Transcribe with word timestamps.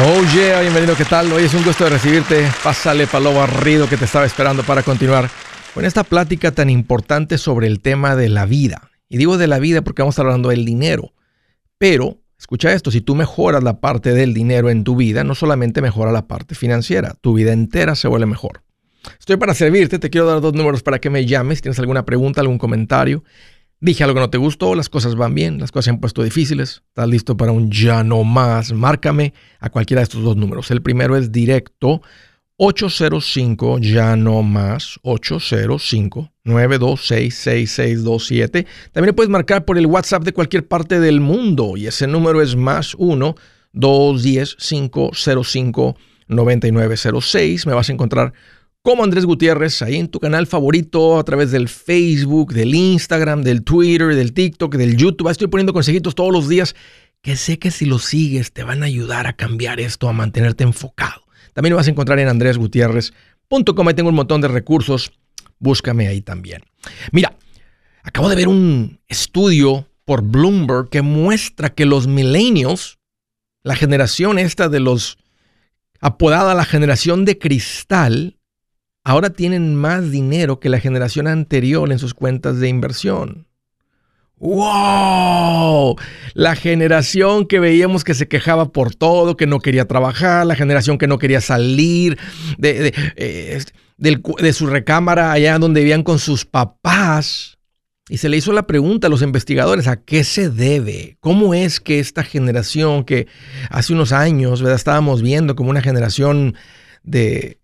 Oh 0.00 0.22
yeah, 0.32 0.60
bienvenido, 0.60 0.94
¿qué 0.94 1.04
tal? 1.04 1.32
Hoy 1.32 1.42
es 1.42 1.54
un 1.54 1.64
gusto 1.64 1.82
de 1.82 1.90
recibirte. 1.90 2.48
Pásale 2.62 3.08
para 3.08 3.24
lo 3.24 3.34
barrido 3.34 3.88
que 3.88 3.96
te 3.96 4.04
estaba 4.04 4.26
esperando 4.26 4.62
para 4.62 4.84
continuar 4.84 5.28
con 5.74 5.84
esta 5.84 6.04
plática 6.04 6.52
tan 6.52 6.70
importante 6.70 7.36
sobre 7.36 7.66
el 7.66 7.80
tema 7.80 8.14
de 8.14 8.28
la 8.28 8.46
vida. 8.46 8.92
Y 9.08 9.16
digo 9.16 9.38
de 9.38 9.48
la 9.48 9.58
vida 9.58 9.82
porque 9.82 10.02
vamos 10.02 10.12
a 10.12 10.16
estar 10.22 10.26
hablando 10.26 10.50
del 10.50 10.64
dinero. 10.64 11.14
Pero, 11.78 12.18
escucha 12.38 12.72
esto, 12.72 12.92
si 12.92 13.00
tú 13.00 13.16
mejoras 13.16 13.64
la 13.64 13.80
parte 13.80 14.12
del 14.12 14.34
dinero 14.34 14.70
en 14.70 14.84
tu 14.84 14.94
vida, 14.94 15.24
no 15.24 15.34
solamente 15.34 15.82
mejora 15.82 16.12
la 16.12 16.28
parte 16.28 16.54
financiera, 16.54 17.16
tu 17.20 17.34
vida 17.34 17.52
entera 17.52 17.96
se 17.96 18.06
vuelve 18.06 18.26
mejor. 18.26 18.62
Estoy 19.18 19.36
para 19.36 19.52
servirte, 19.52 19.98
te 19.98 20.10
quiero 20.10 20.28
dar 20.28 20.40
dos 20.40 20.54
números 20.54 20.84
para 20.84 21.00
que 21.00 21.10
me 21.10 21.26
llames, 21.26 21.58
si 21.58 21.62
tienes 21.62 21.78
alguna 21.80 22.04
pregunta, 22.04 22.40
algún 22.40 22.58
comentario. 22.58 23.24
Dije 23.80 24.02
algo 24.02 24.14
que 24.14 24.20
no 24.20 24.30
te 24.30 24.38
gustó, 24.38 24.74
las 24.74 24.88
cosas 24.88 25.14
van 25.14 25.34
bien, 25.34 25.60
las 25.60 25.70
cosas 25.70 25.84
se 25.84 25.90
han 25.90 26.00
puesto 26.00 26.24
difíciles, 26.24 26.82
estás 26.88 27.08
listo 27.08 27.36
para 27.36 27.52
un 27.52 27.70
ya 27.70 28.02
no 28.02 28.24
más, 28.24 28.72
márcame 28.72 29.34
a 29.60 29.70
cualquiera 29.70 30.00
de 30.00 30.04
estos 30.04 30.24
dos 30.24 30.36
números. 30.36 30.72
El 30.72 30.82
primero 30.82 31.16
es 31.16 31.30
directo 31.30 32.02
805 32.56 33.78
ya 33.78 34.16
no 34.16 34.42
más 34.42 34.98
805 35.02 36.32
926 36.42 37.32
6627. 37.32 38.66
También 38.90 39.14
puedes 39.14 39.30
marcar 39.30 39.64
por 39.64 39.78
el 39.78 39.86
WhatsApp 39.86 40.24
de 40.24 40.32
cualquier 40.32 40.66
parte 40.66 40.98
del 40.98 41.20
mundo 41.20 41.76
y 41.76 41.86
ese 41.86 42.08
número 42.08 42.42
es 42.42 42.56
más 42.56 42.96
1 42.98 43.36
210 43.74 44.56
505 44.56 45.96
9906. 46.26 47.66
Me 47.66 47.74
vas 47.74 47.88
a 47.88 47.92
encontrar 47.92 48.32
como 48.82 49.04
Andrés 49.04 49.26
Gutiérrez, 49.26 49.82
ahí 49.82 49.96
en 49.96 50.08
tu 50.08 50.20
canal 50.20 50.46
favorito, 50.46 51.18
a 51.18 51.24
través 51.24 51.50
del 51.50 51.68
Facebook, 51.68 52.54
del 52.54 52.74
Instagram, 52.74 53.42
del 53.42 53.62
Twitter, 53.62 54.14
del 54.14 54.32
TikTok, 54.32 54.76
del 54.76 54.96
YouTube. 54.96 55.28
Estoy 55.28 55.48
poniendo 55.48 55.72
consejitos 55.72 56.14
todos 56.14 56.32
los 56.32 56.48
días 56.48 56.74
que 57.22 57.36
sé 57.36 57.58
que 57.58 57.70
si 57.70 57.84
los 57.84 58.04
sigues 58.04 58.52
te 58.52 58.62
van 58.62 58.82
a 58.82 58.86
ayudar 58.86 59.26
a 59.26 59.34
cambiar 59.34 59.80
esto, 59.80 60.08
a 60.08 60.12
mantenerte 60.12 60.64
enfocado. 60.64 61.24
También 61.52 61.72
lo 61.72 61.76
vas 61.76 61.88
a 61.88 61.90
encontrar 61.90 62.18
en 62.18 62.28
andresgutierrez.com. 62.28 63.88
Ahí 63.88 63.94
tengo 63.94 64.10
un 64.10 64.14
montón 64.14 64.40
de 64.40 64.48
recursos. 64.48 65.12
Búscame 65.58 66.06
ahí 66.06 66.20
también. 66.20 66.62
Mira, 67.10 67.36
acabo 68.04 68.28
de 68.28 68.36
ver 68.36 68.48
un 68.48 69.00
estudio 69.08 69.88
por 70.04 70.22
Bloomberg 70.22 70.88
que 70.88 71.02
muestra 71.02 71.70
que 71.70 71.84
los 71.84 72.06
millennials, 72.06 72.98
la 73.62 73.74
generación 73.74 74.38
esta 74.38 74.68
de 74.68 74.80
los 74.80 75.18
apodada 76.00 76.54
la 76.54 76.64
generación 76.64 77.24
de 77.24 77.38
cristal, 77.38 78.37
ahora 79.08 79.30
tienen 79.30 79.74
más 79.74 80.10
dinero 80.10 80.60
que 80.60 80.68
la 80.68 80.80
generación 80.80 81.28
anterior 81.28 81.90
en 81.90 81.98
sus 81.98 82.12
cuentas 82.12 82.60
de 82.60 82.68
inversión. 82.68 83.46
¡Wow! 84.36 85.96
La 86.34 86.54
generación 86.54 87.46
que 87.46 87.58
veíamos 87.58 88.04
que 88.04 88.12
se 88.12 88.28
quejaba 88.28 88.70
por 88.70 88.94
todo, 88.94 89.38
que 89.38 89.46
no 89.46 89.60
quería 89.60 89.86
trabajar, 89.86 90.44
la 90.44 90.56
generación 90.56 90.98
que 90.98 91.06
no 91.06 91.18
quería 91.18 91.40
salir 91.40 92.18
de, 92.58 92.92
de, 93.96 94.52
su 94.52 94.66
recámara 94.66 95.32
allá 95.32 95.58
donde 95.58 95.80
vivían 95.80 96.02
con 96.02 96.18
sus 96.18 96.44
papás. 96.44 97.56
Y 98.10 98.18
se 98.18 98.28
le 98.28 98.36
hizo 98.36 98.52
la 98.52 98.66
pregunta 98.66 99.06
a 99.06 99.10
los 99.10 99.22
investigadores, 99.22 99.88
¿a 99.88 99.96
qué 99.96 100.22
se 100.22 100.50
debe? 100.50 101.16
¿Cómo 101.20 101.54
es 101.54 101.80
que 101.80 101.98
esta 101.98 102.24
generación 102.24 103.04
que 103.04 103.26
hace 103.70 103.94
unos 103.94 104.12
años 104.12 104.60
estábamos 104.60 105.22
viendo 105.22 105.56
como 105.56 105.70
una 105.70 105.80
generación 105.80 106.54
de 107.02 107.58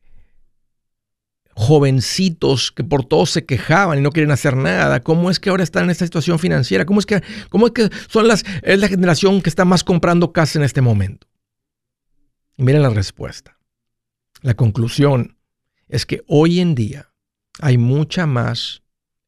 jovencitos 1.54 2.72
que 2.72 2.84
por 2.84 3.04
todo 3.04 3.26
se 3.26 3.44
quejaban 3.44 3.98
y 3.98 4.02
no 4.02 4.10
quieren 4.10 4.32
hacer 4.32 4.56
nada, 4.56 5.00
¿cómo 5.00 5.30
es 5.30 5.38
que 5.38 5.50
ahora 5.50 5.62
están 5.62 5.84
en 5.84 5.90
esta 5.90 6.04
situación 6.04 6.38
financiera? 6.38 6.84
¿Cómo 6.84 7.00
es 7.00 7.06
que, 7.06 7.22
cómo 7.48 7.66
es, 7.66 7.72
que 7.72 7.90
son 8.08 8.28
las, 8.28 8.44
es 8.62 8.78
la 8.78 8.88
generación 8.88 9.40
que 9.40 9.50
está 9.50 9.64
más 9.64 9.84
comprando 9.84 10.32
casa 10.32 10.58
en 10.58 10.64
este 10.64 10.80
momento? 10.80 11.26
Y 12.56 12.62
miren 12.62 12.82
la 12.82 12.90
respuesta. 12.90 13.58
La 14.42 14.54
conclusión 14.54 15.36
es 15.88 16.06
que 16.06 16.22
hoy 16.26 16.60
en 16.60 16.74
día 16.74 17.12
hay 17.60 17.78
mucha 17.78 18.26
más 18.26 18.82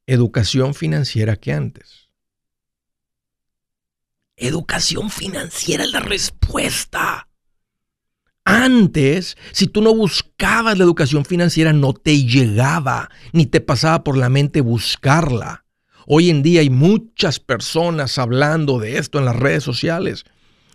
educación 0.07 0.75
financiera 0.75 1.37
que 1.37 1.53
antes. 1.53 2.11
Educación 4.37 5.11
financiera 5.11 5.85
es 5.85 5.93
la 5.93 6.01
respuesta. 6.01 7.26
Antes, 8.49 9.37
si 9.51 9.67
tú 9.67 9.83
no 9.83 9.93
buscabas 9.93 10.79
la 10.79 10.85
educación 10.85 11.25
financiera, 11.25 11.73
no 11.73 11.93
te 11.93 12.25
llegaba, 12.25 13.11
ni 13.33 13.45
te 13.45 13.61
pasaba 13.61 14.05
por 14.05 14.17
la 14.17 14.29
mente 14.29 14.61
buscarla. 14.61 15.65
Hoy 16.07 16.31
en 16.31 16.45
día 16.45 16.61
hay 16.61 16.71
muchas 16.71 17.41
personas 17.41 18.19
hablando 18.19 18.79
de 18.79 18.99
esto 18.99 19.19
en 19.19 19.25
las 19.25 19.35
redes 19.35 19.65
sociales. 19.65 20.23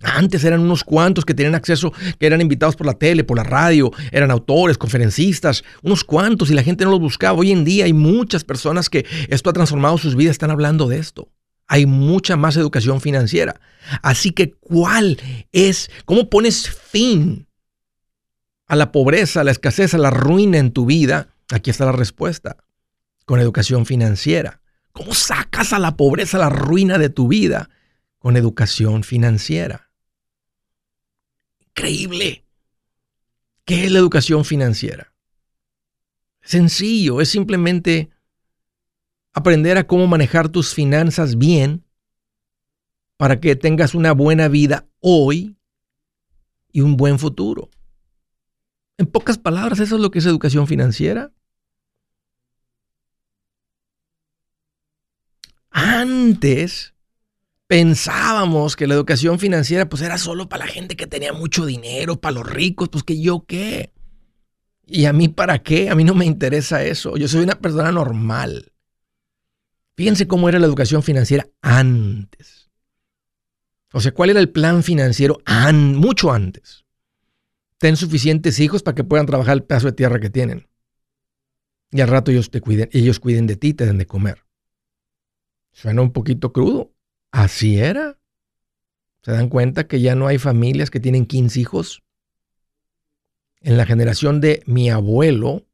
Antes 0.02 0.44
eran 0.44 0.60
unos 0.60 0.84
cuantos 0.84 1.24
que 1.24 1.34
tenían 1.34 1.56
acceso, 1.56 1.94
que 2.20 2.26
eran 2.26 2.42
invitados 2.42 2.76
por 2.76 2.88
la 2.88 2.96
tele, 2.96 3.24
por 3.24 3.38
la 3.38 3.46
radio, 3.46 3.90
eran 4.12 4.32
autores, 4.32 4.78
conferencistas, 4.78 5.64
unos 5.82 6.04
cuantos 6.04 6.52
y 6.52 6.54
la 6.54 6.64
gente 6.64 6.84
no 6.84 6.92
los 6.92 7.00
buscaba. 7.00 7.40
Hoy 7.40 7.54
en 7.54 7.64
día 7.64 7.86
hay 7.86 7.94
muchas 7.94 8.44
personas 8.44 8.90
que 8.90 9.06
esto 9.30 9.50
ha 9.50 9.54
transformado 9.54 9.98
sus 9.98 10.18
vidas, 10.18 10.32
están 10.32 10.52
hablando 10.52 10.90
de 10.90 10.98
esto. 10.98 11.30
Hay 11.70 11.86
mucha 11.86 12.36
más 12.36 12.58
educación 12.58 13.00
financiera. 13.00 13.62
Así 14.02 14.32
que, 14.32 14.52
¿cuál 14.60 15.18
es, 15.54 15.90
cómo 16.04 16.30
pones 16.30 16.70
fin 16.70 17.48
a 18.72 18.78
la 18.78 18.94
pobreza, 18.94 19.42
a 19.42 19.44
la 19.44 19.52
escasez, 19.52 19.94
a 19.94 19.98
la 19.98 20.12
ruina 20.12 20.58
en 20.58 20.72
tu 20.72 20.86
vida, 20.86 21.28
aquí 21.52 21.70
está 21.70 21.84
la 21.84 21.92
respuesta, 21.92 22.56
con 23.26 23.42
educación 23.42 23.86
financiera. 23.86 24.62
¿Cómo 24.94 25.14
sacas 25.14 25.74
a 25.74 25.80
la 25.80 25.98
pobreza, 25.98 26.38
a 26.38 26.40
la 26.40 26.50
ruina 26.50 26.98
de 26.98 27.10
tu 27.10 27.28
vida? 27.28 27.70
Con 28.18 28.38
educación 28.38 29.04
financiera. 29.04 29.92
Increíble. 31.60 32.46
¿Qué 33.66 33.84
es 33.84 33.92
la 33.92 34.00
educación 34.00 34.46
financiera? 34.46 35.14
Sencillo, 36.42 37.20
es 37.20 37.28
simplemente 37.28 38.10
aprender 39.34 39.78
a 39.80 39.86
cómo 39.86 40.08
manejar 40.08 40.48
tus 40.48 40.74
finanzas 40.74 41.38
bien 41.38 41.84
para 43.18 43.42
que 43.42 43.58
tengas 43.58 43.96
una 43.96 44.14
buena 44.14 44.48
vida 44.48 44.88
hoy 45.02 45.58
y 46.72 46.80
un 46.80 46.96
buen 46.96 47.20
futuro. 47.20 47.70
En 48.98 49.08
pocas 49.08 49.38
palabras, 49.38 49.80
eso 49.80 49.96
es 49.96 50.02
lo 50.02 50.12
que 50.12 50.20
es 50.20 50.26
educación 50.26 50.68
financiera. 50.68 51.32
Antes 55.72 56.94
pensábamos 57.68 58.76
que 58.76 58.86
la 58.86 58.96
educación 58.96 59.40
financiera 59.40 59.88
pues 59.88 60.02
era 60.02 60.18
solo 60.18 60.50
para 60.50 60.66
la 60.66 60.72
gente 60.72 60.98
que 60.98 61.08
tenía 61.08 61.32
mucho 61.32 61.66
dinero, 61.66 62.20
para 62.20 62.36
los 62.36 62.46
ricos, 62.50 62.90
pues 62.90 63.04
que 63.04 63.22
yo 63.22 63.46
qué. 63.48 63.94
¿Y 64.86 65.06
a 65.06 65.14
mí 65.14 65.30
para 65.30 65.64
qué? 65.64 65.90
A 65.90 65.96
mí 65.96 66.04
no 66.04 66.14
me 66.14 66.26
interesa 66.26 66.84
eso. 66.84 67.16
Yo 67.16 67.30
soy 67.30 67.44
una 67.44 67.56
persona 67.56 67.92
normal. 67.94 68.74
Fíjense 69.96 70.28
cómo 70.28 70.50
era 70.50 70.60
la 70.60 70.66
educación 70.66 71.02
financiera 71.02 71.48
antes. 71.62 72.70
O 73.94 74.02
sea, 74.02 74.14
¿cuál 74.14 74.32
era 74.32 74.40
el 74.40 74.50
plan 74.50 74.84
financiero 74.84 75.40
mucho 75.74 76.32
antes? 76.32 76.86
Ten 77.82 77.98
suficientes 77.98 78.60
hijos 78.60 78.84
para 78.84 78.94
que 78.94 79.04
puedan 79.04 79.26
trabajar 79.26 79.54
el 79.54 79.64
pedazo 79.64 79.88
de 79.88 79.94
tierra 79.94 80.20
que 80.20 80.30
tienen. 80.30 80.68
Y 81.90 82.02
al 82.02 82.10
rato 82.10 82.30
ellos 82.30 82.52
te 82.52 82.62
cuiden, 82.62 82.88
ellos 82.94 83.20
cuiden 83.20 83.48
de 83.48 83.56
ti 83.56 83.74
te 83.74 83.88
den 83.88 83.98
de 83.98 84.06
comer. 84.06 84.46
Suena 85.72 86.04
un 86.04 86.12
poquito 86.12 86.54
crudo. 86.54 86.94
Así 87.32 87.80
era. 87.80 88.20
¿Se 89.24 89.32
dan 89.32 89.50
cuenta 89.50 89.88
que 89.88 90.00
ya 90.00 90.14
no 90.14 90.28
hay 90.28 90.38
familias 90.38 90.92
que 90.92 91.00
tienen 91.00 91.26
15 91.26 91.60
hijos? 91.60 92.04
En 93.62 93.78
la 93.78 93.88
generación 93.88 94.42
de 94.42 94.62
mi 94.68 94.92
abuelo, 94.92 95.66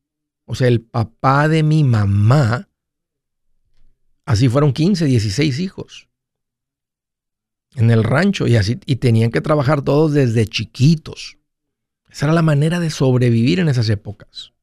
o 0.46 0.56
sea, 0.56 0.70
el 0.70 0.80
papá 0.80 1.50
de 1.50 1.62
mi 1.62 1.84
mamá, 1.84 2.70
así 4.24 4.48
fueron 4.48 4.72
15, 4.72 5.04
16 5.04 5.60
hijos. 5.60 6.08
En 7.76 7.92
el 7.92 8.06
rancho 8.06 8.48
y 8.48 8.56
así 8.56 8.80
y 8.86 8.96
tenían 8.96 9.30
que 9.30 9.42
trabajar 9.42 9.82
todos 9.82 10.14
desde 10.14 10.46
chiquitos. 10.46 11.38
Esa 12.10 12.26
era 12.26 12.34
la 12.34 12.42
manera 12.42 12.80
de 12.80 12.90
sobrevivir 12.90 13.60
en 13.60 13.70
esas 13.70 13.90
épocas. 13.90 14.54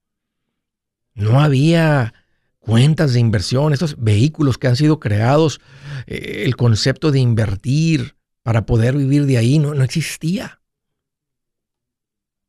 No 1.15 1.41
había 1.41 2.15
cuentas 2.59 3.13
de 3.13 3.21
inversión, 3.21 3.73
estos 3.73 3.97
vehículos 4.03 4.59
que 4.59 4.67
han 4.67 4.77
sido 4.77 4.99
creados, 4.99 5.61
eh, 6.07 6.43
el 6.45 6.57
concepto 6.57 7.13
de 7.13 7.21
invertir 7.21 8.17
para 8.43 8.67
poder 8.67 8.97
vivir 8.97 9.27
de 9.27 9.39
ahí 9.39 9.59
no, 9.59 9.75
no 9.75 9.85
existía. 9.85 10.61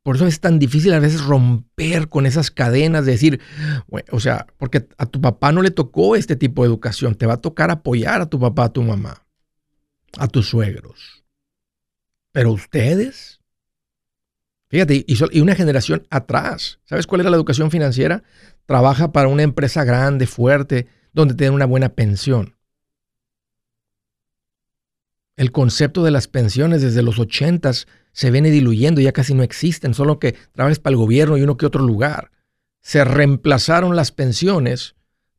Por 0.05 0.17
eso 0.17 0.27
es 0.27 0.39
tan 0.39 0.59
difícil 0.59 0.93
a 0.93 0.99
veces 0.99 1.23
romper 1.23 2.09
con 2.09 2.27
esas 2.27 2.51
cadenas 2.51 3.07
de 3.07 3.13
decir, 3.13 3.41
o 4.11 4.19
sea, 4.19 4.45
porque 4.57 4.87
a 4.99 5.07
tu 5.07 5.19
papá 5.19 5.51
no 5.51 5.63
le 5.63 5.71
tocó 5.71 6.15
este 6.15 6.35
tipo 6.35 6.61
de 6.61 6.67
educación, 6.67 7.15
te 7.15 7.25
va 7.25 7.33
a 7.33 7.41
tocar 7.41 7.71
apoyar 7.71 8.21
a 8.21 8.29
tu 8.29 8.39
papá, 8.39 8.65
a 8.65 8.71
tu 8.71 8.83
mamá, 8.83 9.25
a 10.19 10.27
tus 10.27 10.47
suegros. 10.47 11.25
Pero 12.31 12.51
ustedes, 12.51 13.34
Fíjate, 14.75 15.05
y, 15.07 15.39
una 15.39 15.55
generación 15.55 16.05
atrás. 16.09 16.79
¿Sabes 16.83 17.07
cuál 17.07 17.21
era 17.21 17.29
la 17.29 17.37
educación 17.37 17.71
financiera? 17.71 18.23
Trabaja 18.65 19.13
para 19.13 19.29
una 19.29 19.43
empresa 19.43 19.85
grande, 19.85 20.27
fuerte, 20.27 20.87
donde 21.13 21.33
den 21.33 21.53
una 21.53 21.65
buena 21.65 21.93
pensión. 21.93 22.57
El 25.37 25.53
concepto 25.53 26.03
de 26.03 26.11
las 26.11 26.27
pensiones 26.27 26.81
desde 26.81 27.03
los 27.03 27.19
ochentas 27.19 27.87
se 28.11 28.31
viene 28.31 28.51
diluyendo, 28.51 28.99
ya 28.99 29.13
casi 29.13 29.33
no 29.33 29.43
existen, 29.43 29.93
solo 29.93 30.19
que 30.19 30.35
trabajes 30.51 30.79
para 30.79 30.91
el 30.91 30.97
gobierno 30.97 31.37
y 31.37 31.43
uno 31.43 31.55
que 31.55 31.65
otro 31.65 31.81
lugar. 31.81 32.31
Se 32.81 33.05
reemplazaron 33.05 33.95
las 33.95 34.11
pensiones 34.11 34.95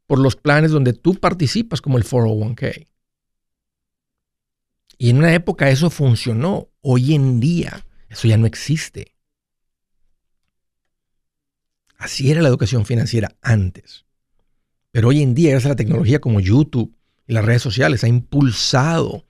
por 0.07 0.19
los 0.19 0.37
planes 0.37 0.71
donde 0.71 0.95
tú 0.95 1.17
participas 1.17 1.83
como 1.83 1.99
el 1.99 2.05
401k. 2.05 2.87
Y 4.97 5.11
en 5.11 5.19
una 5.19 5.35
época 5.35 5.69
eso 5.69 5.91
funcionó. 5.91 6.71
Hoy 6.81 7.15
en 7.15 7.39
día 7.39 7.85
eso 8.09 8.29
ya 8.29 8.39
no 8.39 8.47
existe. 8.47 9.16
Así 11.99 12.31
era 12.31 12.43
la 12.43 12.49
educación 12.49 12.87
financiera 12.87 13.35
antes. 13.43 14.05
Pero 14.93 15.09
hoy 15.09 15.23
en 15.23 15.35
día, 15.35 15.51
gracias 15.51 15.67
a 15.67 15.75
la 15.75 15.77
tecnología 15.77 16.21
como 16.21 16.41
YouTube 16.41 16.95
y 17.27 17.33
las 17.33 17.45
redes 17.45 17.63
sociales, 17.63 18.05
ha 18.05 18.09
impulsado 18.09 19.27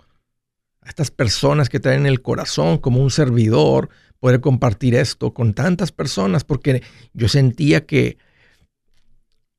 a 0.80 0.88
estas 0.88 1.10
personas 1.10 1.68
que 1.68 1.80
traen 1.80 2.06
el 2.06 2.22
corazón 2.22 2.78
como 2.78 3.00
un 3.00 3.10
servidor 3.10 3.88
poder 4.20 4.40
compartir 4.40 4.94
esto 4.94 5.34
con 5.34 5.54
tantas 5.54 5.92
personas 5.92 6.44
porque 6.44 6.82
yo 7.12 7.28
sentía 7.28 7.84
que 7.86 8.18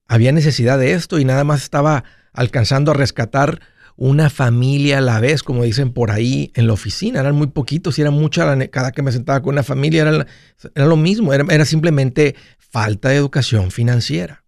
había 0.07 0.31
necesidad 0.31 0.80
de 0.80 0.94
esto 0.94 1.19
y 1.19 1.25
nada 1.25 1.44
más 1.44 1.63
estaba 1.63 2.04
alcanzando 2.33 2.92
a 2.92 2.94
rescatar 2.94 3.62
una 3.98 4.30
familia 4.30 5.00
a 5.00 5.01
la 5.01 5.19
vez, 5.19 5.42
como 5.42 5.63
dicen 5.63 5.92
por 5.92 6.12
ahí 6.12 6.51
en 6.54 6.68
la 6.68 6.74
oficina. 6.74 7.19
Eran 7.19 7.36
muy 7.36 7.48
poquitos 7.48 7.98
y 7.98 8.01
era 8.01 8.12
mucha, 8.12 8.56
cada 8.69 8.92
que 8.92 9.01
me 9.01 9.12
sentaba 9.12 9.42
con 9.42 9.56
una 9.56 9.63
familia 9.63 10.04
era, 10.04 10.27
era 10.75 10.86
lo 10.86 10.95
mismo, 10.95 11.33
era, 11.33 11.44
era 11.50 11.65
simplemente 11.65 12.36
falta 12.69 13.10
de 13.10 13.16
educación 13.16 13.72
financiera. 13.72 14.44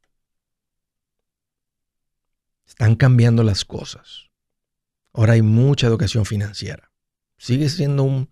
Están 2.68 2.96
cambiando 2.96 3.44
las 3.44 3.66
cosas. 3.66 4.30
Ahora 5.14 5.34
hay 5.34 5.42
mucha 5.42 5.88
educación 5.88 6.26
financiera. 6.26 6.92
Sigue 7.38 7.70
siendo 7.70 8.04
un 8.04 8.30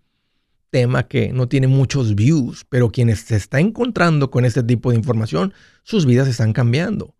tema 0.70 1.08
que 1.08 1.32
no 1.32 1.48
tiene 1.48 1.66
muchos 1.66 2.14
views, 2.14 2.64
pero 2.68 2.90
quienes 2.90 3.20
se 3.20 3.36
está 3.36 3.60
encontrando 3.60 4.30
con 4.30 4.44
este 4.44 4.62
tipo 4.62 4.90
de 4.90 4.96
información, 4.96 5.54
sus 5.82 6.06
vidas 6.06 6.28
están 6.28 6.52
cambiando. 6.52 7.14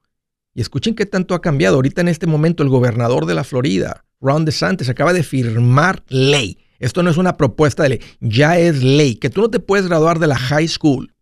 Y 0.54 0.60
escuchen 0.60 0.94
qué 0.94 1.06
tanto 1.06 1.34
ha 1.34 1.40
cambiado. 1.40 1.76
Ahorita 1.76 2.00
en 2.00 2.08
este 2.08 2.26
momento 2.26 2.62
el 2.62 2.68
gobernador 2.68 3.26
de 3.26 3.34
la 3.34 3.44
Florida, 3.44 4.04
Ron 4.20 4.44
DeSantis, 4.44 4.88
acaba 4.88 5.12
de 5.12 5.22
firmar 5.22 6.02
ley. 6.08 6.58
Esto 6.78 7.02
no 7.02 7.10
es 7.10 7.16
una 7.16 7.36
propuesta 7.36 7.82
de 7.82 7.88
ley, 7.88 8.00
ya 8.20 8.58
es 8.58 8.82
ley, 8.82 9.16
que 9.16 9.30
tú 9.30 9.40
no 9.40 9.50
te 9.50 9.58
puedes 9.58 9.88
graduar 9.88 10.20
de 10.20 10.28
la 10.28 10.38
high 10.38 10.68
school, 10.68 11.12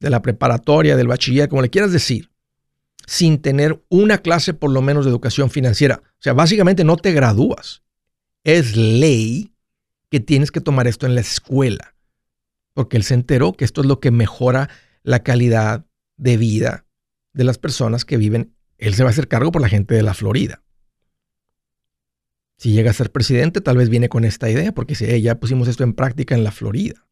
de 0.00 0.10
la 0.10 0.22
preparatoria, 0.22 0.96
del 0.96 1.08
bachiller, 1.08 1.48
como 1.48 1.62
le 1.62 1.70
quieras 1.70 1.92
decir, 1.92 2.30
sin 3.06 3.40
tener 3.40 3.82
una 3.88 4.18
clase 4.18 4.54
por 4.54 4.70
lo 4.70 4.82
menos 4.82 5.04
de 5.04 5.10
educación 5.10 5.50
financiera. 5.50 6.02
O 6.04 6.20
sea, 6.22 6.32
básicamente 6.32 6.84
no 6.84 6.96
te 6.96 7.12
gradúas. 7.12 7.82
Es 8.44 8.76
ley 8.76 9.52
que 10.10 10.20
tienes 10.20 10.50
que 10.50 10.60
tomar 10.60 10.86
esto 10.86 11.06
en 11.06 11.14
la 11.14 11.20
escuela, 11.20 11.94
porque 12.74 12.96
él 12.96 13.02
se 13.02 13.14
enteró 13.14 13.52
que 13.52 13.64
esto 13.64 13.80
es 13.80 13.86
lo 13.86 14.00
que 14.00 14.10
mejora 14.10 14.68
la 15.02 15.22
calidad 15.22 15.86
de 16.16 16.36
vida 16.36 16.86
de 17.32 17.44
las 17.44 17.58
personas 17.58 18.04
que 18.04 18.16
viven. 18.16 18.54
Él 18.78 18.94
se 18.94 19.02
va 19.02 19.10
a 19.10 19.12
hacer 19.12 19.28
cargo 19.28 19.52
por 19.52 19.62
la 19.62 19.68
gente 19.68 19.94
de 19.94 20.02
la 20.02 20.14
Florida. 20.14 20.62
Si 22.58 22.72
llega 22.72 22.90
a 22.90 22.94
ser 22.94 23.12
presidente, 23.12 23.60
tal 23.60 23.76
vez 23.76 23.90
viene 23.90 24.08
con 24.08 24.24
esta 24.24 24.48
idea, 24.48 24.72
porque 24.72 24.94
si 24.94 25.20
ya 25.20 25.38
pusimos 25.38 25.68
esto 25.68 25.84
en 25.84 25.92
práctica 25.92 26.34
en 26.34 26.44
la 26.44 26.52
Florida. 26.52 27.05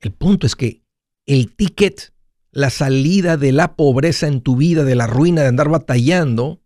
El 0.00 0.12
punto 0.12 0.46
es 0.46 0.56
que 0.56 0.82
el 1.26 1.54
ticket, 1.54 2.12
la 2.50 2.70
salida 2.70 3.36
de 3.36 3.52
la 3.52 3.76
pobreza 3.76 4.26
en 4.26 4.40
tu 4.40 4.56
vida, 4.56 4.84
de 4.84 4.94
la 4.94 5.06
ruina, 5.06 5.42
de 5.42 5.48
andar 5.48 5.68
batallando, 5.68 6.62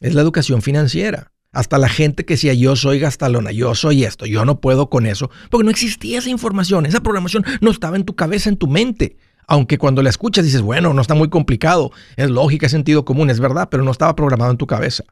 es 0.00 0.14
la 0.14 0.22
educación 0.22 0.62
financiera. 0.62 1.32
Hasta 1.52 1.78
la 1.78 1.88
gente 1.88 2.24
que 2.24 2.34
decía 2.34 2.52
yo 2.52 2.76
soy 2.76 2.98
gastalona, 2.98 3.50
yo 3.50 3.74
soy 3.74 4.04
esto, 4.04 4.26
yo 4.26 4.44
no 4.44 4.60
puedo 4.60 4.90
con 4.90 5.06
eso, 5.06 5.30
porque 5.50 5.64
no 5.64 5.70
existía 5.70 6.18
esa 6.18 6.28
información, 6.28 6.84
esa 6.84 7.00
programación 7.00 7.44
no 7.60 7.70
estaba 7.70 7.96
en 7.96 8.04
tu 8.04 8.14
cabeza, 8.14 8.50
en 8.50 8.56
tu 8.56 8.66
mente. 8.66 9.16
Aunque 9.48 9.78
cuando 9.78 10.02
la 10.02 10.10
escuchas 10.10 10.44
dices, 10.44 10.60
bueno, 10.60 10.92
no 10.92 11.00
está 11.00 11.14
muy 11.14 11.30
complicado, 11.30 11.92
es 12.16 12.28
lógica, 12.30 12.66
es 12.66 12.72
sentido 12.72 13.04
común, 13.04 13.30
es 13.30 13.40
verdad, 13.40 13.68
pero 13.70 13.84
no 13.84 13.92
estaba 13.92 14.14
programado 14.16 14.50
en 14.50 14.58
tu 14.58 14.66
cabeza. 14.66 15.04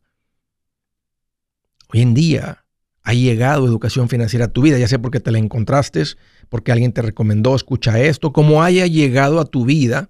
Hoy 1.93 2.03
en 2.03 2.15
día 2.15 2.64
ha 3.05 3.13
llegado 3.13 3.67
educación 3.67 4.09
financiera 4.09 4.47
a 4.47 4.53
tu 4.53 4.63
vida, 4.63 4.79
ya 4.79 4.89
sea 4.89 5.01
porque 5.01 5.21
te 5.21 5.31
la 5.31 5.39
encontraste, 5.39 6.03
porque 6.49 6.73
alguien 6.73 6.93
te 6.93 7.03
recomendó, 7.03 7.55
escucha 7.55 8.01
esto, 8.01 8.33
como 8.33 8.63
haya 8.63 8.87
llegado 8.87 9.41
a 9.41 9.45
tu 9.45 9.65
vida, 9.65 10.09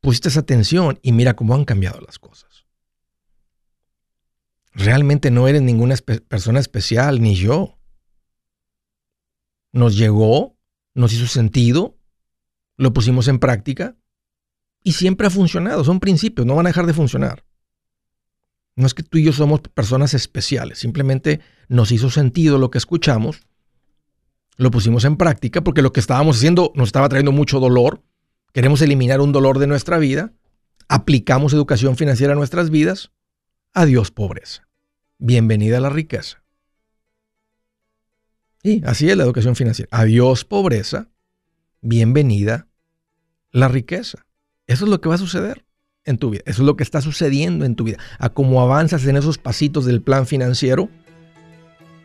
pusiste 0.00 0.36
atención 0.38 0.98
y 1.02 1.12
mira 1.12 1.36
cómo 1.36 1.54
han 1.54 1.64
cambiado 1.64 2.00
las 2.00 2.18
cosas. 2.18 2.66
Realmente 4.72 5.30
no 5.30 5.48
eres 5.48 5.62
ninguna 5.62 5.96
persona 6.28 6.60
especial, 6.60 7.22
ni 7.22 7.34
yo. 7.34 7.78
Nos 9.72 9.96
llegó, 9.96 10.56
nos 10.94 11.14
hizo 11.14 11.26
sentido, 11.26 11.96
lo 12.76 12.92
pusimos 12.92 13.28
en 13.28 13.38
práctica 13.38 13.96
y 14.82 14.92
siempre 14.92 15.26
ha 15.26 15.30
funcionado. 15.30 15.82
Son 15.82 15.98
principios, 15.98 16.46
no 16.46 16.54
van 16.54 16.66
a 16.66 16.70
dejar 16.70 16.86
de 16.86 16.92
funcionar. 16.92 17.45
No 18.76 18.86
es 18.86 18.92
que 18.92 19.02
tú 19.02 19.16
y 19.16 19.24
yo 19.24 19.32
somos 19.32 19.60
personas 19.60 20.12
especiales, 20.12 20.78
simplemente 20.78 21.40
nos 21.68 21.90
hizo 21.92 22.10
sentido 22.10 22.58
lo 22.58 22.70
que 22.70 22.76
escuchamos, 22.76 23.40
lo 24.58 24.70
pusimos 24.70 25.04
en 25.06 25.16
práctica 25.16 25.62
porque 25.64 25.80
lo 25.80 25.92
que 25.94 26.00
estábamos 26.00 26.36
haciendo 26.36 26.72
nos 26.74 26.90
estaba 26.90 27.08
trayendo 27.08 27.32
mucho 27.32 27.58
dolor, 27.58 28.02
queremos 28.52 28.82
eliminar 28.82 29.22
un 29.22 29.32
dolor 29.32 29.58
de 29.58 29.66
nuestra 29.66 29.96
vida, 29.96 30.34
aplicamos 30.88 31.54
educación 31.54 31.96
financiera 31.96 32.34
a 32.34 32.36
nuestras 32.36 32.68
vidas, 32.68 33.12
adiós 33.72 34.10
pobreza, 34.10 34.68
bienvenida 35.18 35.78
a 35.78 35.80
la 35.80 35.90
riqueza. 35.90 36.42
Y 38.62 38.84
así 38.84 39.08
es 39.08 39.16
la 39.16 39.24
educación 39.24 39.56
financiera, 39.56 39.88
adiós 39.90 40.44
pobreza, 40.44 41.08
bienvenida 41.80 42.68
la 43.52 43.68
riqueza. 43.68 44.26
Eso 44.66 44.84
es 44.84 44.90
lo 44.90 45.00
que 45.00 45.08
va 45.08 45.14
a 45.14 45.18
suceder 45.18 45.65
en 46.06 46.18
tu 46.18 46.30
vida. 46.30 46.42
Eso 46.46 46.62
es 46.62 46.66
lo 46.66 46.76
que 46.76 46.84
está 46.84 47.00
sucediendo 47.00 47.64
en 47.64 47.74
tu 47.74 47.84
vida. 47.84 47.98
A 48.18 48.30
cómo 48.30 48.62
avanzas 48.62 49.04
en 49.06 49.16
esos 49.16 49.36
pasitos 49.36 49.84
del 49.84 50.00
plan 50.00 50.26
financiero, 50.26 50.88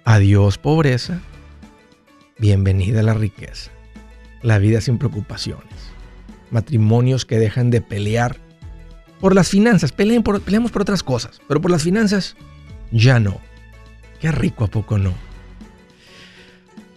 adiós 0.03 0.57
pobreza, 0.57 1.21
bienvenida 2.37 3.01
la 3.03 3.13
riqueza. 3.13 3.71
La 4.41 4.57
vida 4.57 4.81
sin 4.81 4.97
preocupaciones. 4.97 5.67
Matrimonios 6.49 7.25
que 7.25 7.37
dejan 7.37 7.69
de 7.69 7.79
pelear 7.79 8.37
por 9.21 9.35
las 9.35 9.49
finanzas. 9.49 9.91
Peleen 9.91 10.23
por, 10.23 10.41
peleamos 10.41 10.71
por 10.71 10.81
otras 10.81 11.03
cosas, 11.03 11.39
pero 11.47 11.61
por 11.61 11.71
las 11.71 11.83
finanzas 11.83 12.35
ya 12.91 13.19
no. 13.19 13.39
Qué 14.19 14.31
rico 14.31 14.65
a 14.65 14.67
poco 14.67 14.97
no. 14.97 15.13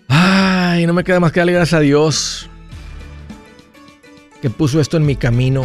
Ay, 0.09 0.87
no 0.87 0.95
me 0.95 1.05
queda 1.05 1.21
más 1.21 1.33
que 1.33 1.41
darle 1.41 1.53
gracias 1.53 1.79
a 1.79 1.81
Dios 1.81 2.49
que 4.41 4.51
puso 4.51 4.81
esto 4.81 4.97
en 4.97 5.07
mi 5.07 5.17
camino 5.17 5.65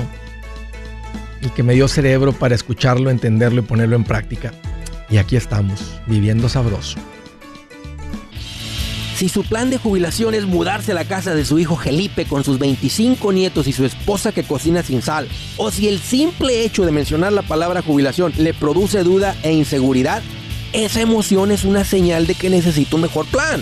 y 1.42 1.50
que 1.50 1.64
me 1.64 1.74
dio 1.74 1.88
cerebro 1.88 2.34
para 2.34 2.56
escucharlo, 2.56 3.10
entenderlo 3.10 3.62
y 3.62 3.64
ponerlo 3.64 3.96
en 3.96 4.04
práctica. 4.04 4.52
Y 5.10 5.18
aquí 5.18 5.36
estamos, 5.36 6.00
viviendo 6.08 6.50
sabroso. 6.50 6.98
Si 9.20 9.28
su 9.28 9.44
plan 9.44 9.70
de 9.70 9.78
jubilación 9.78 10.34
es 10.34 10.46
mudarse 10.46 10.94
a 10.94 10.96
la 10.96 11.04
casa 11.04 11.36
de 11.36 11.44
su 11.44 11.60
hijo 11.60 11.76
Felipe 11.76 12.24
con 12.24 12.46
sus 12.46 12.58
25 12.58 13.34
nietos 13.34 13.68
y 13.68 13.74
su 13.74 13.84
esposa 13.84 14.32
que 14.32 14.44
cocina 14.44 14.82
sin 14.82 15.02
sal, 15.02 15.28
o 15.58 15.72
si 15.72 15.90
el 15.90 16.00
simple 16.00 16.64
hecho 16.64 16.86
de 16.86 16.94
mencionar 16.94 17.34
la 17.34 17.42
palabra 17.42 17.82
jubilación 17.82 18.32
le 18.38 18.54
produce 18.54 19.04
duda 19.04 19.36
e 19.44 19.52
inseguridad, 19.52 20.22
esa 20.72 21.02
emoción 21.02 21.52
es 21.52 21.66
una 21.66 21.84
señal 21.84 22.28
de 22.28 22.36
que 22.36 22.50
necesita 22.50 22.96
un 22.96 23.02
mejor 23.02 23.26
plan. 23.26 23.62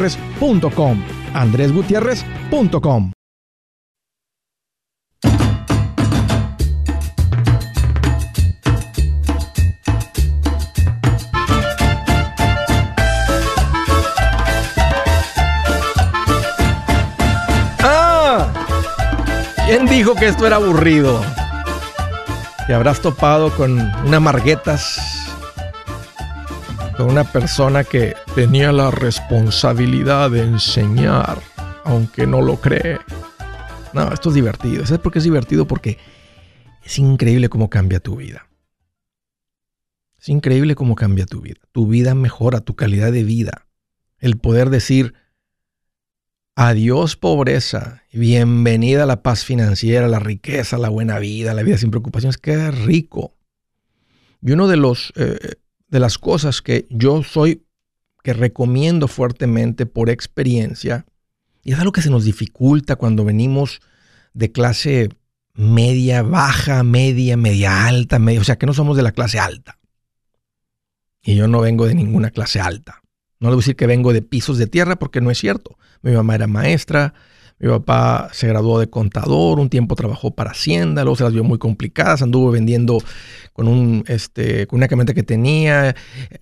andresgutierrez.com. 0.00 1.02
andresgutierrez.com. 1.34 3.12
¡Ah! 17.82 18.52
¿Quién 19.66 19.86
dijo 19.86 20.14
que 20.14 20.28
esto 20.28 20.46
era 20.46 20.56
aburrido? 20.56 21.20
Te 22.66 22.74
habrás 22.74 23.00
topado 23.00 23.54
con 23.54 23.78
unas 24.06 24.20
marguetas 24.22 25.19
una 27.04 27.24
persona 27.24 27.84
que 27.84 28.14
tenía 28.34 28.72
la 28.72 28.90
responsabilidad 28.90 30.30
de 30.30 30.42
enseñar, 30.42 31.38
aunque 31.84 32.26
no 32.26 32.40
lo 32.42 32.60
cree. 32.60 32.98
No, 33.92 34.12
esto 34.12 34.28
es 34.28 34.34
divertido. 34.34 34.84
¿Sabes 34.86 35.00
por 35.00 35.12
qué 35.12 35.18
es 35.18 35.24
divertido? 35.24 35.66
Porque 35.66 35.98
es 36.84 36.98
increíble 36.98 37.48
cómo 37.48 37.70
cambia 37.70 38.00
tu 38.00 38.16
vida. 38.16 38.46
Es 40.20 40.28
increíble 40.28 40.74
cómo 40.74 40.94
cambia 40.94 41.26
tu 41.26 41.40
vida. 41.40 41.60
Tu 41.72 41.86
vida 41.86 42.14
mejora, 42.14 42.60
tu 42.60 42.76
calidad 42.76 43.12
de 43.12 43.24
vida. 43.24 43.66
El 44.18 44.36
poder 44.36 44.68
decir, 44.68 45.14
adiós 46.54 47.16
pobreza, 47.16 48.02
bienvenida 48.12 49.04
a 49.04 49.06
la 49.06 49.22
paz 49.22 49.44
financiera, 49.44 50.08
la 50.08 50.18
riqueza, 50.18 50.76
la 50.76 50.90
buena 50.90 51.18
vida, 51.18 51.54
la 51.54 51.62
vida 51.62 51.78
sin 51.78 51.90
preocupaciones. 51.90 52.36
Qué 52.36 52.70
rico. 52.70 53.34
Y 54.42 54.52
uno 54.52 54.68
de 54.68 54.76
los 54.76 55.12
eh, 55.16 55.56
de 55.90 56.00
las 56.00 56.18
cosas 56.18 56.62
que 56.62 56.86
yo 56.90 57.22
soy, 57.22 57.64
que 58.22 58.32
recomiendo 58.32 59.08
fuertemente 59.08 59.86
por 59.86 60.08
experiencia, 60.08 61.06
y 61.62 61.72
es 61.72 61.78
algo 61.78 61.92
que 61.92 62.02
se 62.02 62.10
nos 62.10 62.24
dificulta 62.24 62.96
cuando 62.96 63.24
venimos 63.24 63.80
de 64.32 64.50
clase 64.52 65.10
media, 65.54 66.22
baja, 66.22 66.82
media, 66.82 67.36
media 67.36 67.86
alta, 67.86 68.18
media, 68.18 68.40
o 68.40 68.44
sea 68.44 68.56
que 68.56 68.66
no 68.66 68.72
somos 68.72 68.96
de 68.96 69.02
la 69.02 69.12
clase 69.12 69.38
alta. 69.38 69.78
Y 71.22 71.34
yo 71.34 71.48
no 71.48 71.60
vengo 71.60 71.86
de 71.86 71.94
ninguna 71.94 72.30
clase 72.30 72.60
alta. 72.60 73.02
No 73.40 73.48
debo 73.48 73.60
decir 73.60 73.76
que 73.76 73.86
vengo 73.86 74.12
de 74.12 74.22
pisos 74.22 74.58
de 74.58 74.66
tierra 74.66 74.96
porque 74.96 75.20
no 75.20 75.30
es 75.30 75.38
cierto. 75.38 75.76
Mi 76.02 76.12
mamá 76.12 76.34
era 76.34 76.46
maestra, 76.46 77.14
mi 77.60 77.68
papá 77.68 78.30
se 78.32 78.48
graduó 78.48 78.80
de 78.80 78.88
contador, 78.88 79.60
un 79.60 79.68
tiempo 79.68 79.94
trabajó 79.94 80.30
para 80.30 80.52
Hacienda, 80.52 81.04
luego 81.04 81.16
se 81.16 81.24
las 81.24 81.34
vio 81.34 81.44
muy 81.44 81.58
complicadas, 81.58 82.22
anduvo 82.22 82.50
vendiendo 82.50 82.98
con, 83.52 83.68
un, 83.68 84.02
este, 84.08 84.66
con 84.66 84.78
una 84.78 84.88
camioneta 84.88 85.12
que 85.12 85.22
tenía, 85.22 85.94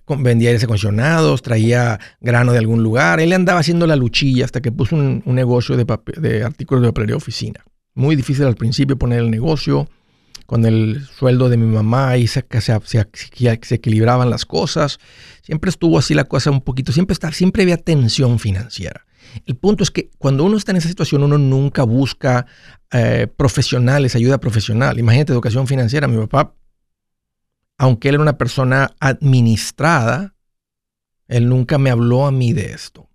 vendía 0.07 0.49
aires 0.49 0.63
acondicionados, 0.63 1.41
traía 1.41 1.99
grano 2.21 2.53
de 2.53 2.59
algún 2.59 2.83
lugar. 2.83 3.19
Él 3.19 3.33
andaba 3.33 3.59
haciendo 3.59 3.85
la 3.85 3.97
luchilla 3.97 4.45
hasta 4.45 4.61
que 4.61 4.71
puso 4.71 4.95
un, 4.95 5.21
negocio 5.25 5.75
de, 5.75 5.85
de 6.17 6.43
artículos 6.43 6.81
de 6.83 6.87
papelería 6.87 7.17
oficina. 7.17 7.65
Muy 7.95 8.15
difícil 8.15 8.45
al 8.45 8.55
principio 8.55 8.97
poner 8.97 9.19
el 9.19 9.29
negocio. 9.29 9.89
Con 10.45 10.65
el 10.65 11.05
sueldo 11.05 11.49
de 11.49 11.57
mi 11.57 11.67
mamá 11.67 12.09
ahí 12.09 12.25
se, 12.25 12.43
se, 12.59 12.79
se, 12.83 13.75
equilibraban 13.75 14.29
las 14.29 14.45
cosas. 14.45 14.99
Siempre 15.43 15.69
estuvo 15.69 15.99
así 15.99 16.13
la 16.13 16.23
cosa 16.23 16.49
un 16.49 16.61
poquito, 16.61 16.91
siempre, 16.91 17.13
está, 17.13 17.31
siempre 17.31 17.63
había 17.63 17.77
tensión 17.77 18.39
financiera. 18.39 19.05
El 19.45 19.55
punto 19.55 19.83
es 19.83 19.91
que 19.91 20.09
cuando 20.17 20.43
uno 20.43 20.57
está 20.57 20.71
en 20.71 20.77
esa 20.77 20.89
situación, 20.89 21.23
uno 21.23 21.37
nunca 21.37 21.83
busca 21.83 22.45
eh, 22.91 23.27
profesionales, 23.35 24.15
ayuda 24.15 24.39
profesional. 24.39 24.99
Imagínate 24.99 25.33
educación 25.33 25.67
financiera. 25.67 26.07
Mi 26.07 26.17
papá, 26.17 26.55
aunque 27.77 28.09
él 28.09 28.15
era 28.15 28.23
una 28.23 28.37
persona 28.37 28.95
administrada, 28.99 30.35
él 31.27 31.47
nunca 31.47 31.77
me 31.77 31.89
habló 31.89 32.25
a 32.25 32.31
mí 32.31 32.53
de 32.53 32.73
esto. 32.73 33.09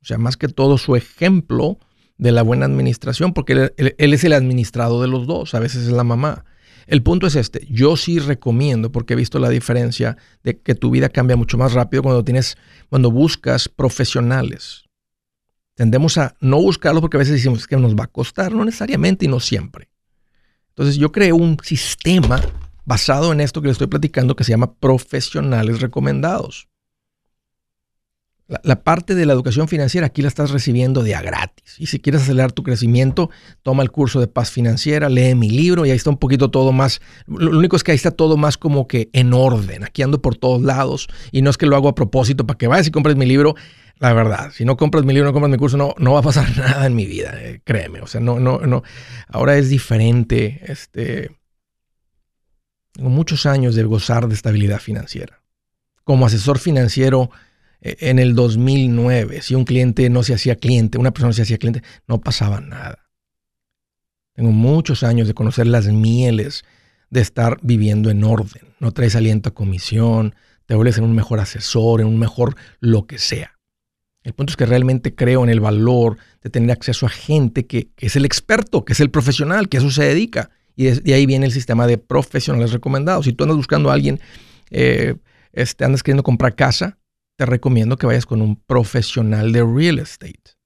O 0.00 0.04
sea, 0.04 0.18
más 0.18 0.36
que 0.36 0.48
todo 0.48 0.78
su 0.78 0.96
ejemplo 0.96 1.78
de 2.16 2.32
la 2.32 2.42
buena 2.42 2.66
administración, 2.66 3.32
porque 3.32 3.70
él, 3.76 3.94
es 3.96 4.24
el 4.24 4.32
administrado 4.32 5.02
de 5.02 5.08
los 5.08 5.26
dos, 5.26 5.54
a 5.54 5.60
veces 5.60 5.86
es 5.86 5.92
la 5.92 6.04
mamá. 6.04 6.44
El 6.86 7.02
punto 7.02 7.26
es 7.26 7.36
este, 7.36 7.66
yo 7.70 7.96
sí 7.96 8.18
recomiendo, 8.18 8.90
porque 8.90 9.12
he 9.12 9.16
visto 9.16 9.38
la 9.38 9.50
diferencia 9.50 10.16
de 10.42 10.58
que 10.58 10.74
tu 10.74 10.90
vida 10.90 11.10
cambia 11.10 11.36
mucho 11.36 11.58
más 11.58 11.74
rápido 11.74 12.02
cuando 12.02 12.24
tienes, 12.24 12.56
cuando 12.88 13.10
buscas 13.10 13.68
profesionales. 13.68 14.87
Tendemos 15.78 16.18
a 16.18 16.34
no 16.40 16.60
buscarlo 16.60 17.00
porque 17.00 17.18
a 17.18 17.20
veces 17.20 17.34
decimos 17.34 17.68
que 17.68 17.76
nos 17.76 17.94
va 17.94 18.02
a 18.02 18.08
costar, 18.08 18.50
no 18.50 18.64
necesariamente 18.64 19.26
y 19.26 19.28
no 19.28 19.38
siempre. 19.38 19.88
Entonces 20.70 20.96
yo 20.96 21.12
creo 21.12 21.36
un 21.36 21.56
sistema 21.62 22.42
basado 22.84 23.32
en 23.32 23.40
esto 23.40 23.62
que 23.62 23.68
le 23.68 23.72
estoy 23.72 23.86
platicando 23.86 24.34
que 24.34 24.42
se 24.42 24.50
llama 24.50 24.74
profesionales 24.74 25.80
recomendados. 25.80 26.66
La, 28.48 28.82
parte 28.82 29.14
de 29.14 29.24
la 29.24 29.34
educación 29.34 29.68
financiera 29.68 30.08
aquí 30.08 30.20
la 30.20 30.26
estás 30.26 30.50
recibiendo 30.50 31.04
de 31.04 31.14
a 31.14 31.22
gratis. 31.22 31.76
Y 31.78 31.86
si 31.86 32.00
quieres 32.00 32.22
acelerar 32.22 32.50
tu 32.50 32.64
crecimiento, 32.64 33.30
toma 33.62 33.84
el 33.84 33.92
curso 33.92 34.18
de 34.18 34.26
paz 34.26 34.50
financiera, 34.50 35.08
lee 35.08 35.36
mi 35.36 35.48
libro 35.48 35.86
y 35.86 35.90
ahí 35.90 35.96
está 35.96 36.10
un 36.10 36.16
poquito 36.16 36.50
todo 36.50 36.72
más. 36.72 37.00
Lo 37.28 37.56
único 37.56 37.76
es 37.76 37.84
que 37.84 37.92
ahí 37.92 37.96
está 37.96 38.10
todo 38.10 38.36
más 38.36 38.56
como 38.56 38.88
que 38.88 39.10
en 39.12 39.32
orden. 39.32 39.84
Aquí 39.84 40.02
ando 40.02 40.20
por 40.20 40.34
todos 40.34 40.60
lados 40.60 41.08
y 41.30 41.42
no 41.42 41.50
es 41.50 41.56
que 41.56 41.66
lo 41.66 41.76
hago 41.76 41.88
a 41.88 41.94
propósito 41.94 42.48
para 42.48 42.58
que 42.58 42.66
vayas 42.66 42.88
y 42.88 42.90
compres 42.90 43.14
mi 43.14 43.26
libro 43.26 43.54
la 44.00 44.12
verdad, 44.12 44.52
si 44.52 44.64
no 44.64 44.76
compras 44.76 45.04
mi 45.04 45.12
libro, 45.12 45.28
no 45.28 45.32
compras 45.32 45.50
mi 45.50 45.58
curso, 45.58 45.76
no, 45.76 45.94
no 45.98 46.12
va 46.12 46.20
a 46.20 46.22
pasar 46.22 46.48
nada 46.56 46.86
en 46.86 46.94
mi 46.94 47.06
vida, 47.06 47.32
eh, 47.42 47.60
créeme. 47.64 48.00
O 48.00 48.06
sea, 48.06 48.20
no, 48.20 48.38
no, 48.38 48.60
no. 48.60 48.82
Ahora 49.28 49.56
es 49.56 49.68
diferente. 49.68 50.60
Este, 50.66 51.30
tengo 52.92 53.10
muchos 53.10 53.46
años 53.46 53.74
de 53.74 53.82
gozar 53.84 54.28
de 54.28 54.34
estabilidad 54.34 54.80
financiera. 54.80 55.42
Como 56.04 56.26
asesor 56.26 56.58
financiero 56.58 57.30
eh, 57.80 57.96
en 58.00 58.18
el 58.18 58.34
2009, 58.34 59.42
si 59.42 59.54
un 59.54 59.64
cliente 59.64 60.08
no 60.10 60.22
se 60.22 60.34
hacía 60.34 60.56
cliente, 60.56 60.98
una 60.98 61.12
persona 61.12 61.32
se 61.32 61.42
hacía 61.42 61.58
cliente, 61.58 61.82
no 62.06 62.20
pasaba 62.20 62.60
nada. 62.60 63.10
Tengo 64.34 64.52
muchos 64.52 65.02
años 65.02 65.26
de 65.26 65.34
conocer 65.34 65.66
las 65.66 65.86
mieles 65.88 66.64
de 67.10 67.20
estar 67.20 67.58
viviendo 67.62 68.10
en 68.10 68.22
orden. 68.22 68.74
No 68.78 68.92
traes 68.92 69.16
aliento 69.16 69.48
a 69.48 69.54
comisión, 69.54 70.36
te 70.66 70.76
vuelves 70.76 70.98
en 70.98 71.04
un 71.04 71.14
mejor 71.14 71.40
asesor, 71.40 72.00
en 72.00 72.06
un 72.06 72.18
mejor 72.18 72.54
lo 72.78 73.06
que 73.06 73.18
sea. 73.18 73.57
El 74.24 74.32
punto 74.32 74.52
es 74.52 74.56
que 74.56 74.66
realmente 74.66 75.14
creo 75.14 75.44
en 75.44 75.50
el 75.50 75.60
valor 75.60 76.18
de 76.42 76.50
tener 76.50 76.70
acceso 76.70 77.06
a 77.06 77.08
gente 77.08 77.66
que, 77.66 77.90
es 77.98 78.16
el 78.16 78.24
experto, 78.24 78.84
que 78.84 78.92
es 78.92 79.00
el 79.00 79.10
profesional, 79.10 79.68
que 79.68 79.76
a 79.76 79.80
eso 79.80 79.90
se 79.90 80.04
dedica. 80.04 80.50
Y 80.76 80.84
de, 80.84 81.14
ahí 81.14 81.26
viene 81.26 81.46
el 81.46 81.52
sistema 81.52 81.86
de 81.86 81.98
profesionales 81.98 82.72
recomendados. 82.72 83.24
Si 83.24 83.32
tú 83.32 83.44
andas 83.44 83.56
buscando 83.56 83.90
a 83.90 83.94
alguien, 83.94 84.20
eh, 84.70 85.16
este, 85.52 85.84
andas 85.84 86.02
queriendo 86.02 86.22
comprar 86.22 86.54
casa, 86.54 86.98
te 87.36 87.46
recomiendo 87.46 87.96
que 87.96 88.06
vayas 88.06 88.26
con 88.26 88.42
un 88.42 88.56
profesional 88.56 89.52
de 89.52 89.64
real 89.64 89.98
estate. 89.98 90.56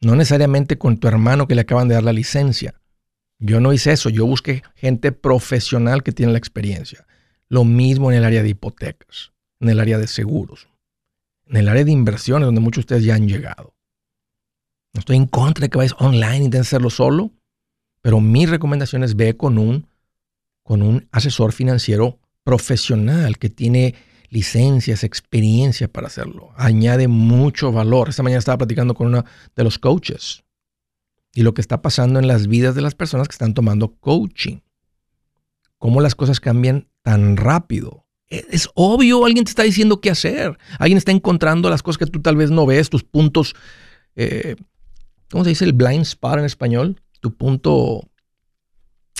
No 0.00 0.14
necesariamente 0.14 0.78
con 0.78 0.98
tu 0.98 1.08
hermano 1.08 1.48
que 1.48 1.56
le 1.56 1.62
acaban 1.62 1.88
de 1.88 1.94
dar 1.94 2.04
la 2.04 2.12
licencia. 2.12 2.80
Yo 3.40 3.60
no 3.60 3.72
hice 3.72 3.92
eso, 3.92 4.08
yo 4.08 4.24
busqué 4.26 4.62
gente 4.74 5.12
profesional 5.12 6.02
que 6.02 6.12
tiene 6.12 6.32
la 6.32 6.38
experiencia. 6.38 7.06
Lo 7.48 7.64
mismo 7.64 8.10
en 8.10 8.18
el 8.18 8.24
área 8.24 8.42
de 8.42 8.50
hipotecas, 8.50 9.32
en 9.60 9.70
el 9.70 9.80
área 9.80 9.98
de 9.98 10.06
seguros 10.06 10.68
en 11.48 11.56
el 11.56 11.68
área 11.68 11.84
de 11.84 11.92
inversiones, 11.92 12.46
donde 12.46 12.60
muchos 12.60 12.82
de 12.82 12.94
ustedes 12.94 13.04
ya 13.04 13.14
han 13.14 13.28
llegado. 13.28 13.74
No 14.92 15.00
estoy 15.00 15.16
en 15.16 15.26
contra 15.26 15.62
de 15.62 15.70
que 15.70 15.78
vayas 15.78 15.94
online 15.98 16.38
y 16.38 16.44
intentes 16.44 16.68
hacerlo 16.68 16.90
solo, 16.90 17.32
pero 18.00 18.20
mi 18.20 18.46
recomendación 18.46 19.04
es 19.04 19.16
ve 19.16 19.36
con 19.36 19.58
un, 19.58 19.86
con 20.62 20.82
un 20.82 21.08
asesor 21.12 21.52
financiero 21.52 22.18
profesional 22.44 23.38
que 23.38 23.50
tiene 23.50 23.94
licencias, 24.30 25.04
experiencia 25.04 25.88
para 25.88 26.06
hacerlo. 26.06 26.50
Añade 26.56 27.08
mucho 27.08 27.72
valor. 27.72 28.08
Esta 28.08 28.22
mañana 28.22 28.38
estaba 28.38 28.58
platicando 28.58 28.94
con 28.94 29.08
uno 29.08 29.24
de 29.54 29.64
los 29.64 29.78
coaches 29.78 30.44
y 31.34 31.42
lo 31.42 31.54
que 31.54 31.60
está 31.60 31.82
pasando 31.82 32.18
en 32.18 32.26
las 32.26 32.46
vidas 32.46 32.74
de 32.74 32.82
las 32.82 32.94
personas 32.94 33.28
que 33.28 33.32
están 33.32 33.54
tomando 33.54 33.94
coaching. 33.96 34.60
Cómo 35.78 36.00
las 36.00 36.14
cosas 36.14 36.40
cambian 36.40 36.88
tan 37.02 37.36
rápido. 37.36 38.07
E, 38.30 38.46
es 38.50 38.68
obvio, 38.74 39.24
alguien 39.24 39.44
te 39.44 39.50
está 39.50 39.62
diciendo 39.62 40.00
qué 40.00 40.10
hacer. 40.10 40.58
Alguien 40.78 40.98
está 40.98 41.12
encontrando 41.12 41.70
las 41.70 41.82
cosas 41.82 41.98
que 41.98 42.06
tú 42.06 42.20
tal 42.20 42.36
vez 42.36 42.50
no 42.50 42.66
ves, 42.66 42.90
tus 42.90 43.04
puntos. 43.04 43.54
Eh, 44.16 44.56
¿Cómo 45.30 45.44
se 45.44 45.50
dice 45.50 45.64
el 45.64 45.72
blind 45.72 46.02
spot 46.02 46.38
en 46.38 46.44
español? 46.44 47.00
Tu 47.20 47.34
punto. 47.34 48.08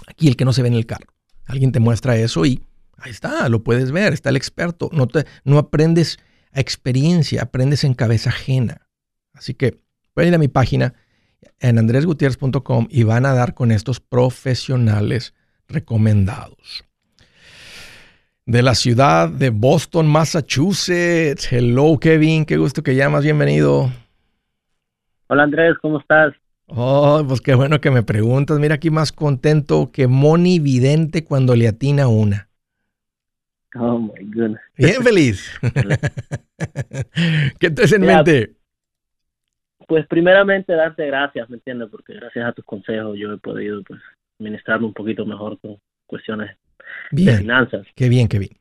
Aquí, 0.07 0.29
el 0.29 0.37
que 0.37 0.45
no 0.45 0.53
se 0.53 0.63
ve 0.63 0.69
en 0.69 0.75
el 0.75 0.87
carro. 0.87 1.13
Alguien 1.47 1.73
te 1.73 1.81
muestra 1.81 2.17
eso 2.17 2.45
y 2.45 2.63
ahí 2.99 3.11
está, 3.11 3.49
lo 3.49 3.63
puedes 3.63 3.91
ver, 3.91 4.13
está 4.13 4.31
el 4.31 4.37
experto. 4.37 4.91
No, 4.93 5.07
te, 5.07 5.27
no 5.45 5.59
aprendes 5.59 6.19
a 6.53 6.61
experiencia, 6.61 7.43
aprendes 7.43 7.85
en 7.85 7.95
cabeza 7.95 8.31
ajena. 8.31 8.89
Así 9.33 9.55
que 9.55 9.81
pueden 10.15 10.29
ir 10.29 10.35
a 10.35 10.39
mi 10.39 10.49
página 10.49 10.95
en 11.61 11.79
andresgutierrez.com 11.79 12.89
y 12.91 13.03
van 13.03 13.27
a 13.27 13.35
dar 13.35 13.55
con 13.55 13.73
estos 13.73 14.01
profesionales 14.01 15.35
recomendados. 15.69 16.85
De 18.49 18.63
la 18.63 18.75
ciudad 18.75 19.29
de 19.29 19.51
Boston, 19.51 20.07
Massachusetts. 20.07 21.53
Hello, 21.53 21.99
Kevin. 22.01 22.47
Qué 22.47 22.57
gusto 22.57 22.83
que 22.83 22.97
llamas. 22.97 23.23
Bienvenido. 23.23 23.91
Hola, 25.27 25.43
Andrés. 25.43 25.77
¿Cómo 25.83 26.01
estás? 26.01 26.33
Oh, 26.67 27.23
pues 27.29 27.43
qué 27.43 27.55
bueno 27.55 27.79
que 27.83 27.91
me 27.91 28.03
preguntas. 28.03 28.59
Mira 28.59 28.77
aquí 28.77 28.89
más 28.89 29.13
contento 29.13 29.91
que 29.93 30.07
Moni 30.07 30.61
Vidente 30.61 31.25
cuando 31.25 31.55
le 31.55 31.69
atina 31.69 32.09
una. 32.09 32.49
Oh, 33.75 33.99
my 33.99 34.25
goodness. 34.35 34.63
Bien 34.79 35.03
feliz. 35.03 35.53
¿Qué 37.61 37.71
te 37.71 37.95
en 37.95 38.01
mente? 38.01 38.53
Pues 39.87 40.07
primeramente 40.07 40.73
darte 40.73 41.07
gracias, 41.07 41.51
¿me 41.51 41.57
entiendes? 41.57 41.91
Porque 41.91 42.15
gracias 42.15 42.47
a 42.47 42.53
tus 42.53 42.65
consejos 42.65 43.19
yo 43.19 43.31
he 43.31 43.37
podido 43.37 43.83
pues 43.83 44.01
administrarme 44.41 44.87
un 44.87 44.95
poquito 44.95 45.27
mejor 45.27 45.61
con 45.61 45.77
cuestiones 46.07 46.57
de 47.11 47.37
finanzas. 47.37 47.87
Qué 47.95 48.09
bien, 48.09 48.29
qué 48.29 48.39
bien. 48.39 48.53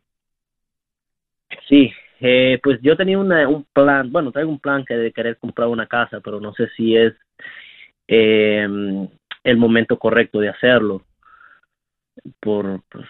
Sí, 1.67 1.91
eh, 2.19 2.59
pues 2.63 2.79
yo 2.81 2.95
tenía 2.95 3.17
un 3.17 3.65
plan, 3.73 4.11
bueno, 4.11 4.31
traigo 4.31 4.49
un 4.49 4.59
plan 4.59 4.85
que 4.85 4.95
de 4.95 5.11
querer 5.11 5.37
comprar 5.37 5.67
una 5.67 5.87
casa, 5.87 6.19
pero 6.19 6.39
no 6.39 6.53
sé 6.53 6.67
si 6.75 6.95
es 6.95 7.13
eh, 8.07 8.67
el 9.43 9.57
momento 9.57 9.99
correcto 9.99 10.39
de 10.39 10.49
hacerlo 10.49 11.03
por 12.39 12.81
pues, 12.89 13.05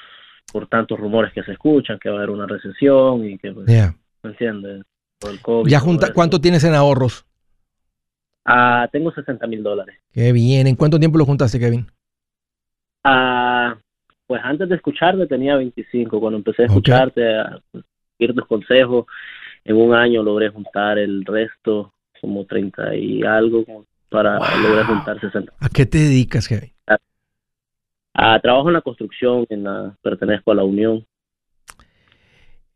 por 0.52 0.68
tantos 0.68 1.00
rumores 1.00 1.34
que 1.34 1.44
se 1.44 1.52
escuchan 1.52 2.00
que 2.00 2.10
va 2.10 2.16
a 2.16 2.18
haber 2.20 2.30
una 2.30 2.48
recesión 2.48 3.26
y 3.26 3.38
que 3.38 3.52
pues, 3.52 3.68
¿me 3.68 4.30
entiendes? 4.30 4.84
Por 5.20 5.32
el 5.32 5.42
COVID, 5.42 5.70
¿Ya 5.70 5.80
junta, 5.80 6.14
cuánto 6.14 6.40
tienes 6.40 6.64
en 6.64 6.76
ahorros? 6.76 7.26
Ah, 8.46 8.88
tengo 8.92 9.12
60 9.12 9.46
mil 9.48 9.62
dólares. 9.62 9.98
Qué 10.14 10.32
bien. 10.32 10.68
¿En 10.68 10.76
cuánto 10.76 11.00
tiempo 11.00 11.18
lo 11.18 11.26
juntaste, 11.26 11.60
Kevin? 11.60 11.86
Ah, 13.04 13.78
pues 14.28 14.42
antes 14.44 14.68
de 14.70 14.76
escucharte 14.76 15.26
tenía 15.26 15.56
25. 15.56 16.20
Cuando 16.20 16.38
empecé 16.38 16.64
a 16.64 16.66
escucharte, 16.66 17.36
a 17.36 17.60
seguir 18.18 18.36
tus 18.36 18.46
consejos, 18.46 19.06
en 19.64 19.78
un 19.78 19.94
año 19.94 20.22
logré 20.22 20.50
juntar 20.50 20.98
el 20.98 21.26
resto, 21.26 21.94
como 22.22 22.46
30 22.46 22.96
y 22.96 23.24
algo, 23.24 23.66
para 24.10 24.40
lograr 24.62 24.86
juntar 24.86 25.20
60. 25.20 25.54
¿A 25.60 25.70
qué 25.70 25.86
te 25.86 25.98
dedicas, 25.98 26.48
Kevin? 26.48 26.72
A, 28.14 28.40
trabajo 28.40 28.68
en 28.70 28.74
la 28.74 28.82
construcción, 28.82 29.46
en 29.50 29.64
la, 29.64 29.96
pertenezco 30.02 30.52
a 30.52 30.56
la 30.56 30.64
Unión. 30.64 31.06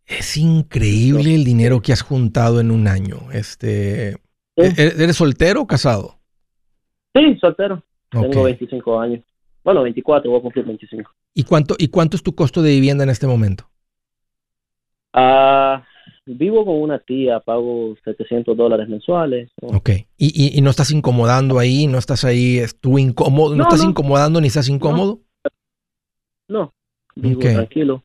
Es 0.05 0.37
increíble 0.37 1.35
el 1.35 1.43
dinero 1.43 1.81
que 1.81 1.93
has 1.93 2.01
juntado 2.01 2.59
en 2.59 2.69
un 2.69 2.87
año. 2.87 3.31
Este, 3.33 4.11
¿E-, 4.55 4.73
¿Eres 4.77 5.15
soltero 5.15 5.61
o 5.61 5.67
casado? 5.67 6.19
Sí, 7.13 7.37
soltero. 7.39 7.83
Tengo 8.09 8.43
25 8.43 8.99
años. 8.99 9.23
Bueno, 9.63 9.83
24, 9.83 10.29
voy 10.29 10.39
a 10.39 10.41
cumplir 10.41 10.65
25. 10.65 11.11
¿Y 11.33 11.43
cuánto, 11.43 11.75
¿Y 11.77 11.87
cuánto 11.89 12.17
es 12.17 12.23
tu 12.23 12.33
costo 12.33 12.61
de 12.61 12.71
vivienda 12.71 13.03
en 13.03 13.09
este 13.09 13.27
momento? 13.27 13.69
Ah, 15.13 15.83
vivo 16.25 16.65
con 16.65 16.81
una 16.81 16.99
tía, 16.99 17.39
pago 17.39 17.95
700 18.03 18.55
dólares 18.55 18.87
mensuales. 18.89 19.51
Ok. 19.61 19.89
¿Y, 20.17 20.57
y, 20.57 20.61
no 20.61 20.69
estás 20.69 20.91
incomodando 20.91 21.59
ahí? 21.59 21.87
¿No 21.87 21.97
estás 21.97 22.23
ahí, 22.25 22.61
tú 22.79 22.97
incómodo? 22.97 23.55
¿No, 23.55 23.63
estás 23.63 23.83
incomodando 23.83 24.41
ni 24.41 24.47
estás 24.47 24.69
incómodo? 24.69 25.19
No, 26.47 26.73
vivo 27.15 27.39
tranquilo. 27.39 28.03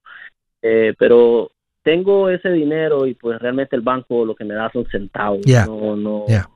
Eh, 0.63 0.95
pero 0.99 1.51
tengo 1.83 2.29
ese 2.29 2.51
dinero 2.51 3.07
y 3.07 3.15
pues 3.15 3.39
realmente 3.39 3.77
el 3.77 3.83
banco 3.83 4.25
lo 4.25 4.35
que 4.35 4.45
me 4.45 4.55
da 4.55 4.71
son 4.73 4.87
centavos. 4.87 5.41
No, 5.47 5.97
no. 5.97 6.25
Ya. 6.29 6.49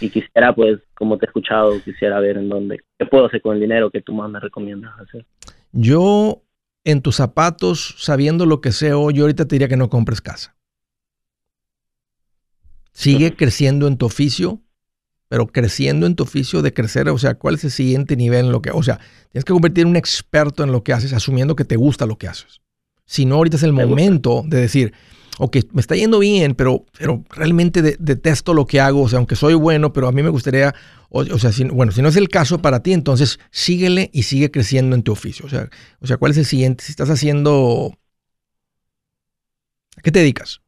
Y 0.00 0.10
quisiera 0.10 0.54
pues, 0.54 0.80
como 0.94 1.18
te 1.18 1.26
he 1.26 1.28
escuchado, 1.28 1.80
quisiera 1.82 2.20
ver 2.20 2.36
en 2.36 2.48
dónde, 2.48 2.80
qué 2.98 3.06
puedo 3.06 3.26
hacer 3.26 3.40
con 3.40 3.54
el 3.54 3.60
dinero 3.60 3.90
que 3.90 4.02
tú 4.02 4.12
más 4.12 4.30
me 4.30 4.40
recomiendas 4.40 4.92
hacer. 5.00 5.24
Yo, 5.72 6.42
en 6.84 7.02
tus 7.02 7.16
zapatos, 7.16 7.96
sabiendo 7.98 8.46
lo 8.46 8.60
que 8.60 8.72
sé 8.72 8.92
hoy, 8.92 9.14
yo 9.14 9.24
ahorita 9.24 9.46
te 9.46 9.54
diría 9.54 9.68
que 9.68 9.76
no 9.76 9.90
compres 9.90 10.20
casa. 10.20 10.54
Sigue 12.92 13.34
creciendo 13.36 13.88
en 13.88 13.98
tu 13.98 14.06
oficio, 14.06 14.60
pero 15.28 15.46
creciendo 15.46 16.06
en 16.06 16.16
tu 16.16 16.22
oficio 16.22 16.62
de 16.62 16.72
crecer, 16.72 17.08
o 17.10 17.18
sea, 17.18 17.34
¿cuál 17.34 17.56
es 17.56 17.64
el 17.64 17.70
siguiente 17.70 18.16
nivel 18.16 18.46
en 18.46 18.52
lo 18.52 18.62
que, 18.62 18.70
o 18.70 18.82
sea, 18.82 19.00
tienes 19.30 19.44
que 19.44 19.52
convertir 19.52 19.82
en 19.82 19.90
un 19.90 19.96
experto 19.96 20.64
en 20.64 20.72
lo 20.72 20.82
que 20.82 20.92
haces, 20.94 21.12
asumiendo 21.12 21.56
que 21.56 21.64
te 21.64 21.76
gusta 21.76 22.06
lo 22.06 22.16
que 22.16 22.28
haces 22.28 22.62
sino 23.06 23.36
ahorita 23.36 23.56
es 23.56 23.62
el 23.62 23.72
momento 23.72 24.42
de 24.44 24.60
decir, 24.60 24.92
ok, 25.38 25.56
me 25.72 25.80
está 25.80 25.94
yendo 25.96 26.18
bien, 26.18 26.54
pero, 26.54 26.84
pero 26.98 27.22
realmente 27.30 27.82
detesto 27.82 28.54
lo 28.54 28.66
que 28.66 28.80
hago, 28.80 29.02
o 29.02 29.08
sea, 29.08 29.18
aunque 29.18 29.36
soy 29.36 29.54
bueno, 29.54 29.92
pero 29.92 30.08
a 30.08 30.12
mí 30.12 30.22
me 30.22 30.30
gustaría, 30.30 30.74
o, 31.10 31.38
sea, 31.38 31.52
si, 31.52 31.64
bueno, 31.64 31.92
si 31.92 32.02
no 32.02 32.08
es 32.08 32.16
el 32.16 32.28
caso 32.28 32.62
para 32.62 32.82
ti, 32.82 32.92
entonces 32.92 33.38
síguele 33.50 34.10
y 34.12 34.22
sigue 34.22 34.50
creciendo 34.50 34.96
en 34.96 35.02
tu 35.02 35.12
oficio. 35.12 35.46
O 35.46 35.48
sea, 35.48 35.68
o 36.00 36.06
sea 36.06 36.16
¿cuál 36.16 36.32
es 36.32 36.38
el 36.38 36.44
siguiente? 36.44 36.84
Si 36.84 36.92
estás 36.92 37.10
haciendo... 37.10 37.92
¿A 39.96 40.02
qué 40.02 40.12
te 40.12 40.18
dedicas? 40.20 40.60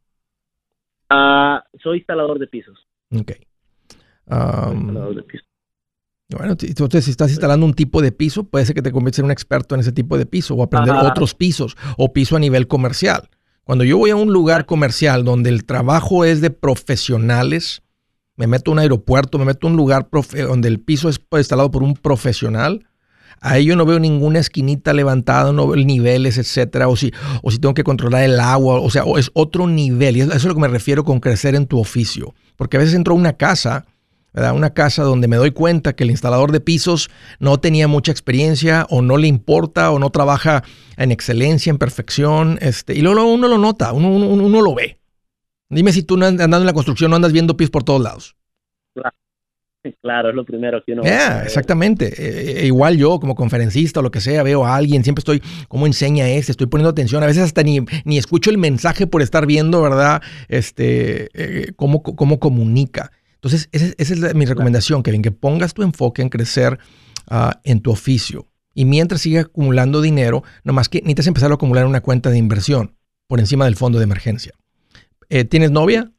Uh, 1.11 1.61
soy 1.83 1.99
instalador 1.99 2.39
de 2.39 2.47
pisos. 2.47 2.87
Ok. 3.11 3.33
instalador 4.27 5.15
de 5.17 5.23
pisos. 5.23 5.49
Bueno, 6.31 6.57
entonces 6.61 7.07
si 7.07 7.11
estás 7.11 7.31
instalando 7.31 7.65
un 7.65 7.73
tipo 7.73 8.03
de 8.03 8.13
piso, 8.13 8.45
puede 8.45 8.67
ser 8.67 8.75
que 8.75 8.83
te 8.83 8.93
conviertas 8.93 9.21
en 9.21 9.25
un 9.27 9.31
experto 9.31 9.75
en 9.75 9.81
ese 9.81 9.93
tipo 9.93 10.19
de 10.19 10.27
piso 10.27 10.55
o 10.55 10.63
aprender 10.63 10.95
otros 10.95 11.35
pisos 11.35 11.75
o 11.97 12.13
piso 12.13 12.37
a 12.37 12.39
nivel 12.39 12.69
comercial. 12.69 13.31
Cuando 13.69 13.85
yo 13.85 13.99
voy 13.99 14.09
a 14.09 14.17
un 14.17 14.33
lugar 14.33 14.65
comercial 14.65 15.25
donde 15.25 15.51
el 15.51 15.67
trabajo 15.67 16.25
es 16.25 16.41
de 16.41 16.49
profesionales, 16.49 17.83
me 18.35 18.47
meto 18.47 18.71
a 18.71 18.73
un 18.73 18.79
aeropuerto, 18.79 19.39
me 19.39 19.45
meto 19.45 19.67
a 19.67 19.71
un 19.71 19.77
lugar 19.77 20.09
donde 20.11 20.69
el 20.69 20.81
piso 20.81 21.11
es 21.11 21.21
instalado 21.37 21.71
por 21.71 21.83
un 21.83 21.93
profesional, 21.93 22.87
ahí 23.43 23.67
yo 23.67 23.77
no 23.77 23.85
veo 23.85 24.01
ninguna 24.01 24.39
esquinita 24.39 24.95
levantada, 24.95 25.53
no 25.53 25.69
veo 25.69 25.85
niveles, 25.85 26.39
etcétera, 26.39 26.89
o 26.89 26.97
si, 26.97 27.13
o 27.43 27.51
si 27.51 27.59
tengo 27.59 27.75
que 27.75 27.85
controlar 27.85 28.23
el 28.23 28.41
agua, 28.41 28.81
o 28.81 28.89
sea, 28.89 29.05
es 29.19 29.31
otro 29.35 29.67
nivel. 29.67 30.17
Y 30.17 30.21
eso 30.23 30.33
es 30.33 30.43
a 30.47 30.49
lo 30.49 30.55
que 30.55 30.63
me 30.63 30.69
refiero 30.69 31.05
con 31.05 31.21
crecer 31.21 31.55
en 31.55 31.67
tu 31.67 31.79
oficio. 31.79 32.35
Porque 32.57 32.79
a 32.79 32.81
veces 32.81 32.95
entro 32.95 33.13
a 33.13 33.19
una 33.19 33.35
casa 33.35 33.85
una 34.35 34.71
casa 34.71 35.03
donde 35.03 35.29
me 35.29 35.37
doy 35.37 35.51
cuenta 35.51 35.95
que 35.95 36.05
el 36.05 36.11
instalador 36.11 36.53
de 36.53 36.61
pisos 36.61 37.11
no 37.38 37.59
tenía 37.59 37.88
mucha 37.88 38.12
experiencia 38.12 38.87
o 38.91 39.03
no 39.03 39.17
le 39.17 39.27
importa 39.27 39.91
o 39.91 39.99
no 39.99 40.11
trabaja 40.11 40.62
en 40.97 41.12
excelencia, 41.12 41.71
en 41.71 41.79
perfección, 41.79 42.59
este, 42.61 42.95
y 42.95 43.01
luego 43.01 43.25
uno 43.25 43.49
lo 43.49 43.59
nota, 43.59 43.93
uno, 43.93 44.09
uno, 44.09 44.62
lo 44.62 44.75
ve. 44.75 44.99
Dime 45.71 45.93
si 45.93 46.03
tú 46.03 46.14
andando 46.14 46.59
en 46.59 46.67
la 46.67 46.73
construcción 46.73 47.11
no 47.11 47.17
andas 47.17 47.33
viendo 47.33 47.57
pisos 47.57 47.71
por 47.71 47.85
todos 47.85 48.03
lados. 48.03 48.37
Claro. 50.03 50.29
es 50.31 50.35
lo 50.35 50.45
primero 50.45 50.83
que 50.85 50.93
uno 50.93 51.03
yeah, 51.03 51.43
exactamente. 51.45 52.12
E, 52.19 52.62
e, 52.62 52.67
igual 52.67 52.97
yo, 52.97 53.21
como 53.21 53.35
conferencista 53.35 54.01
o 54.01 54.03
lo 54.03 54.11
que 54.11 54.21
sea, 54.21 54.43
veo 54.43 54.64
a 54.67 54.77
alguien, 54.77 55.05
siempre 55.05 55.21
estoy, 55.21 55.43
¿cómo 55.69 55.87
enseña 55.87 56.29
este? 56.29 56.53
Estoy 56.53 56.67
poniendo 56.67 56.91
atención. 56.91 57.23
A 57.23 57.27
veces 57.27 57.45
hasta 57.45 57.62
ni, 57.62 57.81
ni 58.05 58.19
escucho 58.19 58.51
el 58.51 58.59
mensaje 58.59 59.07
por 59.07 59.23
estar 59.23 59.47
viendo, 59.47 59.81
¿verdad? 59.81 60.21
Este, 60.49 61.29
eh, 61.33 61.73
cómo, 61.77 62.03
cómo 62.03 62.38
comunica. 62.38 63.12
Entonces, 63.38 63.68
esa, 63.72 63.94
es 63.96 64.35
mi 64.35 64.44
recomendación, 64.44 65.03
Kevin, 65.03 65.22
que 65.22 65.31
pongas 65.31 65.74
tu 65.74 65.83
enfoque 65.83 66.22
en 66.22 66.29
crecer 66.29 66.79
ah, 67.31 67.61
en 67.64 67.81
tu 67.81 67.90
oficio. 67.90 68.46
Y 68.74 68.85
mientras 68.85 69.20
sigas 69.20 69.46
acumulando 69.46 70.01
dinero, 70.01 70.42
nomás 70.64 70.88
que 70.88 70.98
necesitas 70.98 71.29
empezar 71.29 71.51
a 71.51 71.55
acumular 71.55 71.87
una 71.87 72.01
cuenta 72.01 72.31
de 72.31 72.38
inversión 72.38 72.94
por 73.29 73.38
encima 73.38 73.64
del 73.64 73.77
fondo 73.77 73.98
de 73.98 74.05
emergencia. 74.05 74.53
Eh, 75.29 75.44
¿Tienes 75.44 75.70
novia? 75.70 76.11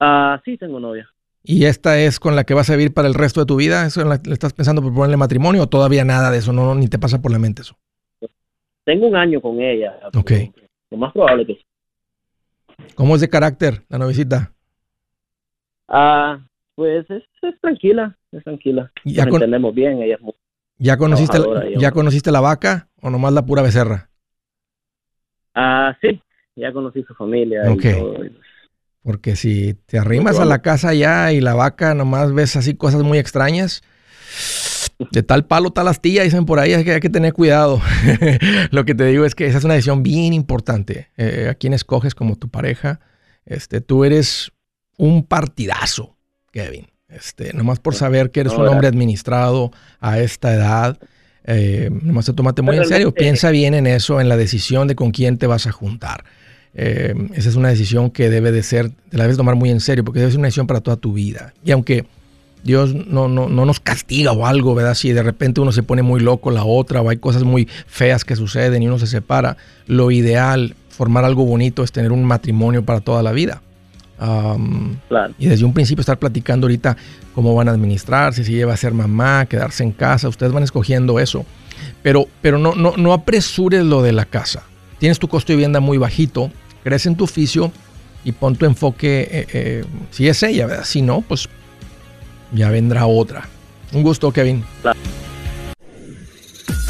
Ah, 0.00 0.40
sí, 0.44 0.56
tengo 0.56 0.80
novia. 0.80 1.08
¿Y 1.44 1.64
esta 1.64 1.98
es 1.98 2.20
con 2.20 2.36
la 2.36 2.44
que 2.44 2.54
vas 2.54 2.70
a 2.70 2.76
vivir 2.76 2.94
para 2.94 3.08
el 3.08 3.14
resto 3.14 3.40
de 3.40 3.46
tu 3.46 3.56
vida? 3.56 3.86
¿Eso 3.86 4.04
le 4.04 4.32
estás 4.32 4.52
pensando 4.52 4.82
por 4.82 4.94
ponerle 4.94 5.16
matrimonio 5.16 5.62
o 5.62 5.68
todavía 5.68 6.04
nada 6.04 6.30
de 6.30 6.38
eso? 6.38 6.52
No, 6.52 6.74
ni 6.74 6.88
te 6.88 6.98
pasa 6.98 7.20
por 7.20 7.32
la 7.32 7.38
mente 7.38 7.62
eso. 7.62 7.76
Tengo 8.84 9.06
un 9.06 9.16
año 9.16 9.40
con 9.40 9.60
ella. 9.60 9.94
Ok. 10.14 10.32
Lo 10.90 10.98
más 10.98 11.12
probable 11.12 11.46
que 11.46 11.54
sí. 11.54 11.62
¿Cómo 12.94 13.14
es 13.14 13.20
de 13.20 13.28
carácter 13.28 13.82
la 13.88 13.98
novicita? 13.98 14.51
Ah, 15.94 16.40
pues 16.74 17.04
es, 17.10 17.22
tranquila, 17.60 18.16
es 18.32 18.42
tranquila. 18.42 18.90
Ya 19.04 19.24
entendemos 19.24 19.74
bien, 19.74 20.02
ella 20.02 20.14
es 20.14 20.20
muy 20.22 20.32
¿Ya 20.78 20.96
conociste, 20.96 21.38
¿Ya 21.76 21.92
conociste 21.92 22.32
la 22.32 22.40
vaca 22.40 22.88
o 23.00 23.10
nomás 23.10 23.34
la 23.34 23.44
pura 23.44 23.62
becerra? 23.62 24.08
Ah, 25.54 25.96
sí, 26.00 26.20
ya 26.56 26.72
conocí 26.72 27.02
su 27.02 27.14
familia. 27.14 27.70
Ok. 27.70 27.84
Porque 29.02 29.36
si 29.36 29.74
te 29.74 29.98
arrimas 29.98 30.40
a 30.40 30.46
la 30.46 30.62
casa 30.62 30.94
ya 30.94 31.32
y 31.32 31.40
la 31.40 31.54
vaca 31.54 31.94
nomás 31.94 32.32
ves 32.32 32.56
así 32.56 32.74
cosas 32.74 33.02
muy 33.02 33.18
extrañas, 33.18 33.82
de 35.10 35.22
tal 35.22 35.44
palo, 35.44 35.72
tal 35.72 35.88
astilla, 35.88 36.22
dicen 36.22 36.46
por 36.46 36.58
ahí, 36.58 36.72
hay 36.72 36.84
que, 36.84 36.92
hay 36.92 37.00
que 37.00 37.10
tener 37.10 37.34
cuidado. 37.34 37.80
Lo 38.70 38.84
que 38.84 38.94
te 38.94 39.04
digo 39.04 39.26
es 39.26 39.34
que 39.34 39.46
esa 39.46 39.58
es 39.58 39.64
una 39.64 39.74
decisión 39.74 40.02
bien 40.02 40.32
importante. 40.32 41.10
Eh, 41.18 41.48
a 41.50 41.54
quién 41.54 41.74
escoges 41.74 42.14
como 42.14 42.36
tu 42.36 42.48
pareja. 42.48 43.00
Este, 43.44 43.80
tú 43.80 44.04
eres 44.04 44.52
un 44.96 45.24
partidazo, 45.24 46.16
Kevin. 46.50 46.86
Este, 47.08 47.52
nomás 47.52 47.78
por 47.78 47.94
saber 47.94 48.30
que 48.30 48.40
eres 48.40 48.54
un 48.54 48.66
hombre 48.66 48.88
administrado 48.88 49.70
a 50.00 50.18
esta 50.18 50.54
edad, 50.54 50.98
eh, 51.44 51.90
nomás 51.90 52.26
te 52.26 52.32
tomate 52.32 52.62
muy 52.62 52.76
en 52.76 52.86
serio. 52.86 53.12
Piensa 53.12 53.50
bien 53.50 53.74
en 53.74 53.86
eso, 53.86 54.20
en 54.20 54.28
la 54.28 54.36
decisión 54.36 54.88
de 54.88 54.94
con 54.94 55.10
quién 55.10 55.38
te 55.38 55.46
vas 55.46 55.66
a 55.66 55.72
juntar. 55.72 56.24
Eh, 56.74 57.14
esa 57.34 57.50
es 57.50 57.56
una 57.56 57.68
decisión 57.68 58.10
que 58.10 58.30
debe 58.30 58.50
de 58.50 58.62
ser, 58.62 58.90
te 59.10 59.18
la 59.18 59.24
debes 59.24 59.36
tomar 59.36 59.56
muy 59.56 59.70
en 59.70 59.80
serio, 59.80 60.04
porque 60.04 60.20
debe 60.20 60.30
ser 60.32 60.38
una 60.38 60.46
decisión 60.46 60.66
para 60.66 60.80
toda 60.80 60.96
tu 60.96 61.12
vida. 61.12 61.52
Y 61.64 61.72
aunque 61.72 62.06
Dios 62.64 62.94
no, 62.94 63.28
no, 63.28 63.48
no 63.48 63.66
nos 63.66 63.80
castiga 63.80 64.32
o 64.32 64.46
algo, 64.46 64.74
¿verdad? 64.74 64.94
Si 64.94 65.12
de 65.12 65.22
repente 65.22 65.60
uno 65.60 65.72
se 65.72 65.82
pone 65.82 66.02
muy 66.02 66.20
loco 66.20 66.50
la 66.50 66.64
otra 66.64 67.02
o 67.02 67.10
hay 67.10 67.16
cosas 67.16 67.42
muy 67.42 67.68
feas 67.86 68.24
que 68.24 68.36
suceden 68.36 68.82
y 68.82 68.86
uno 68.86 68.98
se 68.98 69.06
separa, 69.06 69.56
lo 69.86 70.10
ideal, 70.10 70.76
formar 70.88 71.24
algo 71.24 71.44
bonito, 71.44 71.82
es 71.82 71.92
tener 71.92 72.12
un 72.12 72.24
matrimonio 72.24 72.84
para 72.84 73.00
toda 73.00 73.22
la 73.22 73.32
vida. 73.32 73.62
Y 75.38 75.46
desde 75.46 75.64
un 75.64 75.72
principio 75.72 76.00
estar 76.00 76.18
platicando 76.18 76.66
ahorita 76.66 76.96
cómo 77.34 77.54
van 77.54 77.68
a 77.68 77.72
administrarse, 77.72 78.44
si 78.44 78.52
lleva 78.52 78.74
a 78.74 78.76
ser 78.76 78.92
mamá, 78.92 79.46
quedarse 79.46 79.82
en 79.82 79.92
casa, 79.92 80.28
ustedes 80.28 80.52
van 80.52 80.62
escogiendo 80.62 81.18
eso. 81.18 81.44
Pero, 82.02 82.26
pero 82.40 82.58
no, 82.58 82.74
no, 82.74 82.96
no 82.96 83.12
apresures 83.12 83.84
lo 83.84 84.02
de 84.02 84.12
la 84.12 84.24
casa. 84.24 84.62
Tienes 84.98 85.18
tu 85.18 85.28
costo 85.28 85.52
de 85.52 85.56
vivienda 85.56 85.80
muy 85.80 85.98
bajito, 85.98 86.50
crece 86.84 87.08
en 87.08 87.16
tu 87.16 87.24
oficio 87.24 87.72
y 88.24 88.32
pon 88.32 88.56
tu 88.56 88.66
enfoque, 88.66 89.28
eh, 89.30 89.46
eh, 89.52 89.84
si 90.10 90.28
es 90.28 90.42
ella, 90.42 90.66
¿verdad? 90.66 90.84
Si 90.84 91.02
no, 91.02 91.22
pues 91.22 91.48
ya 92.52 92.70
vendrá 92.70 93.06
otra. 93.06 93.48
Un 93.92 94.02
gusto, 94.02 94.32
Kevin. 94.32 94.64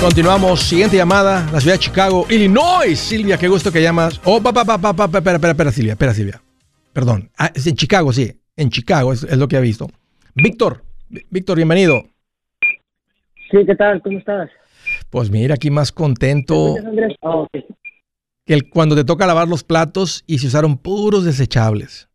Continuamos. 0.00 0.60
Siguiente 0.60 0.96
llamada, 0.96 1.44
la 1.52 1.60
ciudad 1.60 1.74
de 1.74 1.80
Chicago, 1.80 2.24
Illinois. 2.30 2.96
Silvia, 2.96 3.36
qué 3.36 3.48
gusto 3.48 3.72
que 3.72 3.82
llamas. 3.82 4.20
Oh, 4.24 4.40
pa, 4.40 4.52
pa, 4.52 4.64
pa, 4.64 4.78
pa, 4.78 4.92
pa, 4.94 5.04
espera, 5.06 5.36
espera, 5.36 5.50
espera, 5.50 5.72
Silvia, 5.72 5.92
espera, 5.94 6.14
Silvia. 6.14 6.42
Perdón. 6.92 7.28
Ah, 7.36 7.50
es 7.52 7.66
en 7.66 7.74
Chicago, 7.74 8.12
sí. 8.12 8.32
En 8.56 8.70
Chicago 8.70 9.12
es, 9.12 9.36
lo 9.36 9.48
que 9.48 9.56
he 9.56 9.60
visto. 9.60 9.88
Víctor, 10.36 10.84
Víctor, 11.30 11.56
bienvenido. 11.56 12.04
Sí, 13.50 13.58
¿qué 13.66 13.74
tal? 13.74 14.00
¿Cómo 14.02 14.18
estás? 14.18 14.50
Pues 15.10 15.30
mira, 15.30 15.54
aquí 15.54 15.68
más 15.68 15.90
contento. 15.90 16.76
Oh, 17.22 17.48
que 17.52 18.54
el, 18.54 18.70
cuando 18.70 18.94
te 18.94 19.02
toca 19.02 19.26
lavar 19.26 19.48
los 19.48 19.64
platos 19.64 20.22
y 20.28 20.38
se 20.38 20.46
usaron 20.46 20.78
puros 20.78 21.24
desechables. 21.24 22.08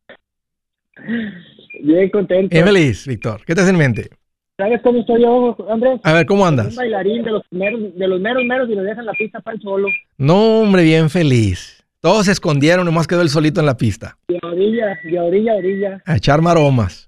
Bien 1.83 2.09
contento. 2.11 2.55
Emily, 2.55 2.93
Víctor, 3.05 3.43
¿qué 3.45 3.53
te 3.53 3.59
hace 3.59 3.71
en 3.71 3.77
mente? 3.77 4.09
¿Sabes 4.57 4.81
cómo 4.81 5.01
estoy 5.01 5.21
yo, 5.21 5.55
Andrés? 5.69 5.99
A 6.03 6.13
ver, 6.13 6.25
¿cómo 6.25 6.43
andas? 6.43 6.69
Un 6.69 6.75
bailarín 6.77 7.23
de 7.23 7.29
los, 7.29 7.43
meros, 7.51 7.95
de 7.95 8.07
los 8.07 8.19
meros 8.19 8.43
meros 8.43 8.67
y 8.67 8.73
le 8.73 8.81
dejan 8.81 9.05
la 9.05 9.13
pista 9.13 9.39
para 9.39 9.55
el 9.55 9.61
solo. 9.61 9.87
No, 10.17 10.61
hombre, 10.61 10.81
bien 10.81 11.11
feliz. 11.11 11.85
Todos 12.01 12.25
se 12.25 12.31
escondieron, 12.31 12.83
nomás 12.83 13.05
quedó 13.05 13.21
el 13.21 13.29
solito 13.29 13.59
en 13.59 13.67
la 13.67 13.77
pista. 13.77 14.17
De 14.27 14.39
orilla, 14.41 14.99
de 15.03 15.19
orilla 15.19 15.53
orilla. 15.53 16.01
A 16.07 16.15
echar 16.15 16.41
maromas. 16.41 17.07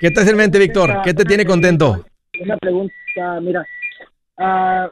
¿Qué 0.00 0.10
te 0.10 0.20
hace 0.20 0.30
en 0.30 0.38
mente, 0.38 0.58
Víctor? 0.58 1.02
¿Qué 1.04 1.12
te 1.12 1.26
tiene 1.26 1.44
contento? 1.44 2.06
Una 2.40 2.56
pregunta, 2.56 3.40
mira. 3.42 3.66
Uh, 4.38 4.88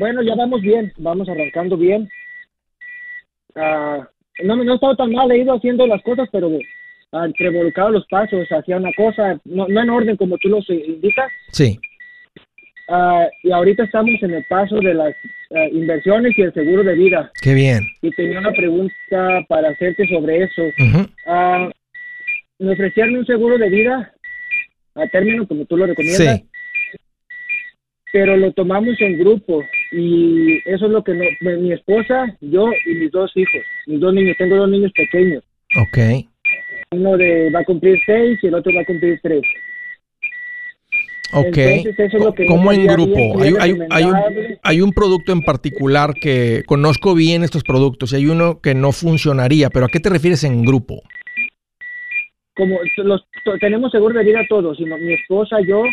bueno, 0.00 0.22
ya 0.22 0.34
vamos 0.34 0.60
bien, 0.60 0.92
vamos 0.98 1.28
arrancando 1.28 1.76
bien. 1.76 2.08
Uh, 3.54 4.02
no, 4.44 4.56
no 4.56 4.72
he 4.72 4.74
estado 4.74 4.96
tan 4.96 5.12
mal, 5.12 5.30
he 5.30 5.38
ido 5.38 5.54
haciendo 5.54 5.86
las 5.86 6.02
cosas, 6.02 6.28
pero 6.32 6.50
revolcado 7.38 7.90
los 7.90 8.06
pasos 8.06 8.46
hacia 8.48 8.76
una 8.76 8.92
cosa, 8.96 9.38
no, 9.44 9.68
en 9.68 9.90
orden 9.90 10.16
como 10.16 10.38
tú 10.38 10.48
los 10.48 10.68
indicas. 10.68 11.30
Sí. 11.50 11.78
Ah, 12.88 13.26
y 13.42 13.52
ahorita 13.52 13.84
estamos 13.84 14.22
en 14.22 14.34
el 14.34 14.44
paso 14.48 14.76
de 14.76 14.94
las 14.94 15.14
ah, 15.54 15.66
inversiones 15.72 16.36
y 16.36 16.42
el 16.42 16.52
seguro 16.52 16.82
de 16.82 16.94
vida. 16.94 17.30
Qué 17.40 17.54
bien. 17.54 17.86
Y 18.02 18.10
tenía 18.10 18.40
una 18.40 18.52
pregunta 18.52 19.44
para 19.48 19.70
hacerte 19.70 20.06
sobre 20.08 20.44
eso. 20.44 20.62
Uh 20.78 21.70
me 22.62 22.74
ofrecieron 22.74 23.16
un 23.16 23.26
seguro 23.26 23.58
de 23.58 23.68
vida 23.68 24.12
a 24.94 25.06
término 25.08 25.48
como 25.48 25.64
tú 25.64 25.76
lo 25.76 25.86
recomiendas. 25.86 26.38
Sí. 26.38 26.48
Pero 28.12 28.36
lo 28.36 28.52
tomamos 28.52 29.00
en 29.00 29.18
grupo 29.18 29.64
y 29.90 30.58
eso 30.66 30.86
es 30.86 30.92
lo 30.92 31.02
que 31.02 31.12
no, 31.14 31.24
mi 31.58 31.72
esposa, 31.72 32.36
yo 32.40 32.68
y 32.86 32.94
mis 32.94 33.10
dos 33.10 33.32
hijos, 33.34 33.62
mis 33.86 33.98
dos 33.98 34.14
niños, 34.14 34.36
tengo 34.38 34.56
dos 34.56 34.70
niños 34.70 34.92
pequeños. 34.92 35.42
Ok. 35.76 36.28
Uno 36.92 37.16
de, 37.16 37.50
va 37.50 37.60
a 37.60 37.64
cumplir 37.64 37.98
seis 38.04 38.38
y 38.42 38.46
el 38.46 38.54
otro 38.54 38.72
va 38.74 38.82
a 38.82 38.84
cumplir 38.84 39.18
tres. 39.22 39.42
Ok. 41.32 41.56
¿Cómo 42.46 42.72
en 42.72 42.86
grupo? 42.86 43.40
Hay, 43.40 43.72
un, 43.72 43.86
hay, 44.62 44.80
un, 44.82 44.92
producto 44.92 45.32
en 45.32 45.40
particular 45.40 46.12
que 46.14 46.62
conozco 46.66 47.14
bien 47.14 47.42
estos 47.42 47.64
productos 47.64 48.12
y 48.12 48.16
hay 48.16 48.26
uno 48.26 48.60
que 48.60 48.74
no 48.74 48.92
funcionaría, 48.92 49.70
pero 49.70 49.86
¿a 49.86 49.88
qué 49.88 49.98
te 49.98 50.10
refieres 50.10 50.44
en 50.44 50.62
grupo? 50.62 51.02
Como 52.54 52.78
los, 52.98 53.26
tenemos 53.60 53.90
seguro 53.92 54.18
de 54.18 54.24
vida 54.24 54.40
todos, 54.46 54.78
mi 54.78 55.14
esposa, 55.14 55.56
yo 55.66 55.84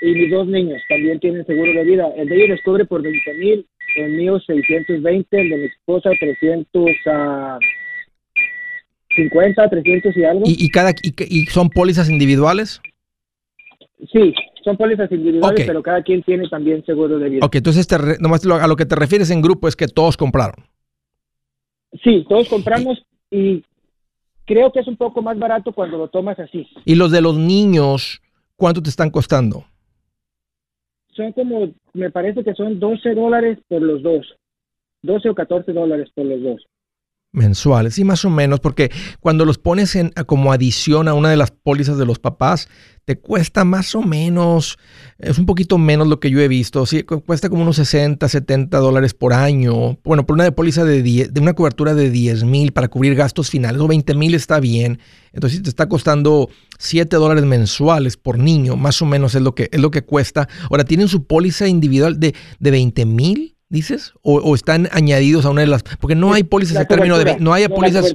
y 0.00 0.12
mis 0.12 0.30
dos 0.30 0.46
niños 0.46 0.82
también 0.88 1.18
tienen 1.18 1.46
seguro 1.46 1.72
de 1.72 1.84
vida. 1.84 2.08
El 2.16 2.28
de 2.28 2.36
ellos 2.36 2.48
les 2.50 2.62
cubre 2.62 2.84
por 2.84 3.02
20 3.02 3.34
mil, 3.34 3.66
el 3.96 4.12
mío 4.12 4.38
620, 4.38 5.40
el 5.40 5.50
de 5.50 5.56
mi 5.56 5.64
esposa 5.64 6.10
300 6.20 6.90
a... 7.06 7.58
50, 9.14 9.68
300 9.68 10.16
y 10.16 10.24
algo. 10.24 10.42
¿Y, 10.46 10.68
cada, 10.70 10.92
y, 11.02 11.46
son 11.46 11.68
pólizas 11.70 12.08
individuales? 12.08 12.80
Sí, 14.12 14.34
son 14.64 14.76
pólizas 14.76 15.10
individuales, 15.10 15.64
pero 15.66 15.82
cada 15.82 16.02
quien 16.02 16.22
tiene 16.22 16.48
también 16.48 16.84
seguro 16.84 17.18
de 17.18 17.28
vida. 17.28 17.46
Ok, 17.46 17.56
entonces 17.56 17.86
nomás 18.20 18.44
a 18.46 18.66
lo 18.66 18.76
que 18.76 18.86
te 18.86 18.96
refieres 18.96 19.30
en 19.30 19.42
grupo 19.42 19.68
es 19.68 19.76
que 19.76 19.86
todos 19.86 20.16
compraron. 20.16 20.64
Sí, 22.02 22.24
todos 22.28 22.48
compramos 22.48 23.04
y 23.30 23.62
creo 24.44 24.72
que 24.72 24.80
es 24.80 24.88
un 24.88 24.96
poco 24.96 25.22
más 25.22 25.38
barato 25.38 25.72
cuando 25.72 25.98
lo 25.98 26.08
tomas 26.08 26.38
así. 26.38 26.66
¿Y 26.84 26.96
los 26.96 27.12
de 27.12 27.20
los 27.20 27.38
niños, 27.38 28.20
cuánto 28.56 28.82
te 28.82 28.90
están 28.90 29.10
costando? 29.10 29.64
Son 31.14 31.32
como, 31.32 31.72
me 31.92 32.10
parece 32.10 32.42
que 32.42 32.54
son 32.54 32.80
12 32.80 33.14
dólares 33.14 33.58
por 33.68 33.80
los 33.80 34.02
dos. 34.02 34.26
12 35.02 35.28
o 35.28 35.34
14 35.34 35.72
dólares 35.72 36.10
por 36.14 36.24
los 36.24 36.42
dos. 36.42 36.66
Mensuales, 37.34 37.94
sí, 37.94 38.04
más 38.04 38.24
o 38.24 38.30
menos, 38.30 38.60
porque 38.60 38.90
cuando 39.20 39.44
los 39.44 39.58
pones 39.58 39.94
en, 39.96 40.12
como 40.26 40.52
adición 40.52 41.08
a 41.08 41.14
una 41.14 41.30
de 41.30 41.36
las 41.36 41.50
pólizas 41.50 41.98
de 41.98 42.06
los 42.06 42.18
papás, 42.18 42.68
te 43.04 43.18
cuesta 43.18 43.64
más 43.64 43.94
o 43.94 44.02
menos, 44.02 44.78
es 45.18 45.38
un 45.38 45.44
poquito 45.44 45.76
menos 45.76 46.08
lo 46.08 46.20
que 46.20 46.30
yo 46.30 46.40
he 46.40 46.48
visto, 46.48 46.86
sí, 46.86 47.02
cuesta 47.02 47.50
como 47.50 47.62
unos 47.62 47.76
60, 47.76 48.26
70 48.26 48.78
dólares 48.78 49.12
por 49.12 49.34
año. 49.34 49.98
Bueno, 50.04 50.24
por 50.24 50.34
una 50.34 50.44
de 50.44 50.52
póliza 50.52 50.84
de, 50.84 51.02
de 51.02 51.40
una 51.40 51.52
cobertura 51.52 51.94
de 51.94 52.10
10 52.10 52.44
mil 52.44 52.72
para 52.72 52.88
cubrir 52.88 53.14
gastos 53.14 53.50
finales, 53.50 53.80
o 53.80 53.88
20 53.88 54.14
mil 54.14 54.34
está 54.34 54.58
bien. 54.58 55.00
Entonces, 55.32 55.62
te 55.62 55.68
está 55.68 55.88
costando 55.88 56.48
7 56.78 57.16
dólares 57.16 57.44
mensuales 57.44 58.16
por 58.16 58.38
niño, 58.38 58.76
más 58.76 59.02
o 59.02 59.06
menos 59.06 59.34
es 59.34 59.42
lo 59.42 59.54
que, 59.54 59.68
es 59.70 59.80
lo 59.80 59.90
que 59.90 60.02
cuesta. 60.02 60.48
Ahora, 60.70 60.84
¿tienen 60.84 61.08
su 61.08 61.24
póliza 61.26 61.68
individual 61.68 62.18
de, 62.18 62.34
de 62.58 62.70
20 62.70 63.04
mil? 63.04 63.53
Dices? 63.74 64.14
O, 64.22 64.54
están 64.54 64.88
añadidos 64.92 65.44
a 65.44 65.50
una 65.50 65.60
de 65.60 65.66
las... 65.66 65.82
Porque 65.82 66.14
no 66.14 66.32
hay 66.32 66.44
pólizas 66.44 66.78
de 66.78 66.86
término 66.86 67.18
de... 67.18 67.36
No 67.38 67.52
hay 67.52 67.68
pólizas... 67.68 68.14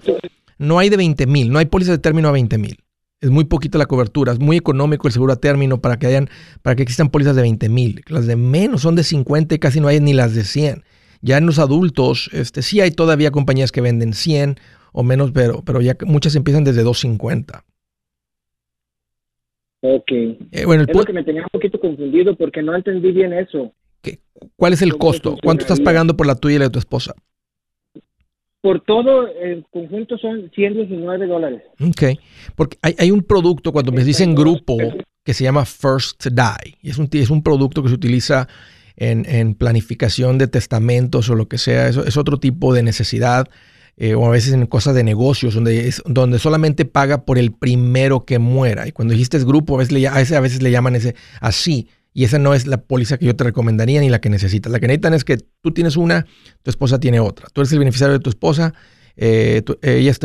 No 0.58 0.80
hay 0.80 0.90
de 0.90 0.98
20 0.98 1.26
mil, 1.28 1.52
no 1.52 1.60
hay 1.60 1.66
pólizas 1.66 1.96
de 1.96 2.00
término 2.00 2.28
a 2.28 2.32
20 2.32 2.58
mil. 2.58 2.78
Es 3.22 3.30
muy 3.30 3.46
poquita 3.46 3.78
la 3.78 3.86
cobertura, 3.86 4.34
es 4.34 4.40
muy 4.40 4.58
económico 4.58 5.08
el 5.08 5.14
seguro 5.14 5.34
a 5.34 5.36
término 5.36 5.82
para 5.82 6.00
que 6.00 6.08
hayan, 6.08 6.30
para 6.62 6.76
que 6.76 6.84
existan 6.84 7.10
pólizas 7.10 7.36
de 7.36 7.42
20 7.44 7.70
mil. 7.70 8.02
Las 8.08 8.28
de 8.28 8.36
menos 8.36 8.82
son 8.82 8.96
de 8.96 9.04
50 9.04 9.56
y 9.56 9.60
casi 9.60 9.80
no 9.80 9.88
hay 9.88 10.00
ni 10.00 10.14
las 10.14 10.36
de 10.36 10.44
100. 10.44 10.84
Ya 11.22 11.38
en 11.38 11.46
los 11.46 11.60
adultos, 11.60 12.30
este, 12.34 12.62
sí 12.62 12.82
hay 12.82 12.92
todavía 12.92 13.32
compañías 13.32 13.72
que 13.72 13.82
venden 13.82 14.14
100 14.14 14.58
o 14.92 15.04
menos, 15.04 15.32
pero, 15.32 15.62
pero 15.66 15.82
ya 15.82 15.96
muchas 16.06 16.36
empiezan 16.36 16.64
desde 16.64 16.84
250. 16.84 17.64
Ok. 19.82 20.12
Eh, 20.12 20.66
bueno, 20.66 20.84
el 20.84 20.90
es 20.90 20.96
lo 20.96 21.04
que 21.04 21.14
me 21.14 21.24
tenía 21.24 21.44
un 21.44 21.50
poquito 21.52 21.80
confundido 21.80 22.36
porque 22.36 22.62
no 22.62 22.76
entendí 22.76 23.12
bien 23.12 23.34
eso. 23.34 23.74
¿Cuál 24.56 24.74
es 24.74 24.82
el 24.82 24.98
costo? 24.98 25.38
¿Cuánto 25.44 25.64
estás 25.64 25.80
pagando 25.80 26.16
por 26.16 26.28
la 26.28 26.36
tuya 26.36 26.56
y 26.56 26.60
la 26.60 26.66
de 26.66 26.72
tu 26.72 26.80
esposa? 26.80 27.14
Por 28.62 28.82
todo 28.82 29.28
el 29.28 29.66
conjunto 29.72 30.18
son 30.18 30.52
119 30.54 31.28
dólares. 31.28 31.62
Ok, 31.82 32.20
porque 32.56 32.78
hay, 32.82 33.10
un 33.10 33.24
producto 33.24 33.72
cuando 33.72 33.94
me 33.94 34.04
dicen 34.04 34.36
grupo 34.36 34.78
que 35.24 35.34
se 35.34 35.46
llama 35.46 35.64
First 35.66 36.24
to 36.24 36.30
Die. 36.30 36.78
Y 36.82 36.90
es 36.90 36.98
un, 36.98 37.08
es 37.12 37.30
un 37.30 37.42
producto 37.42 37.82
que 37.82 37.90
se 37.90 37.96
utiliza 37.96 38.50
en, 38.98 39.56
planificación 39.56 40.38
de 40.38 40.48
testamentos 40.48 41.30
o 41.30 41.36
lo 41.36 41.48
que 41.48 41.58
sea. 41.58 41.88
Eso 41.88 42.06
es 42.06 42.18
otro 42.18 42.38
tipo 42.38 42.74
de 42.74 42.84
necesidad. 42.84 43.48
Eh, 43.96 44.16
o 44.16 44.26
a 44.26 44.30
veces 44.30 44.54
en 44.54 44.66
cosas 44.66 44.96
de 44.96 45.04
negocios, 45.04 45.56
donde, 45.56 45.90
es, 45.90 46.02
donde 46.06 46.40
solamente 46.40 46.86
paga 46.86 47.26
por 47.26 47.38
el 47.38 47.52
primero 47.52 48.26
que 48.26 48.40
muera. 48.40 48.88
Y 48.88 48.94
cuando 48.94 49.14
dijiste 49.14 49.38
grupo, 49.40 49.76
a 49.76 49.80
veces 49.80 49.92
le, 49.92 50.08
a 50.08 50.40
veces 50.40 50.62
le 50.62 50.72
llaman 50.72 50.96
ese 50.96 51.16
así. 51.42 51.90
Y 52.14 52.24
esa 52.24 52.40
no 52.40 52.54
es 52.54 52.66
la 52.68 52.82
póliza 52.82 53.18
que 53.18 53.26
yo 53.26 53.36
te 53.36 53.44
recomendaría 53.44 54.02
ni 54.02 54.10
la 54.10 54.20
que 54.20 54.30
necesitas. 54.30 54.72
La 54.72 54.80
que 54.80 54.88
necesitan 54.88 55.14
es 55.14 55.24
que 55.24 55.38
tú 55.62 55.72
tienes 55.72 55.96
una, 55.96 56.26
tu 56.64 56.70
esposa 56.70 57.00
tiene 57.00 57.20
otra. 57.20 57.48
Tú 57.54 57.62
eres 57.62 57.72
el 57.72 57.80
beneficiario 57.80 58.14
de 58.14 58.20
tu 58.20 58.30
esposa, 58.30 58.74
eh, 59.22 59.64
ella 59.82 60.12
es 60.12 60.20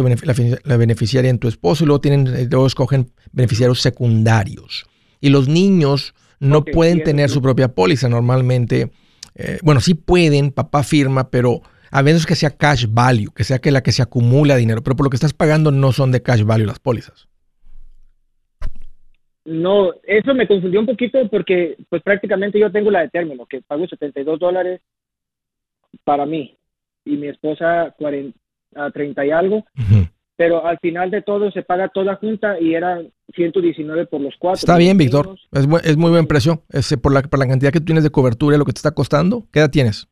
la, 0.62 0.76
beneficiaria 0.76 1.28
en 1.28 1.38
tu 1.38 1.48
esposo 1.48 1.82
y 1.82 1.86
luego, 1.88 2.00
tienen, 2.00 2.28
eh, 2.28 2.46
luego 2.48 2.66
escogen 2.66 3.10
beneficiarios 3.32 3.80
secundarios. 3.80 4.86
Y 5.20 5.30
los 5.30 5.48
niños 5.48 6.14
no 6.38 6.64
pueden 6.64 7.02
tener 7.02 7.28
su 7.28 7.42
propia 7.42 7.74
póliza 7.74 8.08
normalmente. 8.08 8.92
Eh, 9.34 9.58
bueno, 9.62 9.80
sí 9.80 9.94
pueden, 9.94 10.52
papá 10.52 10.84
firma, 10.84 11.28
pero 11.30 11.62
a 11.90 12.02
menos 12.02 12.24
que 12.24 12.36
sea 12.36 12.50
cash 12.50 12.86
value, 12.88 13.32
que 13.34 13.42
sea 13.42 13.58
que 13.58 13.72
la 13.72 13.82
que 13.82 13.90
se 13.90 14.02
acumula 14.02 14.56
dinero. 14.56 14.82
Pero 14.82 14.94
por 14.94 15.06
lo 15.06 15.10
que 15.10 15.16
estás 15.16 15.32
pagando 15.32 15.72
no 15.72 15.92
son 15.92 16.12
de 16.12 16.22
cash 16.22 16.42
value 16.42 16.66
las 16.66 16.78
pólizas. 16.78 17.26
No, 19.44 19.92
eso 20.04 20.34
me 20.34 20.46
confundió 20.46 20.80
un 20.80 20.86
poquito 20.86 21.28
porque 21.28 21.76
pues 21.90 22.02
prácticamente 22.02 22.58
yo 22.58 22.72
tengo 22.72 22.90
la 22.90 23.00
de 23.00 23.10
término, 23.10 23.44
que 23.44 23.60
pago 23.60 23.86
72 23.86 24.38
dólares 24.38 24.80
para 26.02 26.24
mí 26.24 26.56
y 27.04 27.16
mi 27.16 27.28
esposa 27.28 27.94
40, 27.98 28.38
a 28.74 28.90
30 28.90 29.26
y 29.26 29.30
algo, 29.30 29.64
pero 30.36 30.66
al 30.66 30.78
final 30.78 31.10
de 31.10 31.22
todo 31.22 31.50
se 31.50 31.62
paga 31.62 31.88
toda 31.88 32.16
junta 32.16 32.58
y 32.58 32.74
era 32.74 33.02
119 33.34 34.06
por 34.06 34.20
los 34.20 34.34
cuatro. 34.38 34.60
Está 34.60 34.78
bien, 34.78 34.96
Víctor, 34.96 35.36
es, 35.52 35.66
es, 35.84 35.96
muy 35.96 36.10
buen 36.10 36.26
precio, 36.26 36.62
es, 36.70 36.96
por, 36.96 37.12
la, 37.12 37.22
por 37.22 37.38
la 37.38 37.46
cantidad 37.46 37.70
que 37.70 37.80
tú 37.80 37.86
tienes 37.86 38.04
de 38.04 38.10
cobertura 38.10 38.56
y 38.56 38.58
lo 38.58 38.64
que 38.64 38.72
te 38.72 38.78
está 38.78 38.92
costando. 38.92 39.46
¿Qué 39.52 39.60
edad 39.60 39.70
tienes? 39.70 40.08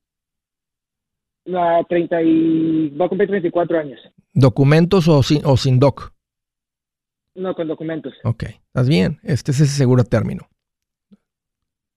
A 1.53 1.83
30 1.89 2.23
y 2.23 2.91
va 2.91 3.07
a 3.07 3.09
cumplir 3.09 3.31
34 3.31 3.79
años. 3.79 4.01
¿Documentos 4.33 5.09
o 5.09 5.23
sin, 5.23 5.41
o 5.45 5.57
sin 5.57 5.81
doc? 5.81 6.12
No, 7.35 7.55
con 7.55 7.69
documentos. 7.69 8.13
Ok, 8.25 8.45
estás 8.45 8.89
bien. 8.89 9.19
Este 9.23 9.53
es 9.53 9.61
ese 9.61 9.75
seguro 9.75 10.05
término. 10.05 10.49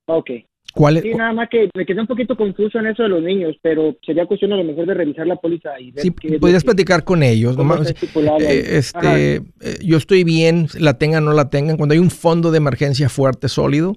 Ok. 0.08 0.32
¿Cuál 0.74 0.98
es? 0.98 1.04
Sí, 1.04 1.14
nada 1.14 1.32
más 1.32 1.48
que 1.50 1.70
me 1.74 1.86
quedé 1.86 2.02
un 2.02 2.08
poquito 2.08 2.36
confuso 2.36 2.80
en 2.80 2.88
eso 2.88 3.04
de 3.04 3.10
los 3.10 3.24
niños, 3.24 3.56
pero 3.62 3.96
sería 4.06 4.26
cuestión 4.26 4.52
a 4.52 4.58
lo 4.58 4.64
mejor 4.64 4.86
de 4.86 4.94
revisar 4.94 5.26
la 5.26 5.38
póliza 5.38 5.80
y 5.80 5.92
ver 5.92 6.04
Sí, 6.04 6.12
podrías 6.12 6.66
platicar 6.66 7.06
con 7.06 7.24
ellos. 7.24 7.56
Eh, 8.42 8.78
este, 8.78 9.36
eh, 9.36 9.42
yo 9.82 9.96
estoy 9.96 10.26
bien, 10.26 10.68
la 10.78 10.98
tengan 10.98 11.24
o 11.24 11.28
no 11.28 11.34
la 11.34 11.50
tengan. 11.50 11.78
Cuando 11.78 11.94
hay 11.94 12.00
un 12.00 12.12
fondo 12.12 12.52
de 12.52 12.58
emergencia 12.58 13.08
fuerte, 13.08 13.48
sólido, 13.48 13.96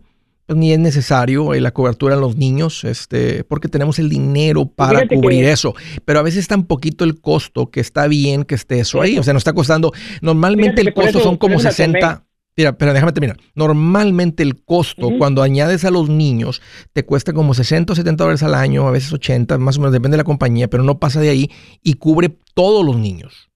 pues 0.49 0.59
ni 0.59 0.73
es 0.73 0.79
necesario 0.79 1.53
eh, 1.53 1.61
la 1.61 1.73
cobertura 1.73 2.15
en 2.15 2.23
los 2.23 2.37
niños, 2.37 2.83
este, 2.85 3.45
porque 3.45 3.69
tenemos 3.69 3.99
el 3.99 4.09
dinero 4.09 4.65
para 4.65 5.07
cubrir 5.07 5.45
eso. 5.45 5.75
Pero 6.07 6.21
a 6.21 6.23
veces 6.23 6.41
es 6.41 6.49
tan 6.49 6.65
poquito 6.65 7.05
el 7.05 7.21
costo 7.21 7.71
que 7.71 7.81
está 7.81 8.07
bien 8.07 8.45
que 8.45 8.55
esté 8.55 8.81
eso 8.81 9.03
ahí. 9.03 9.19
O 9.19 9.23
sea, 9.23 9.35
nos 9.35 9.43
está 9.43 9.53
costando. 9.53 9.93
Normalmente 10.23 10.81
el 10.81 10.95
costo 10.95 11.21
son 11.21 11.37
como 11.37 11.61
60. 11.61 12.25
Mira, 12.57 12.79
pero 12.79 12.95
déjame 12.95 13.13
terminar. 13.13 13.37
Normalmente 13.55 14.43
el 14.43 14.65
costo, 14.65 15.11
cuando 15.19 15.43
añades 15.43 15.85
a 15.85 15.91
los 15.91 16.09
niños, 16.09 16.63
te 16.95 17.05
cuesta 17.05 17.35
como 17.35 17.53
60 17.53 17.93
o 17.93 17.97
70 17.97 18.25
dólares 18.25 18.43
al 18.43 18.55
año, 18.55 18.89
a 18.89 18.91
veces 18.91 19.13
80, 19.13 19.59
más 19.59 19.77
o 19.77 19.81
menos, 19.81 19.93
depende 19.93 20.15
de 20.15 20.23
la 20.23 20.25
compañía, 20.25 20.71
pero 20.71 20.83
no 20.83 20.99
pasa 20.99 21.21
de 21.21 21.29
ahí 21.29 21.51
y 21.83 21.95
cubre 21.95 22.35
todos 22.55 22.87
los 22.87 22.97
niños. 22.97 23.51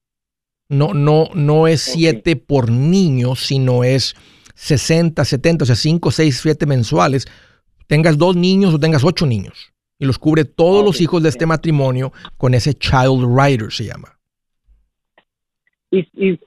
No, 0.68 0.92
no, 0.92 1.30
no 1.32 1.68
es 1.68 1.80
7 1.80 2.36
por 2.36 2.70
niño, 2.70 3.34
sino 3.34 3.82
es 3.82 4.14
60, 4.62 5.24
70, 5.24 5.64
o 5.64 5.66
sea, 5.66 5.74
5, 5.74 6.12
6, 6.12 6.40
7 6.40 6.66
mensuales, 6.66 7.26
tengas 7.88 8.16
dos 8.16 8.36
niños 8.36 8.72
o 8.72 8.78
tengas 8.78 9.02
ocho 9.02 9.26
niños. 9.26 9.72
Y 9.98 10.06
los 10.06 10.20
cubre 10.20 10.44
todos 10.44 10.84
los 10.84 11.00
hijos 11.00 11.20
de 11.20 11.30
este 11.30 11.46
matrimonio 11.46 12.12
con 12.36 12.54
ese 12.54 12.72
Child 12.74 13.26
Rider, 13.36 13.72
se 13.72 13.86
llama. 13.86 14.16
Y, 15.90 16.38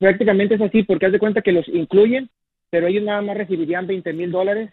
prácticamente 0.00 0.56
es 0.56 0.60
así, 0.60 0.82
porque 0.82 1.06
haz 1.06 1.12
de 1.12 1.20
cuenta 1.20 1.42
que 1.42 1.52
los 1.52 1.68
incluyen, 1.68 2.28
pero 2.70 2.88
ellos 2.88 3.04
nada 3.04 3.22
más 3.22 3.36
recibirían 3.36 3.86
20 3.86 4.12
mil 4.14 4.32
dólares 4.32 4.70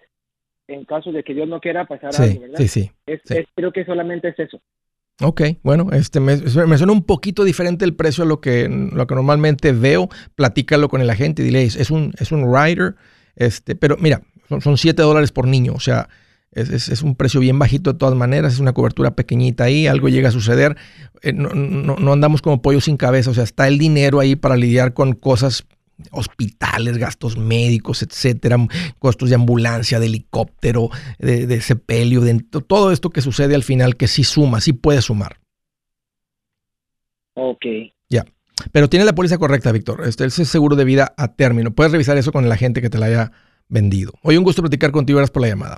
en 0.68 0.84
caso 0.84 1.12
de 1.12 1.24
que 1.24 1.36
Dios 1.36 1.48
no 1.48 1.62
quiera 1.62 1.86
pasar 1.86 2.10
algo, 2.20 2.42
¿verdad? 2.42 2.58
Sí, 2.58 2.68
sí, 2.68 2.92
creo 3.54 3.72
que 3.72 3.86
solamente 3.86 4.30
es 4.30 4.40
eso. 4.40 4.60
Ok, 5.22 5.42
bueno, 5.64 5.88
este 5.94 6.20
me, 6.20 6.38
suena 6.38 6.92
un 6.92 7.04
poquito 7.04 7.44
diferente 7.44 7.86
el 7.86 7.96
precio 7.96 8.24
a 8.24 8.28
lo 8.28 8.40
que, 8.40 8.70
lo 8.70 9.08
que 9.08 9.16
normalmente 9.16 9.72
veo. 9.72 10.10
Platícalo 10.36 10.90
con 10.90 11.02
el 11.02 11.10
agente 11.10 11.42
y 11.42 11.46
dile, 11.46 11.64
es 11.64 11.90
un, 11.90 12.14
es 12.20 12.32
un 12.32 12.54
rider, 12.54 12.96
este, 13.36 13.76
pero 13.76 13.98
mira, 14.00 14.22
son, 14.62 14.78
7 14.78 15.02
dólares 15.02 15.32
por 15.32 15.48
niño, 15.48 15.74
o 15.74 15.80
sea, 15.80 16.08
es, 16.52 17.02
un 17.02 17.16
precio 17.16 17.40
bien 17.40 17.58
bajito 17.58 17.94
de 17.94 18.00
todas 18.00 18.16
maneras, 18.16 18.54
es 18.54 18.60
una 18.60 18.74
cobertura 18.74 19.16
pequeñita 19.16 19.66
ahí, 19.66 19.88
algo 19.88 20.08
llega 20.08 20.30
a 20.30 20.32
suceder, 20.32 20.78
eh, 21.24 21.34
no, 21.34 21.50
no, 21.50 22.14
andamos 22.14 22.44
como 22.44 22.62
pollo 22.62 22.80
sin 22.80 22.98
cabeza, 22.98 23.32
o 23.32 23.34
sea, 23.34 23.44
está 23.44 23.68
el 23.68 23.80
dinero 23.80 24.20
ahí 24.20 24.36
para 24.36 24.56
lidiar 24.56 24.94
con 24.94 25.14
cosas 25.14 25.66
hospitales, 26.12 26.98
gastos 26.98 27.38
médicos, 27.38 28.04
etcétera, 28.04 28.58
costos 29.00 29.30
de 29.30 29.36
ambulancia, 29.36 30.00
de 30.00 30.08
helicóptero, 30.08 30.90
de, 31.20 31.62
sepelio, 31.62 32.22
de 32.22 32.44
todo 32.68 32.92
esto 32.92 33.10
que 33.10 33.22
sucede 33.22 33.56
al 33.56 33.64
final 33.64 33.98
que 33.98 34.08
sí 34.08 34.24
suma, 34.24 34.62
sí 34.62 34.74
puede 34.74 35.02
sumar. 35.02 35.40
Ok. 37.34 37.66
Ya. 38.10 38.26
Pero 38.72 38.90
tiene 38.90 39.06
la 39.06 39.14
póliza 39.14 39.38
correcta, 39.38 39.72
Víctor. 39.72 40.08
Este 40.08 40.26
es 40.26 40.34
seguro 40.34 40.76
de 40.76 40.84
vida 40.84 41.14
a 41.18 41.36
término. 41.36 41.72
Puedes 41.72 41.92
revisar 41.92 42.18
eso 42.18 42.32
con 42.32 42.48
la 42.50 42.58
gente 42.58 42.82
que 42.82 42.90
te 42.90 42.98
la 42.98 43.06
haya 43.06 43.32
vendido. 43.70 44.14
Hoy 44.24 44.38
un 44.38 44.44
gusto 44.44 44.62
platicar 44.62 44.92
contigo. 44.92 45.18
Gracias 45.18 45.34
por 45.34 45.44
la 45.44 45.50
llamada. 45.50 45.78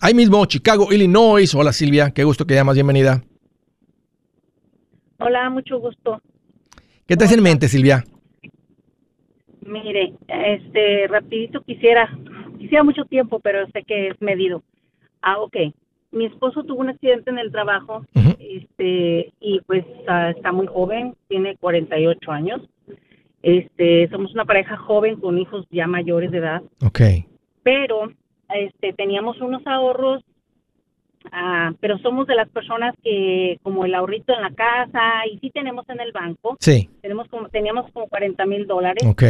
Ahí 0.00 0.14
mismo, 0.14 0.44
Chicago, 0.46 0.92
Illinois. 0.92 1.54
Hola, 1.54 1.72
Silvia. 1.72 2.10
Qué 2.10 2.24
gusto 2.24 2.46
que 2.46 2.54
llamas. 2.54 2.74
Bienvenida. 2.74 3.22
Hola, 5.18 5.50
mucho 5.50 5.78
gusto. 5.78 6.20
¿Qué 7.06 7.16
te 7.16 7.24
hace 7.24 7.34
en 7.34 7.42
mente, 7.42 7.68
Silvia? 7.68 8.04
Mire, 9.66 10.14
este, 10.28 11.06
rapidito 11.08 11.62
quisiera, 11.62 12.08
quisiera 12.58 12.84
mucho 12.84 13.04
tiempo, 13.04 13.40
pero 13.40 13.66
sé 13.70 13.82
que 13.82 14.08
es 14.08 14.20
medido. 14.20 14.62
Ah, 15.22 15.38
ok. 15.38 15.56
Mi 16.12 16.26
esposo 16.26 16.62
tuvo 16.62 16.80
un 16.80 16.90
accidente 16.90 17.30
en 17.30 17.38
el 17.38 17.50
trabajo, 17.50 18.04
este, 18.38 19.32
y 19.40 19.60
pues 19.66 19.84
ah, 20.06 20.30
está 20.30 20.52
muy 20.52 20.66
joven, 20.66 21.14
tiene 21.28 21.56
48 21.56 22.30
años. 22.30 22.60
Este, 23.42 24.08
somos 24.08 24.32
una 24.32 24.44
pareja 24.44 24.76
joven 24.76 25.16
con 25.16 25.38
hijos 25.38 25.66
ya 25.70 25.86
mayores 25.86 26.30
de 26.30 26.38
edad. 26.38 26.62
Ok. 26.84 27.00
Pero, 27.62 28.12
este, 28.54 28.92
teníamos 28.92 29.40
unos 29.40 29.66
ahorros 29.66 30.22
Ah, 31.32 31.72
pero 31.80 31.98
somos 31.98 32.26
de 32.26 32.34
las 32.34 32.48
personas 32.48 32.94
que 33.02 33.58
como 33.62 33.84
el 33.84 33.94
ahorrito 33.94 34.34
en 34.34 34.42
la 34.42 34.50
casa 34.50 35.26
y 35.30 35.38
sí 35.38 35.50
tenemos 35.50 35.88
en 35.88 36.00
el 36.00 36.12
banco. 36.12 36.56
Sí. 36.60 36.90
Tenemos 37.00 37.28
como, 37.28 37.48
teníamos 37.48 37.90
como 37.92 38.06
40 38.08 38.44
mil 38.46 38.66
dólares. 38.66 39.04
Ok. 39.06 39.22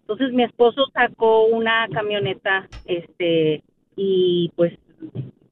Entonces 0.00 0.32
mi 0.32 0.42
esposo 0.42 0.86
sacó 0.92 1.46
una 1.46 1.86
camioneta, 1.88 2.66
este, 2.86 3.62
y 3.94 4.50
pues 4.56 4.72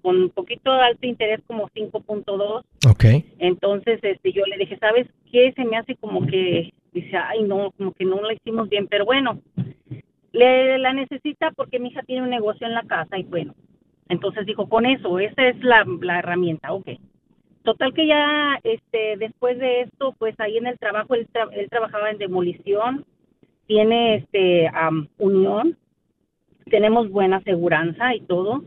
con 0.07 0.31
poquito 0.31 0.71
alto 0.71 1.05
interés 1.05 1.41
como 1.49 1.69
5.2. 1.71 2.63
Ok. 2.89 3.05
Entonces, 3.39 3.99
este, 4.03 4.33
yo 4.33 4.45
le 4.47 4.57
dije, 4.57 4.79
¿sabes 4.79 5.09
qué? 5.33 5.53
Se 5.57 5.65
me 5.65 5.77
hace 5.77 5.97
como 5.97 6.25
que, 6.27 6.73
dice, 6.93 7.17
ay, 7.17 7.43
no, 7.43 7.73
como 7.73 7.93
que 7.93 8.05
no 8.05 8.23
la 8.23 8.33
hicimos 8.33 8.69
bien, 8.69 8.87
pero 8.87 9.05
bueno, 9.05 9.41
le, 10.33 10.79
la 10.79 10.93
necesita 10.93 11.51
porque 11.57 11.81
mi 11.81 11.89
hija 11.89 12.03
tiene 12.03 12.23
un 12.23 12.31
negocio 12.31 12.69
en 12.69 12.75
la 12.75 12.83
casa 12.83 13.19
y 13.19 13.25
bueno, 13.25 13.55
entonces 14.09 14.47
dijo, 14.47 14.69
con 14.69 14.87
eso, 14.87 15.19
esa 15.19 15.49
es 15.49 15.63
la, 15.63 15.85
la 16.01 16.19
herramienta, 16.19 16.73
ok. 16.73 16.89
Total 17.63 17.93
que 17.93 18.07
ya, 18.07 18.61
este, 18.63 19.17
después 19.19 19.59
de 19.59 19.83
esto, 19.83 20.15
pues 20.19 20.39
ahí 20.39 20.57
en 20.57 20.69
el 20.69 20.79
trabajo, 20.79 21.15
él, 21.15 21.29
él 21.53 21.69
trabajaba 21.69 22.11
en 22.11 22.19
demolición, 22.19 23.05
tiene, 23.67 24.17
este, 24.17 24.71
unión, 25.19 25.77
tenemos 26.71 27.11
buena 27.11 27.39
aseguranza 27.39 28.15
y 28.15 28.21
todo, 28.21 28.63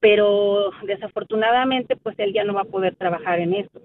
pero 0.00 0.70
desafortunadamente, 0.86 1.96
pues 1.96 2.16
él 2.18 2.32
ya 2.32 2.44
no 2.44 2.54
va 2.54 2.62
a 2.62 2.64
poder 2.64 2.94
trabajar 2.94 3.40
en 3.40 3.54
esto. 3.54 3.80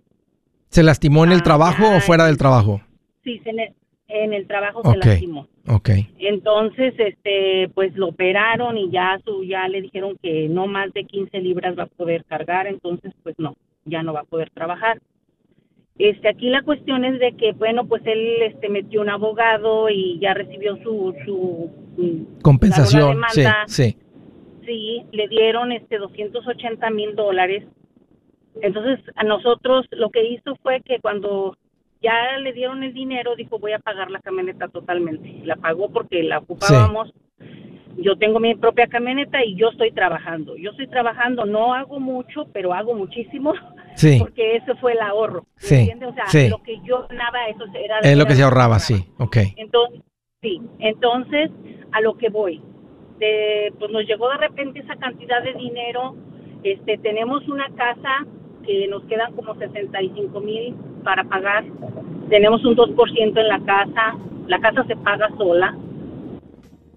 ¿Se 0.70 0.84
lastimó 0.84 1.24
en 1.24 1.32
el 1.32 1.40
ah, 1.40 1.44
trabajo 1.44 1.84
o 1.96 2.00
fuera 2.00 2.26
del 2.26 2.38
trabajo? 2.38 2.82
Sí, 3.24 3.42
en 4.08 4.34
el, 4.34 4.48
trabajo 4.48 4.82
se 4.84 4.98
lastimó. 4.98 5.48
Entonces, 6.20 6.94
este, 6.98 7.70
pues 7.74 7.96
lo 7.96 8.10
operaron 8.10 8.78
y 8.78 8.92
ya 8.92 9.20
su, 9.26 9.44
ya 9.44 9.68
le 9.68 9.82
dijeron 9.82 10.18
que 10.22 10.50
no 10.50 10.68
más 10.68 10.94
de 10.94 11.06
15 11.06 11.40
libras 11.40 11.78
va 11.78 11.84
a 11.84 11.88
poder 11.88 12.26
cargar, 12.26 12.68
entonces, 12.68 13.14
pues 13.24 13.36
no 13.40 13.56
ya 13.86 14.04
no 14.04 14.14
va 14.14 14.22
a 14.22 14.26
poder 14.26 14.50
trabajar. 14.52 15.02
Este, 15.98 16.28
aquí 16.28 16.50
la 16.50 16.64
cuestión 16.64 17.06
es 17.06 17.20
de 17.20 17.34
que, 17.34 17.52
bueno, 17.54 17.86
pues 17.86 18.02
él 18.06 18.42
este, 18.42 18.70
metió 18.70 19.02
un 19.02 19.10
abogado 19.10 19.90
y 19.90 20.20
ya 20.20 20.34
recibió 20.34 20.76
su, 20.78 21.14
su 21.26 21.70
mm, 21.98 22.42
compensación. 22.42 23.22
sí, 23.30 23.44
sí. 23.68 23.98
Sí, 24.66 25.04
le 25.12 25.28
dieron 25.28 25.74
este 25.74 25.98
280 25.98 26.90
mil 26.90 27.16
dólares. 27.16 27.66
Entonces, 28.62 29.00
a 29.16 29.24
nosotros 29.24 29.86
lo 29.92 30.10
que 30.10 30.24
hizo 30.26 30.56
fue 30.64 30.82
que 30.82 31.00
cuando 31.02 31.58
ya 32.04 32.38
le 32.38 32.54
dieron 32.54 32.84
el 32.84 32.94
dinero, 32.94 33.36
dijo, 33.36 33.58
voy 33.58 33.72
a 33.72 33.80
pagar 33.80 34.12
la 34.12 34.20
camioneta 34.20 34.68
totalmente. 34.68 35.42
La 35.46 35.56
pagó 35.56 35.90
porque 35.90 36.22
la 36.22 36.40
ocupábamos 36.40 37.14
yo 37.98 38.18
tengo 38.18 38.40
mi 38.40 38.56
propia 38.56 38.88
camioneta 38.88 39.44
y 39.44 39.56
yo 39.56 39.70
estoy 39.70 39.92
trabajando. 39.92 40.56
Yo 40.58 40.72
estoy 40.72 40.88
trabajando, 40.88 41.46
no 41.46 41.74
hago 41.74 42.00
mucho, 42.00 42.48
pero 42.52 42.74
hago 42.74 42.94
muchísimo. 42.94 43.54
Sí. 43.96 44.18
Porque 44.20 44.58
ese 44.58 44.76
fue 44.76 44.94
el 44.94 45.02
ahorro. 45.02 45.46
Sí. 45.56 45.76
¿Entiendes? 45.76 46.10
O 46.10 46.32
sea, 46.32 46.50
lo 46.50 46.64
que 46.64 46.80
yo 46.84 47.08
ganaba, 47.08 47.48
eso 47.48 47.66
era. 47.74 48.00
Es 48.00 48.18
lo 48.18 48.26
que 48.26 48.36
se 48.36 48.44
ahorraba, 48.44 48.80
sí. 48.80 49.06
Ok. 49.20 49.38
Entonces, 49.58 50.02
sí. 50.42 50.62
Entonces, 50.80 51.52
a 51.92 52.02
lo 52.02 52.18
que 52.18 52.30
voy. 52.30 52.62
De, 53.20 53.72
pues 53.78 53.92
nos 53.92 54.06
llegó 54.06 54.30
de 54.32 54.38
repente 54.38 54.80
esa 54.80 54.96
cantidad 54.96 55.44
de 55.44 55.54
dinero. 55.54 56.16
Este, 56.64 56.98
tenemos 56.98 57.48
una 57.48 57.70
casa 57.76 58.26
que 58.66 58.88
nos 58.88 59.04
quedan 59.04 59.34
como 59.34 59.56
65 59.56 60.40
mil 60.40 60.76
para 61.04 61.24
pagar. 61.24 61.64
Tenemos 62.30 62.64
un 62.66 62.76
2% 62.76 63.40
en 63.40 63.48
la 63.48 63.60
casa. 63.60 64.16
La 64.48 64.60
casa 64.60 64.84
se 64.86 64.96
paga 64.96 65.30
sola 65.38 65.78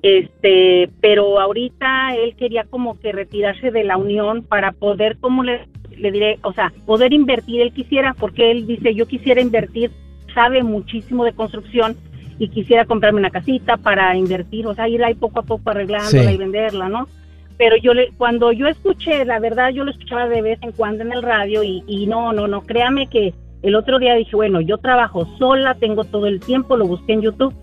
este, 0.07 0.89
pero 1.01 1.41
ahorita 1.41 2.15
él 2.15 2.37
quería 2.37 2.65
como 2.65 2.97
que 3.01 3.11
retirarse 3.11 3.73
de 3.73 3.83
la 3.83 3.97
unión 3.97 4.45
para 4.45 4.71
poder, 4.71 5.17
como 5.19 5.43
le, 5.43 5.67
le 5.97 6.13
diré, 6.13 6.39
o 6.43 6.53
sea, 6.53 6.73
poder 6.87 7.13
invertir, 7.13 7.61
él 7.61 7.73
quisiera, 7.73 8.15
porque 8.15 8.53
él 8.53 8.69
dice, 8.69 8.95
yo 8.95 9.07
quisiera 9.07 9.41
invertir, 9.41 9.91
sabe 10.33 10.63
muchísimo 10.63 11.25
de 11.25 11.33
construcción 11.33 11.97
y 12.39 12.51
quisiera 12.51 12.85
comprarme 12.85 13.19
una 13.19 13.31
casita 13.31 13.79
para 13.79 14.15
invertir, 14.17 14.69
o 14.69 14.75
sea, 14.75 14.89
ir 14.89 15.03
ahí 15.03 15.15
poco 15.15 15.41
a 15.41 15.43
poco 15.43 15.71
arreglándola 15.71 16.31
y 16.31 16.37
venderla, 16.37 16.89
¿no? 16.89 17.09
Pero 17.59 17.77
yo 17.77 17.95
le, 17.95 18.13
cuando 18.19 18.53
yo 18.53 18.67
escuché, 18.67 19.25
la 19.25 19.39
verdad, 19.39 19.71
yo 19.71 19.85
lo 19.85 19.91
escuchaba 19.91 20.29
de 20.29 20.43
vez 20.43 20.59
en 20.63 20.73
cuando 20.73 21.03
en 21.03 21.13
el 21.13 21.23
radio 21.23 21.63
y, 21.63 21.83
y 21.87 22.07
no, 22.07 22.33
no, 22.33 22.47
no, 22.47 22.63
créame 22.63 23.09
que 23.09 23.33
el 23.63 23.75
otro 23.75 23.99
día 23.99 24.15
dije, 24.15 24.37
bueno, 24.37 24.61
yo 24.61 24.79
trabajo 24.79 25.27
sola, 25.39 25.75
tengo 25.75 26.05
todo 26.05 26.27
el 26.27 26.41
tiempo, 26.41 26.77
lo 26.77 26.87
busqué 26.87 27.15
en 27.15 27.23
YouTube 27.23 27.55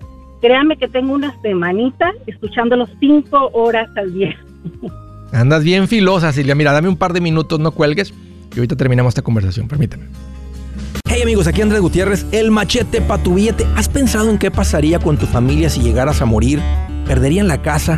Créame 0.43 0.75
que 0.75 0.89
tengo 0.89 1.13
una 1.13 1.33
semanita 1.41 2.11
escuchándolo 2.27 2.85
cinco 2.99 3.49
horas 3.53 3.89
al 3.95 4.13
día. 4.13 4.35
Andas 5.31 5.63
bien 5.63 5.87
filosa, 5.87 6.33
Silvia. 6.33 6.53
Mira, 6.53 6.73
dame 6.73 6.89
un 6.89 6.97
par 6.97 7.13
de 7.13 7.21
minutos, 7.21 7.61
no 7.61 7.71
cuelgues. 7.71 8.13
Y 8.53 8.59
ahorita 8.59 8.75
terminamos 8.75 9.11
esta 9.11 9.21
conversación, 9.21 9.69
permíteme. 9.69 10.07
Hey 11.07 11.21
amigos, 11.21 11.47
aquí 11.47 11.61
Andrés 11.61 11.79
Gutiérrez, 11.79 12.25
el 12.33 12.51
machete 12.51 12.99
para 12.99 13.23
tu 13.23 13.35
billete. 13.35 13.65
¿Has 13.77 13.87
pensado 13.87 14.29
en 14.29 14.37
qué 14.37 14.51
pasaría 14.51 14.99
con 14.99 15.17
tu 15.17 15.27
familia 15.27 15.69
si 15.69 15.79
llegaras 15.79 16.21
a 16.21 16.25
morir? 16.25 16.59
¿Perderían 17.07 17.47
la 17.47 17.61
casa? 17.61 17.97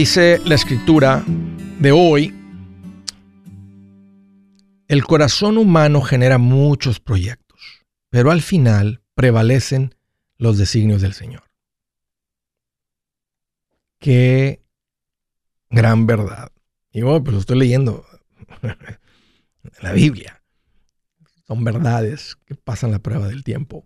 Dice 0.00 0.40
la 0.46 0.54
escritura 0.54 1.22
de 1.78 1.92
hoy, 1.92 2.34
el 4.88 5.04
corazón 5.04 5.58
humano 5.58 6.00
genera 6.00 6.38
muchos 6.38 7.00
proyectos, 7.00 7.84
pero 8.08 8.30
al 8.30 8.40
final 8.40 9.02
prevalecen 9.14 9.94
los 10.38 10.56
designios 10.56 11.02
del 11.02 11.12
Señor. 11.12 11.42
Qué 13.98 14.64
gran 15.68 16.06
verdad. 16.06 16.50
Y 16.92 17.02
bueno, 17.02 17.22
pues 17.22 17.34
lo 17.34 17.40
estoy 17.40 17.58
leyendo 17.58 18.06
la 19.82 19.92
Biblia. 19.92 20.42
Son 21.46 21.62
verdades 21.62 22.38
que 22.46 22.54
pasan 22.54 22.90
la 22.90 23.00
prueba 23.00 23.28
del 23.28 23.44
tiempo. 23.44 23.84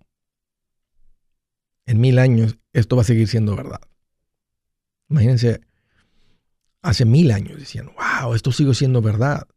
En 1.87 2.01
mil 2.01 2.21
años 2.21 2.57
esto 2.73 2.95
va 2.95 3.03
a 3.03 3.05
seguir 3.05 3.27
siendo 3.27 3.57
verdad. 3.57 3.81
Imagínense 5.09 5.74
hace 6.85 7.07
mil 7.07 7.33
años 7.33 7.59
decían, 7.59 7.91
wow, 7.97 8.35
esto 8.35 8.53
sigue 8.53 8.75
siendo 8.75 9.01
verdad. 9.01 9.49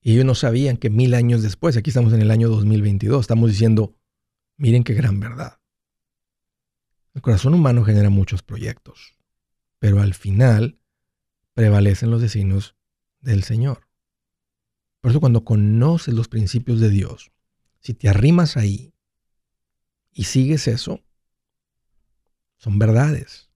Y 0.00 0.12
ellos 0.12 0.24
no 0.24 0.36
sabían 0.36 0.76
que 0.76 0.90
mil 0.90 1.12
años 1.14 1.42
después, 1.42 1.76
aquí 1.76 1.90
estamos 1.90 2.12
en 2.12 2.22
el 2.22 2.30
año 2.30 2.48
2022, 2.48 3.20
estamos 3.20 3.50
diciendo, 3.50 3.96
miren 4.56 4.84
qué 4.84 4.94
gran 4.94 5.18
verdad. 5.18 5.58
El 7.14 7.20
corazón 7.20 7.54
humano 7.54 7.84
genera 7.84 8.10
muchos 8.10 8.42
proyectos, 8.42 9.18
pero 9.80 10.00
al 10.00 10.14
final 10.14 10.78
prevalecen 11.52 12.10
los 12.10 12.22
designios 12.22 12.76
del 13.20 13.42
Señor. 13.42 13.88
Por 15.00 15.10
eso 15.10 15.20
cuando 15.20 15.44
conoces 15.44 16.14
los 16.14 16.28
principios 16.28 16.78
de 16.78 16.90
Dios, 16.90 17.32
si 17.80 17.92
te 17.92 18.08
arrimas 18.08 18.56
ahí 18.56 18.94
y 20.12 20.24
sigues 20.24 20.68
eso, 20.68 21.00
son 22.56 22.78
verdades. 22.78 23.51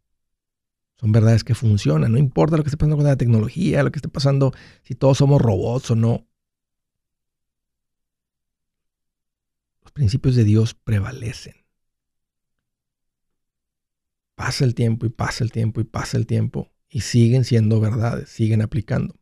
Son 0.98 1.12
verdades 1.12 1.44
que 1.44 1.54
funcionan. 1.54 2.12
No 2.12 2.18
importa 2.18 2.56
lo 2.56 2.62
que 2.62 2.68
esté 2.68 2.78
pasando 2.78 2.96
con 2.96 3.04
la 3.04 3.16
tecnología, 3.16 3.82
lo 3.82 3.92
que 3.92 3.98
esté 3.98 4.08
pasando, 4.08 4.52
si 4.82 4.94
todos 4.94 5.18
somos 5.18 5.40
robots 5.40 5.90
o 5.90 5.96
no. 5.96 6.26
Los 9.82 9.92
principios 9.92 10.36
de 10.36 10.44
Dios 10.44 10.74
prevalecen. 10.74 11.54
Pasa 14.34 14.64
el 14.64 14.74
tiempo 14.74 15.06
y 15.06 15.10
pasa 15.10 15.44
el 15.44 15.52
tiempo 15.52 15.80
y 15.80 15.84
pasa 15.84 16.16
el 16.16 16.26
tiempo 16.26 16.70
y 16.88 17.00
siguen 17.00 17.44
siendo 17.44 17.80
verdades, 17.80 18.28
siguen 18.28 18.62
aplicando. 18.62 19.16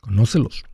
Conócelos. 0.00 0.64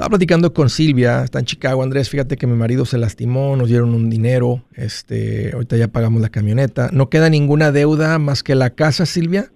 Estaba 0.00 0.12
platicando 0.12 0.54
con 0.54 0.70
Silvia, 0.70 1.24
está 1.24 1.40
en 1.40 1.44
Chicago, 1.44 1.82
Andrés, 1.82 2.08
fíjate 2.08 2.38
que 2.38 2.46
mi 2.46 2.56
marido 2.56 2.86
se 2.86 2.96
lastimó, 2.96 3.54
nos 3.54 3.68
dieron 3.68 3.92
un 3.92 4.08
dinero, 4.08 4.62
este, 4.74 5.50
ahorita 5.52 5.76
ya 5.76 5.88
pagamos 5.88 6.22
la 6.22 6.30
camioneta. 6.30 6.88
¿No 6.90 7.10
queda 7.10 7.28
ninguna 7.28 7.70
deuda 7.70 8.18
más 8.18 8.42
que 8.42 8.54
la 8.54 8.70
casa, 8.70 9.04
Silvia? 9.04 9.50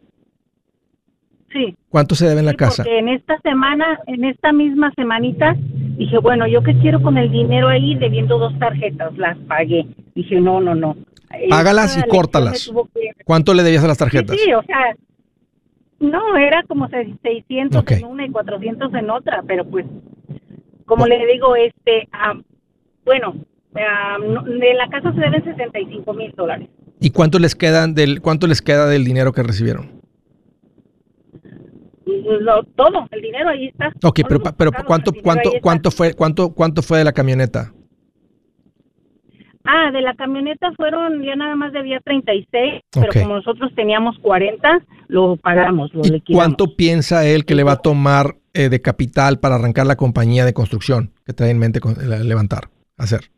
Sí. 1.51 1.75
¿Cuánto 1.89 2.15
se 2.15 2.29
debe 2.29 2.41
en 2.41 2.45
la 2.45 2.53
casa? 2.53 2.83
Porque 2.83 2.99
en 2.99 3.09
esta 3.09 3.41
semana, 3.41 3.99
en 4.07 4.27
esta 4.27 4.53
misma 4.53 4.93
semanita, 4.97 5.57
dije, 5.97 6.19
bueno, 6.19 6.47
yo 6.47 6.63
qué 6.63 6.79
quiero 6.79 7.01
con 7.01 7.17
el 7.17 7.33
dinero 7.33 7.69
ahí, 7.69 7.95
debiendo 7.95 8.39
dos 8.39 8.53
tarjetas, 8.59 9.17
las 9.17 9.39
pagué. 9.49 9.87
Dije, 10.15 10.43
no, 10.43 10.61
no, 10.61 10.75
no. 10.75 10.95
Págalas 11.49 11.97
y 11.97 12.07
córtalas. 12.07 12.71
¿Cuánto 13.25 13.55
le 13.55 13.63
debías 13.63 13.85
a 13.85 13.89
las 13.89 13.97
tarjetas? 13.97 14.37
Sí, 14.39 14.53
o 14.53 14.63
sea, 14.65 14.95
no, 16.01 16.37
era 16.37 16.63
como 16.65 16.87
600 16.89 17.83
en 17.93 18.05
una 18.05 18.27
y 18.27 18.31
400 18.31 18.93
en 18.93 19.09
otra, 19.09 19.43
pero 19.47 19.65
pues 19.65 19.87
como 20.85 21.07
le 21.07 21.27
digo, 21.27 21.57
este, 21.57 22.09
bueno, 23.05 23.35
en 23.75 24.77
la 24.77 24.89
casa 24.89 25.13
se 25.13 25.21
deben 25.21 25.45
65 25.45 26.15
mil 26.15 26.33
dólares. 26.33 26.69
¿Y 27.01 27.11
cuánto 27.11 27.39
les 27.39 27.55
quedan 27.55 27.95
del 27.95 28.21
cuánto 28.21 28.47
les 28.47 28.63
queda 28.63 28.87
del 28.87 29.05
dinero 29.05 29.33
que 29.33 29.43
recibieron? 29.43 30.03
todo, 32.77 33.07
el 33.11 33.21
dinero 33.21 33.49
ahí 33.49 33.67
está. 33.67 33.93
Ok, 34.03 34.21
pero, 34.29 34.41
pero 34.57 34.71
¿cuánto 34.87 35.13
cuánto 35.23 35.51
cuánto 35.61 35.91
fue 35.91 36.15
cuánto 36.15 36.55
cuánto 36.55 36.83
fue 36.83 36.99
de 36.99 37.05
la 37.05 37.13
camioneta? 37.13 37.73
Ah, 39.65 39.91
de 39.91 40.03
la 40.03 40.15
camioneta 40.15 40.73
fueron, 40.77 41.23
ya 41.23 41.37
nada 41.37 41.57
más 41.57 41.73
debía 41.73 41.99
36, 42.01 42.83
pero 42.93 43.13
como 43.13 43.37
nosotros 43.37 43.73
teníamos 43.75 44.19
40, 44.19 44.85
lo 45.09 45.37
pagamos, 45.37 45.93
lo 45.95 46.03
¿Y 46.05 46.21
¿Cuánto 46.21 46.77
piensa 46.77 47.27
él 47.27 47.47
que 47.47 47.55
le 47.55 47.63
va 47.63 47.73
a 47.73 47.77
tomar 47.81 48.37
eh, 48.55 48.69
de 48.69 48.81
capital 48.81 49.39
para 49.41 49.57
arrancar 49.57 49.87
la 49.87 49.97
compañía 49.97 50.45
de 50.45 50.55
construcción 50.55 51.13
que 51.27 51.33
trae 51.33 51.51
en 51.51 51.59
mente 51.59 51.81
levantar, 52.25 52.69
hacer? 52.97 53.31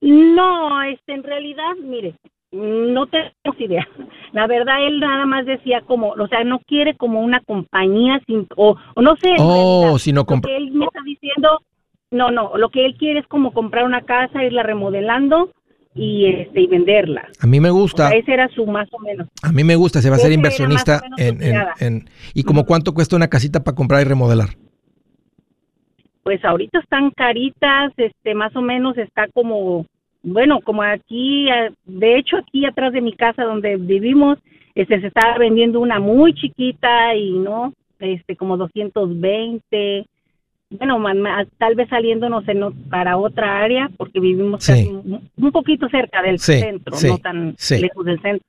No, 0.00 0.82
este, 0.82 1.14
en 1.14 1.22
realidad, 1.22 1.74
mire, 1.82 2.14
no 2.52 3.06
tenemos 3.06 3.60
idea. 3.60 3.86
La 4.32 4.46
verdad, 4.46 4.86
él 4.86 5.00
nada 5.00 5.24
más 5.26 5.46
decía 5.46 5.82
como, 5.82 6.10
o 6.10 6.28
sea, 6.28 6.44
no 6.44 6.58
quiere 6.60 6.96
como 6.96 7.20
una 7.20 7.40
compañía 7.40 8.20
sin, 8.26 8.46
o, 8.56 8.76
no 8.96 9.16
sé. 9.16 9.34
Oh, 9.38 9.98
sino 9.98 10.26
compra. 10.26 10.50
Él 10.56 10.72
me 10.72 10.86
está 10.86 11.00
diciendo 11.04 11.60
no, 12.10 12.30
no, 12.30 12.56
lo 12.56 12.70
que 12.70 12.86
él 12.86 12.96
quiere 12.96 13.20
es 13.20 13.26
como 13.26 13.52
comprar 13.52 13.84
una 13.84 14.02
casa, 14.02 14.44
irla 14.44 14.62
remodelando 14.62 15.50
y 15.96 16.26
este 16.26 16.60
y 16.60 16.66
venderla. 16.66 17.28
A 17.40 17.46
mí 17.46 17.58
me 17.58 17.70
gusta. 17.70 18.10
ese 18.10 18.32
era 18.32 18.48
su 18.48 18.66
más 18.66 18.88
o 18.92 18.98
menos. 18.98 19.28
A 19.42 19.50
mí 19.50 19.64
me 19.64 19.76
gusta, 19.76 20.00
se 20.00 20.10
va 20.10 20.16
a 20.16 20.20
ser 20.20 20.32
inversionista 20.32 21.00
en, 21.16 21.40
en, 21.80 22.08
¿Y 22.34 22.44
como 22.44 22.64
cuánto 22.64 22.94
cuesta 22.94 23.16
una 23.16 23.28
casita 23.28 23.64
para 23.64 23.74
comprar 23.74 24.02
y 24.02 24.04
remodelar? 24.04 24.50
Pues 26.22 26.44
ahorita 26.44 26.80
están 26.80 27.10
caritas, 27.10 27.92
este 27.96 28.34
más 28.34 28.54
o 28.56 28.60
menos 28.60 28.98
está 28.98 29.26
como 29.32 29.86
bueno, 30.22 30.60
como 30.60 30.82
aquí 30.82 31.46
de 31.84 32.18
hecho 32.18 32.36
aquí 32.36 32.66
atrás 32.66 32.92
de 32.92 33.00
mi 33.00 33.12
casa 33.12 33.44
donde 33.44 33.76
vivimos 33.76 34.38
este 34.74 35.00
se 35.00 35.06
está 35.06 35.38
vendiendo 35.38 35.80
una 35.80 35.98
muy 36.00 36.34
chiquita 36.34 37.14
y 37.14 37.30
no 37.32 37.72
este 38.00 38.36
como 38.36 38.56
220 38.56 40.06
bueno, 40.78 41.02
tal 41.58 41.74
vez 41.74 41.88
saliéndonos 41.88 42.46
en, 42.48 42.72
para 42.88 43.16
otra 43.16 43.62
área, 43.62 43.90
porque 43.96 44.20
vivimos 44.20 44.68
un 44.68 45.52
poquito 45.52 45.88
cerca 45.88 46.22
del 46.22 46.38
centro, 46.38 46.96
no 47.02 47.18
tan 47.18 47.54
lejos 47.80 48.04
del 48.04 48.20
centro. 48.20 48.46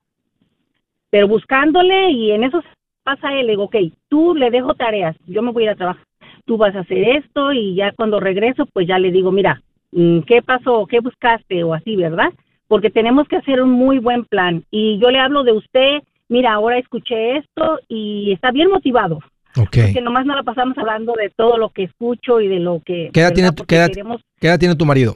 Pero 1.10 1.28
buscándole 1.28 2.12
y 2.12 2.32
en 2.32 2.44
eso 2.44 2.62
pasa 3.04 3.34
él, 3.34 3.48
le 3.48 3.54
digo, 3.54 3.64
ok, 3.64 3.76
tú 4.10 4.36
le 4.36 4.52
dejo 4.52 4.74
tareas, 4.74 5.16
yo 5.28 5.42
me 5.42 5.52
voy 5.52 5.64
a 5.64 5.66
ir 5.66 5.70
a 5.72 5.76
trabajar, 5.76 6.04
tú 6.46 6.58
vas 6.58 6.76
a 6.76 6.80
hacer 6.80 6.98
esto 7.10 7.54
y 7.54 7.76
ya 7.76 7.92
cuando 7.94 8.20
regreso, 8.20 8.66
pues 8.66 8.88
ya 8.88 9.00
le 9.00 9.12
digo, 9.12 9.32
mira, 9.32 9.62
mm, 9.92 10.20
¿qué 10.22 10.42
pasó? 10.42 10.86
¿Qué 10.88 11.00
buscaste? 11.00 11.64
O 11.64 11.74
así, 11.74 11.96
¿verdad? 11.96 12.34
Porque 12.68 12.90
tenemos 12.90 13.28
que 13.28 13.38
hacer 13.38 13.62
un 13.62 13.72
muy 13.72 14.00
buen 14.00 14.26
plan. 14.26 14.64
Y 14.72 14.98
yo 15.00 15.10
le 15.10 15.20
hablo 15.20 15.44
de 15.44 15.54
usted, 15.54 16.00
mira, 16.28 16.54
ahora 16.54 16.78
escuché 16.78 17.38
esto 17.38 17.80
y 17.88 18.32
está 18.34 18.52
bien 18.52 18.70
motivado. 18.70 19.20
Porque 19.58 20.02
nomás 20.02 20.26
no 20.26 20.36
la 20.36 20.44
pasamos 20.44 20.78
hablando 20.78 21.14
de 21.14 21.30
todo 21.30 21.58
lo 21.58 21.70
que 21.70 21.84
escucho 21.84 22.40
y 22.40 22.48
de 22.48 22.60
lo 22.60 22.82
que... 22.86 23.10
¿Qué 23.14 23.22
edad, 23.22 23.34
tiene 23.34 23.52
tu, 23.52 23.64
¿qué 23.66 23.76
edad, 23.76 24.60
tiene 24.60 24.76
tu 24.76 24.86
marido? 24.86 25.16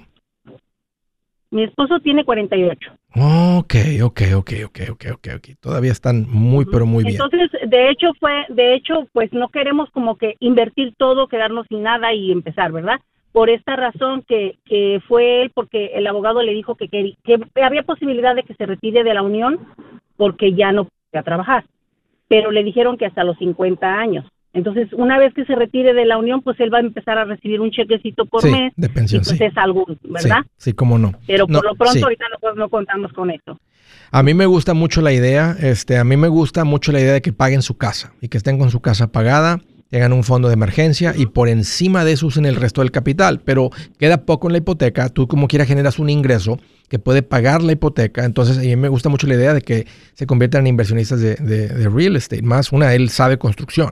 Mi 1.52 1.64
esposo 1.64 2.00
tiene 2.00 2.24
48. 2.24 2.92
Ok, 3.14 3.76
ok, 4.04 4.22
ok, 4.36 4.52
ok, 4.66 4.80
ok, 4.92 5.06
ok, 5.14 5.28
ok. 5.36 5.48
Todavía 5.60 5.92
están 5.92 6.26
muy, 6.30 6.66
pero 6.66 6.86
muy 6.86 7.04
bien. 7.04 7.22
Entonces, 7.22 7.52
de 7.70 7.89
hecho, 7.89 8.14
fue, 8.20 8.46
de 8.50 8.74
hecho, 8.74 9.08
pues 9.12 9.34
no 9.34 9.50
queremos 9.50 9.89
como 9.92 10.18
que 10.18 10.36
invertir 10.39 10.94
todo, 10.98 11.28
quedarnos 11.28 11.68
sin 11.68 11.84
nada 11.84 12.14
y 12.14 12.32
empezar, 12.32 12.72
¿verdad? 12.72 13.02
Por 13.34 13.50
esta 13.50 13.76
razón 13.76 14.24
que, 14.28 14.60
que 14.66 15.02
fue 15.08 15.44
él, 15.44 15.52
porque 15.54 15.92
el 15.94 16.08
abogado 16.08 16.42
le 16.42 16.54
dijo 16.54 16.76
que, 16.76 16.88
que, 16.88 17.16
que 17.24 17.64
había 17.64 17.84
posibilidad 17.84 18.34
de 18.34 18.44
que 18.44 18.56
se 18.56 18.66
retire 18.66 19.04
de 19.04 19.14
la 19.14 19.22
unión 19.22 19.60
porque 20.16 20.54
ya 20.54 20.72
no 20.72 20.86
podía 20.86 21.24
trabajar 21.24 21.66
pero 22.32 22.50
le 22.50 22.64
dijeron 22.64 22.96
que 22.96 23.06
hasta 23.06 23.26
los 23.26 23.38
50 23.40 23.86
años. 23.86 24.26
Entonces, 24.54 24.88
una 24.94 25.20
vez 25.20 25.34
que 25.34 25.44
se 25.44 25.54
retire 25.54 25.94
de 25.94 26.06
la 26.06 26.18
unión, 26.18 26.42
pues 26.42 26.58
él 26.62 26.74
va 26.74 26.78
a 26.78 26.82
empezar 26.82 27.18
a 27.18 27.26
recibir 27.26 27.60
un 27.60 27.72
chequecito 27.72 28.26
por 28.26 28.50
mes. 28.50 28.72
De 28.78 28.88
pensión, 28.88 29.22
pues 29.22 29.42
es 29.42 29.58
algo, 29.58 29.86
¿verdad? 30.04 30.46
Sí, 30.56 30.72
cómo 30.72 30.98
no. 30.98 31.12
Pero 31.28 31.46
por 31.46 31.66
lo 31.66 31.76
pronto 31.76 32.06
ahorita 32.06 32.26
no, 32.32 32.38
pues, 32.40 32.56
no 32.56 32.70
contamos 32.70 33.12
con 33.12 33.32
eso. 33.32 33.60
A 34.12 34.24
mí 34.24 34.34
me 34.34 34.46
gusta 34.46 34.74
mucho 34.74 35.02
la 35.02 35.12
idea, 35.12 35.58
este, 35.60 35.98
a 35.98 36.06
mí 36.06 36.16
me 36.16 36.30
gusta 36.30 36.64
mucho 36.64 36.94
la 36.94 37.02
idea 37.02 37.12
de 37.12 37.22
que 37.22 37.34
paguen 37.34 37.62
su 37.62 37.76
casa 37.76 38.14
y 38.22 38.30
que 38.30 38.38
estén 38.38 38.58
con 38.58 38.70
su 38.70 38.80
casa 38.80 39.12
pagada 39.12 39.60
tengan 39.92 40.14
un 40.14 40.24
fondo 40.24 40.48
de 40.48 40.54
emergencia 40.54 41.14
y 41.16 41.26
por 41.26 41.50
encima 41.50 42.06
de 42.06 42.14
eso 42.14 42.26
usen 42.26 42.46
el 42.46 42.56
resto 42.56 42.80
del 42.80 42.92
capital. 42.92 43.42
Pero 43.44 43.70
queda 44.00 44.26
poco 44.26 44.48
en 44.48 44.54
la 44.54 44.60
hipoteca, 44.60 45.10
tú 45.10 45.28
como 45.28 45.50
quieras 45.50 45.68
generas 45.68 46.00
un 46.00 46.10
ingreso 46.10 46.60
que 46.88 46.98
puede 46.98 47.24
pagar 47.24 47.62
la 47.62 47.74
hipoteca. 47.74 48.24
Entonces 48.24 48.58
a 48.58 48.62
mí 48.62 48.76
me 48.78 48.88
gusta 48.88 49.10
mucho 49.10 49.28
la 49.28 49.36
idea 49.36 49.54
de 49.54 49.62
que 49.62 49.86
se 50.14 50.26
conviertan 50.26 50.62
en 50.62 50.68
inversionistas 50.68 51.20
de, 51.20 51.89
real 51.94 52.16
estate. 52.16 52.42
Más 52.42 52.72
una, 52.72 52.96
él 52.96 53.10
sabe 53.10 53.38
construcción. 53.38 53.92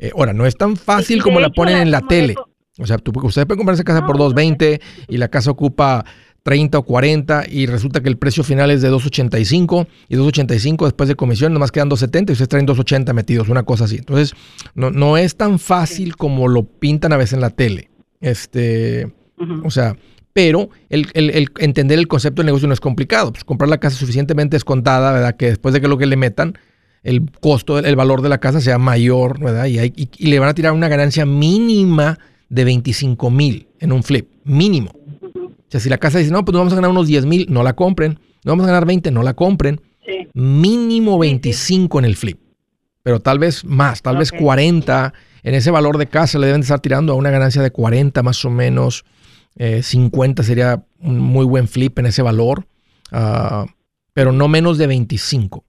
Eh, 0.00 0.10
ahora, 0.16 0.32
no 0.32 0.46
es 0.46 0.56
tan 0.56 0.76
fácil 0.76 1.22
como 1.22 1.38
la 1.38 1.50
ponen 1.50 1.78
en 1.78 1.90
la 1.92 2.00
tele. 2.00 2.34
O 2.78 2.86
sea, 2.86 2.98
tú, 2.98 3.12
ustedes 3.24 3.46
pueden 3.46 3.58
comprar 3.58 3.74
esa 3.74 3.84
casa 3.84 4.04
por 4.06 4.18
220 4.18 4.80
y 5.08 5.16
la 5.16 5.28
casa 5.28 5.52
ocupa 5.52 6.04
30 6.42 6.78
o 6.78 6.82
40 6.82 7.44
y 7.50 7.66
resulta 7.66 8.00
que 8.00 8.08
el 8.08 8.16
precio 8.16 8.42
final 8.42 8.70
es 8.70 8.82
de 8.82 8.88
285 8.88 9.86
y 10.08 10.16
285 10.16 10.84
después 10.86 11.08
de 11.08 11.14
comisión 11.14 11.52
nomás 11.52 11.70
quedan 11.70 11.88
270 11.88 12.32
y 12.32 12.34
ustedes 12.34 12.48
traen 12.48 12.66
280 12.66 13.12
metidos, 13.12 13.48
una 13.48 13.62
cosa 13.62 13.84
así. 13.84 13.96
Entonces, 13.96 14.34
no, 14.74 14.90
no 14.90 15.16
es 15.16 15.36
tan 15.36 15.58
fácil 15.58 16.16
como 16.16 16.48
lo 16.48 16.64
pintan 16.64 17.12
a 17.12 17.16
veces 17.16 17.34
en 17.34 17.40
la 17.40 17.50
tele. 17.50 17.90
Este, 18.20 19.12
o 19.64 19.70
sea, 19.70 19.96
pero 20.32 20.70
el, 20.88 21.50
entender 21.58 21.98
el 21.98 22.08
concepto 22.08 22.40
del 22.42 22.46
negocio 22.46 22.68
no 22.68 22.74
es 22.74 22.80
complicado. 22.80 23.32
Pues 23.32 23.44
comprar 23.44 23.68
la 23.68 23.78
casa 23.78 23.96
suficientemente 23.96 24.56
descontada, 24.56 25.12
¿verdad? 25.12 25.36
Que 25.36 25.46
después 25.46 25.74
de 25.74 25.80
que 25.80 25.88
lo 25.88 25.98
que 25.98 26.06
le 26.06 26.16
metan, 26.16 26.58
el 27.02 27.30
costo, 27.40 27.78
el, 27.78 27.96
valor 27.96 28.22
de 28.22 28.28
la 28.28 28.38
casa 28.38 28.60
sea 28.60 28.78
mayor, 28.78 29.40
¿verdad? 29.40 29.66
Y, 29.66 29.78
y 29.94 30.26
le 30.26 30.38
van 30.38 30.48
a 30.48 30.54
tirar 30.54 30.72
una 30.72 30.88
ganancia 30.88 31.26
mínima 31.26 32.18
de 32.48 32.64
25 32.64 33.30
mil 33.30 33.68
en 33.78 33.92
un 33.92 34.02
flip, 34.02 34.28
mínimo. 34.44 34.92
O 35.70 35.72
sea, 35.72 35.78
si 35.78 35.88
la 35.88 35.98
casa 35.98 36.18
dice, 36.18 36.32
no, 36.32 36.44
pues 36.44 36.58
vamos 36.58 36.72
a 36.72 36.76
ganar 36.76 36.90
unos 36.90 37.06
10 37.06 37.26
mil, 37.26 37.46
no 37.48 37.62
la 37.62 37.74
compren. 37.74 38.18
No 38.44 38.50
vamos 38.50 38.64
a 38.64 38.66
ganar 38.66 38.86
20, 38.86 39.12
no 39.12 39.22
la 39.22 39.34
compren. 39.34 39.80
Mínimo 40.34 41.16
25 41.16 42.00
en 42.00 42.04
el 42.04 42.16
flip. 42.16 42.40
Pero 43.04 43.20
tal 43.20 43.38
vez 43.38 43.64
más, 43.64 44.02
tal 44.02 44.16
vez 44.16 44.32
40. 44.32 45.14
En 45.44 45.54
ese 45.54 45.70
valor 45.70 45.96
de 45.96 46.06
casa 46.06 46.40
le 46.40 46.48
deben 46.48 46.62
estar 46.62 46.80
tirando 46.80 47.12
a 47.12 47.16
una 47.16 47.30
ganancia 47.30 47.62
de 47.62 47.70
40 47.70 48.20
más 48.24 48.44
o 48.44 48.50
menos. 48.50 49.04
50 49.56 50.42
eh, 50.42 50.44
sería 50.44 50.84
un 50.98 51.20
muy 51.20 51.46
buen 51.46 51.68
flip 51.68 51.96
en 52.00 52.06
ese 52.06 52.22
valor. 52.22 52.66
Ah, 53.12 53.66
pero 54.12 54.32
no 54.32 54.48
menos 54.48 54.76
de 54.76 54.88
25. 54.88 55.64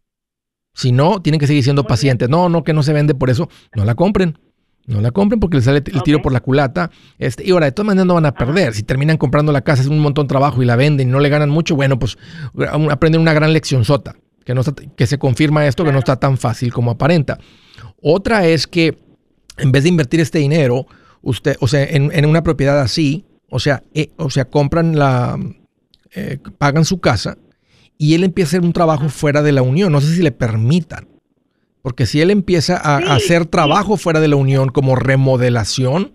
Si 0.73 0.91
no, 0.91 1.21
tienen 1.21 1.39
que 1.39 1.45
seguir 1.45 1.63
siendo 1.63 1.85
pacientes. 1.85 2.27
No, 2.27 2.49
no, 2.49 2.63
que 2.63 2.73
no 2.73 2.81
se 2.81 2.93
vende 2.93 3.13
por 3.13 3.29
eso. 3.29 3.49
No 3.75 3.85
la 3.85 3.93
compren. 3.93 4.39
No 4.87 4.99
la 4.99 5.11
compren 5.11 5.39
porque 5.39 5.57
les 5.57 5.65
sale 5.65 5.83
el 5.85 6.03
tiro 6.03 6.21
por 6.21 6.33
la 6.33 6.39
culata. 6.39 6.91
Este, 7.17 7.45
y 7.45 7.51
ahora, 7.51 7.67
de 7.67 7.71
todas 7.71 7.87
maneras 7.87 8.07
no 8.07 8.15
van 8.15 8.25
a 8.25 8.33
perder. 8.33 8.73
Si 8.73 8.83
terminan 8.83 9.17
comprando 9.17 9.51
la 9.51 9.61
casa, 9.61 9.81
es 9.81 9.87
un 9.87 9.99
montón 9.99 10.25
de 10.25 10.29
trabajo 10.29 10.61
y 10.61 10.65
la 10.65 10.75
venden 10.75 11.09
y 11.09 11.11
no 11.11 11.19
le 11.19 11.29
ganan 11.29 11.49
mucho, 11.49 11.75
bueno, 11.75 11.99
pues 11.99 12.17
aprenden 12.89 13.21
una 13.21 13.33
gran 13.33 13.53
lección 13.53 13.85
sota. 13.85 14.15
Que, 14.43 14.55
no 14.55 14.63
que 14.95 15.05
se 15.05 15.19
confirma 15.19 15.67
esto, 15.67 15.85
que 15.85 15.91
no 15.91 15.99
está 15.99 16.15
tan 16.15 16.37
fácil 16.37 16.73
como 16.73 16.91
aparenta. 16.91 17.37
Otra 18.01 18.47
es 18.47 18.65
que 18.65 18.97
en 19.57 19.71
vez 19.71 19.83
de 19.83 19.89
invertir 19.89 20.19
este 20.19 20.39
dinero, 20.39 20.87
usted, 21.21 21.55
o 21.59 21.67
sea, 21.67 21.83
en, 21.83 22.25
una 22.25 22.41
propiedad 22.41 22.79
así, 22.79 23.25
o 23.49 23.59
sea, 23.59 23.83
eh, 23.93 24.09
o 24.17 24.31
sea, 24.31 24.45
compran 24.45 24.97
la, 24.97 25.37
eh, 26.13 26.39
pagan 26.57 26.85
su 26.85 26.99
casa 26.99 27.37
y 27.97 28.15
él 28.15 28.23
empieza 28.23 28.47
a 28.47 28.51
hacer 28.51 28.65
un 28.65 28.73
trabajo 28.73 29.09
fuera 29.09 29.43
de 29.43 29.51
la 29.51 29.61
unión. 29.61 29.91
No 29.91 30.01
sé 30.01 30.15
si 30.15 30.23
le 30.23 30.31
permitan. 30.31 31.07
Porque 31.81 32.05
si 32.05 32.21
él 32.21 32.29
empieza 32.29 32.77
a, 32.77 32.97
hacer 33.15 33.45
trabajo 33.45 33.97
fuera 33.97 34.19
de 34.19 34.27
la 34.27 34.35
unión 34.35 34.69
como 34.69 34.95
remodelación, 34.95 36.11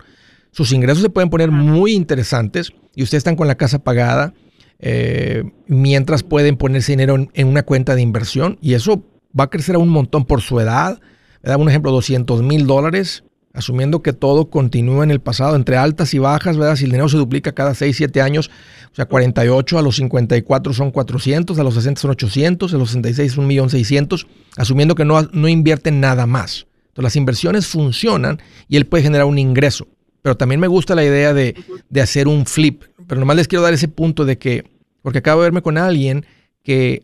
sus 0.51 0.71
ingresos 0.71 1.01
se 1.01 1.09
pueden 1.09 1.29
poner 1.29 1.51
muy 1.51 1.93
interesantes 1.93 2.71
y 2.95 3.03
ustedes 3.03 3.21
están 3.21 3.35
con 3.35 3.47
la 3.47 3.55
casa 3.55 3.79
pagada, 3.79 4.33
eh, 4.79 5.43
mientras 5.67 6.23
pueden 6.23 6.55
ponerse 6.55 6.93
dinero 6.93 7.15
en, 7.33 7.47
una 7.47 7.63
cuenta 7.63 7.95
de 7.95 8.01
inversión 8.01 8.57
y 8.61 8.73
eso 8.73 9.03
va 9.37 9.45
a 9.45 9.49
crecer 9.49 9.75
a 9.75 9.79
un 9.79 9.89
montón 9.89 10.25
por 10.25 10.41
su 10.41 10.59
edad. 10.59 10.99
dar 11.43 11.57
Un 11.57 11.69
ejemplo, 11.69 11.91
200 11.91 12.43
mil 12.43 12.65
dólares 12.65 13.23
asumiendo 13.57 14.03
que 14.03 14.13
todo 14.13 14.51
continúa 14.51 15.03
en 15.03 15.09
el 15.09 15.19
pasado, 15.19 15.55
entre 15.55 15.77
altas 15.77 16.13
y 16.13 16.19
bajas, 16.19 16.57
¿verdad? 16.57 16.75
Si 16.75 16.83
el 16.83 16.91
dinero 16.91 17.09
se 17.09 17.17
duplica 17.17 17.53
cada 17.53 17.73
6, 17.73 17.97
7 17.97 18.21
años, 18.21 18.51
o 18.91 18.95
sea, 18.95 19.05
48 19.05 19.79
a 19.79 19.81
los 19.81 19.95
54 19.95 20.73
son 20.73 20.91
400, 20.91 21.57
a 21.57 21.63
los 21.63 21.73
60 21.73 21.99
son 21.99 22.11
800, 22.11 22.73
a 22.73 22.77
los 22.77 22.89
66 22.89 23.33
son 23.33 23.49
1.600.000, 23.49 24.27
asumiendo 24.57 24.93
que 24.93 25.05
no, 25.05 25.19
no 25.33 25.47
invierten 25.47 25.99
nada 25.99 26.27
más. 26.27 26.67
Entonces 26.89 27.03
las 27.03 27.15
inversiones 27.15 27.65
funcionan 27.65 28.39
y 28.67 28.77
él 28.77 28.85
puede 28.85 29.03
generar 29.03 29.25
un 29.25 29.39
ingreso. 29.39 29.87
Pero 30.21 30.37
también 30.37 30.61
me 30.61 30.67
gusta 30.67 30.93
la 30.93 31.03
idea 31.03 31.33
de, 31.33 31.55
de 31.89 32.01
hacer 32.01 32.27
un 32.27 32.45
flip. 32.45 32.83
Pero 33.07 33.19
nomás 33.19 33.37
les 33.37 33.47
quiero 33.47 33.63
dar 33.63 33.73
ese 33.73 33.87
punto 33.87 34.23
de 34.23 34.37
que, 34.37 34.69
porque 35.01 35.19
acabo 35.19 35.41
de 35.41 35.47
verme 35.47 35.63
con 35.63 35.79
alguien 35.79 36.27
que 36.63 37.03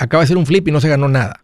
acaba 0.00 0.22
de 0.22 0.24
hacer 0.24 0.36
un 0.36 0.46
flip 0.46 0.66
y 0.66 0.72
no 0.72 0.80
se 0.80 0.88
ganó 0.88 1.08
nada 1.08 1.41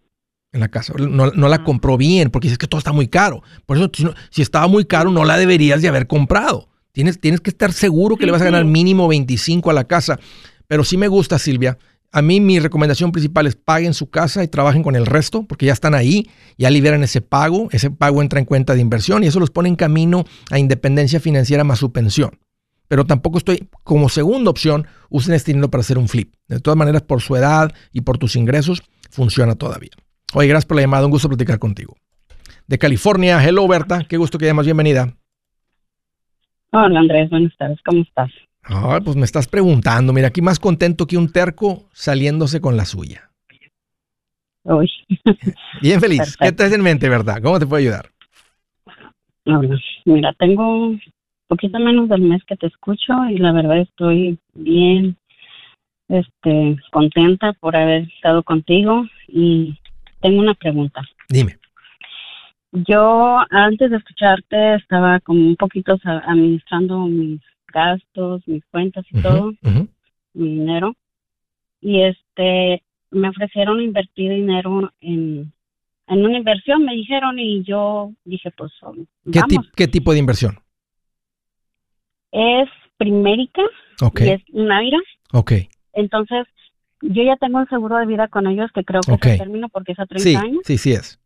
en 0.52 0.60
la 0.60 0.68
casa. 0.68 0.94
No, 0.98 1.26
la 1.30 1.64
compró 1.64 1.96
bien 1.96 2.30
porque 2.30 2.46
dices 2.46 2.58
que 2.58 2.66
todo 2.66 2.78
está 2.78 2.92
muy 2.92 3.08
caro. 3.08 3.42
Por 3.66 3.76
eso, 3.76 3.90
si, 4.30 4.42
estaba 4.42 4.66
muy 4.66 4.84
caro, 4.84 5.10
no 5.10 5.24
la 5.24 5.36
deberías 5.36 5.82
de 5.82 5.88
haber 5.88 6.06
comprado. 6.06 6.68
Tienes, 6.92 7.20
tienes 7.20 7.40
que 7.40 7.50
estar 7.50 7.72
seguro 7.72 8.16
que 8.16 8.26
le 8.26 8.32
vas 8.32 8.42
a 8.42 8.46
ganar 8.46 8.64
mínimo 8.64 9.08
25 9.08 9.70
a 9.70 9.72
la 9.72 9.84
casa. 9.84 10.18
Pero 10.66 10.84
sí 10.84 10.96
me 10.96 11.08
gusta, 11.08 11.38
Silvia. 11.38 11.78
A 12.10 12.22
mí 12.22 12.40
mi 12.40 12.58
recomendación 12.58 13.12
principal 13.12 13.46
es 13.46 13.54
paguen 13.54 13.92
su 13.92 14.08
casa 14.08 14.42
y 14.42 14.48
trabajen 14.48 14.82
con 14.82 14.96
el 14.96 15.04
resto, 15.04 15.44
porque 15.44 15.66
ya 15.66 15.74
están 15.74 15.94
ahí, 15.94 16.30
ya 16.56 16.70
liberan 16.70 17.02
ese 17.02 17.20
pago, 17.20 17.68
ese 17.70 17.90
pago 17.90 18.22
entra 18.22 18.38
en 18.38 18.46
cuenta 18.46 18.74
de 18.74 18.80
inversión 18.80 19.22
y 19.22 19.26
eso 19.26 19.40
los 19.40 19.50
pone 19.50 19.68
en 19.68 19.76
camino 19.76 20.24
a 20.50 20.58
independencia 20.58 21.20
financiera 21.20 21.64
más 21.64 21.78
su 21.78 21.92
pensión. 21.92 22.38
Pero 22.88 23.04
tampoco 23.04 23.36
estoy, 23.36 23.68
como 23.84 24.08
segunda 24.08 24.50
opción, 24.50 24.86
usen 25.10 25.34
este 25.34 25.52
dinero 25.52 25.70
para 25.70 25.82
hacer 25.82 25.98
un 25.98 26.08
flip. 26.08 26.34
De 26.48 26.60
todas 26.60 26.78
maneras, 26.78 27.02
por 27.02 27.20
su 27.20 27.36
edad 27.36 27.74
y 27.92 28.00
por 28.00 28.16
tus 28.16 28.34
ingresos, 28.34 28.82
funciona 29.10 29.54
todavía. 29.54 29.90
Oye, 30.34 30.48
gracias 30.48 30.66
por 30.66 30.76
la 30.76 30.82
llamada, 30.82 31.06
un 31.06 31.10
gusto 31.10 31.28
platicar 31.28 31.58
contigo. 31.58 31.96
De 32.66 32.78
California, 32.78 33.42
hello 33.42 33.66
Berta, 33.66 34.04
qué 34.06 34.18
gusto 34.18 34.38
que 34.38 34.44
llamas, 34.44 34.66
bienvenida. 34.66 35.14
Hola 36.70 37.00
Andrés, 37.00 37.30
buenas 37.30 37.56
tardes, 37.56 37.78
¿cómo 37.82 38.02
estás? 38.02 38.30
Ah, 38.62 39.00
pues 39.02 39.16
me 39.16 39.24
estás 39.24 39.48
preguntando, 39.48 40.12
mira, 40.12 40.28
aquí 40.28 40.42
más 40.42 40.58
contento 40.58 41.06
que 41.06 41.16
un 41.16 41.32
terco 41.32 41.88
saliéndose 41.92 42.60
con 42.60 42.76
la 42.76 42.84
suya. 42.84 43.30
Uy. 44.64 44.90
Bien 45.80 45.98
feliz. 45.98 46.36
¿Qué 46.36 46.52
te 46.52 46.66
en 46.66 46.82
mente, 46.82 47.08
verdad? 47.08 47.40
¿Cómo 47.42 47.58
te 47.58 47.66
puedo 47.66 47.80
ayudar? 47.80 48.10
mira, 50.04 50.34
tengo 50.34 50.88
un 50.88 51.00
poquito 51.46 51.78
menos 51.78 52.10
del 52.10 52.20
mes 52.20 52.44
que 52.44 52.56
te 52.56 52.66
escucho 52.66 53.14
y 53.30 53.38
la 53.38 53.52
verdad 53.52 53.78
estoy 53.78 54.38
bien 54.52 55.16
este 56.08 56.76
contenta 56.90 57.54
por 57.54 57.74
haber 57.74 58.02
estado 58.14 58.42
contigo 58.42 59.06
y 59.26 59.78
tengo 60.20 60.40
una 60.40 60.54
pregunta. 60.54 61.02
Dime. 61.28 61.58
Yo 62.72 63.38
antes 63.50 63.90
de 63.90 63.96
escucharte 63.96 64.74
estaba 64.74 65.20
como 65.20 65.40
un 65.40 65.56
poquito 65.56 65.98
administrando 66.04 67.06
mis 67.06 67.40
gastos, 67.72 68.46
mis 68.46 68.64
cuentas 68.66 69.04
y 69.10 69.22
todo, 69.22 69.52
mi 70.34 70.48
dinero. 70.48 70.94
Y 71.80 72.02
este 72.02 72.82
me 73.10 73.28
ofrecieron 73.30 73.80
invertir 73.80 74.30
dinero 74.30 74.92
en, 75.00 75.52
en 76.06 76.24
una 76.24 76.36
inversión, 76.36 76.84
me 76.84 76.94
dijeron, 76.94 77.38
y 77.38 77.62
yo 77.62 78.12
dije, 78.24 78.50
pues 78.50 78.72
¿Qué, 79.32 79.40
¿Qué 79.74 79.88
tipo 79.88 80.12
de 80.12 80.18
inversión? 80.18 80.58
Es 82.32 82.68
Primérica 82.98 83.62
okay. 84.02 84.28
y 84.28 84.30
es 84.32 84.42
Navira. 84.52 84.98
Ok. 85.32 85.52
Entonces, 85.94 86.46
yo 87.02 87.22
ya 87.22 87.36
tengo 87.36 87.58
un 87.58 87.68
seguro 87.68 87.96
de 87.98 88.06
vida 88.06 88.28
con 88.28 88.46
ellos 88.46 88.70
que 88.74 88.84
creo 88.84 89.00
que 89.00 89.30
se 89.30 89.38
termina 89.38 89.68
porque 89.68 89.92
es 89.92 89.98
a 89.98 90.06
30 90.06 90.40
años. 90.40 90.60
Sí, 90.64 90.78
sí 90.78 90.92
es. 90.92 91.20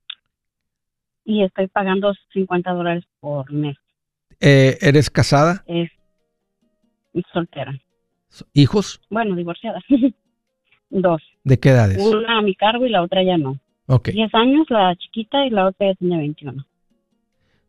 Y 1.25 1.43
estoy 1.45 1.69
pagando 1.69 2.13
50 2.33 2.73
dólares 2.73 3.05
por 3.21 3.51
mes. 3.53 3.77
Eh, 4.41 4.79
¿Eres 4.81 5.09
casada? 5.11 5.65
Es 5.67 5.91
soltera. 7.33 7.79
¿Hijos? 8.55 9.01
Bueno, 9.11 9.37
divorciada. 9.37 9.81
Dos. 10.91 11.23
¿De 11.45 11.59
qué 11.59 11.71
edades? 11.71 11.99
Una 11.99 12.39
a 12.39 12.43
mi 12.43 12.55
cargo 12.55 12.87
y 12.87 12.91
la 12.91 13.03
otra 13.03 13.23
ya 13.23 13.39
no. 13.39 13.59
Ok. 13.87 14.11
10 14.11 14.35
años 14.35 14.67
la 14.69 14.95
chiquita 14.97 15.47
y 15.47 15.51
la 15.51 15.67
otra 15.69 15.89
ya 15.89 15.95
tiene 15.95 16.19
21. 16.19 16.67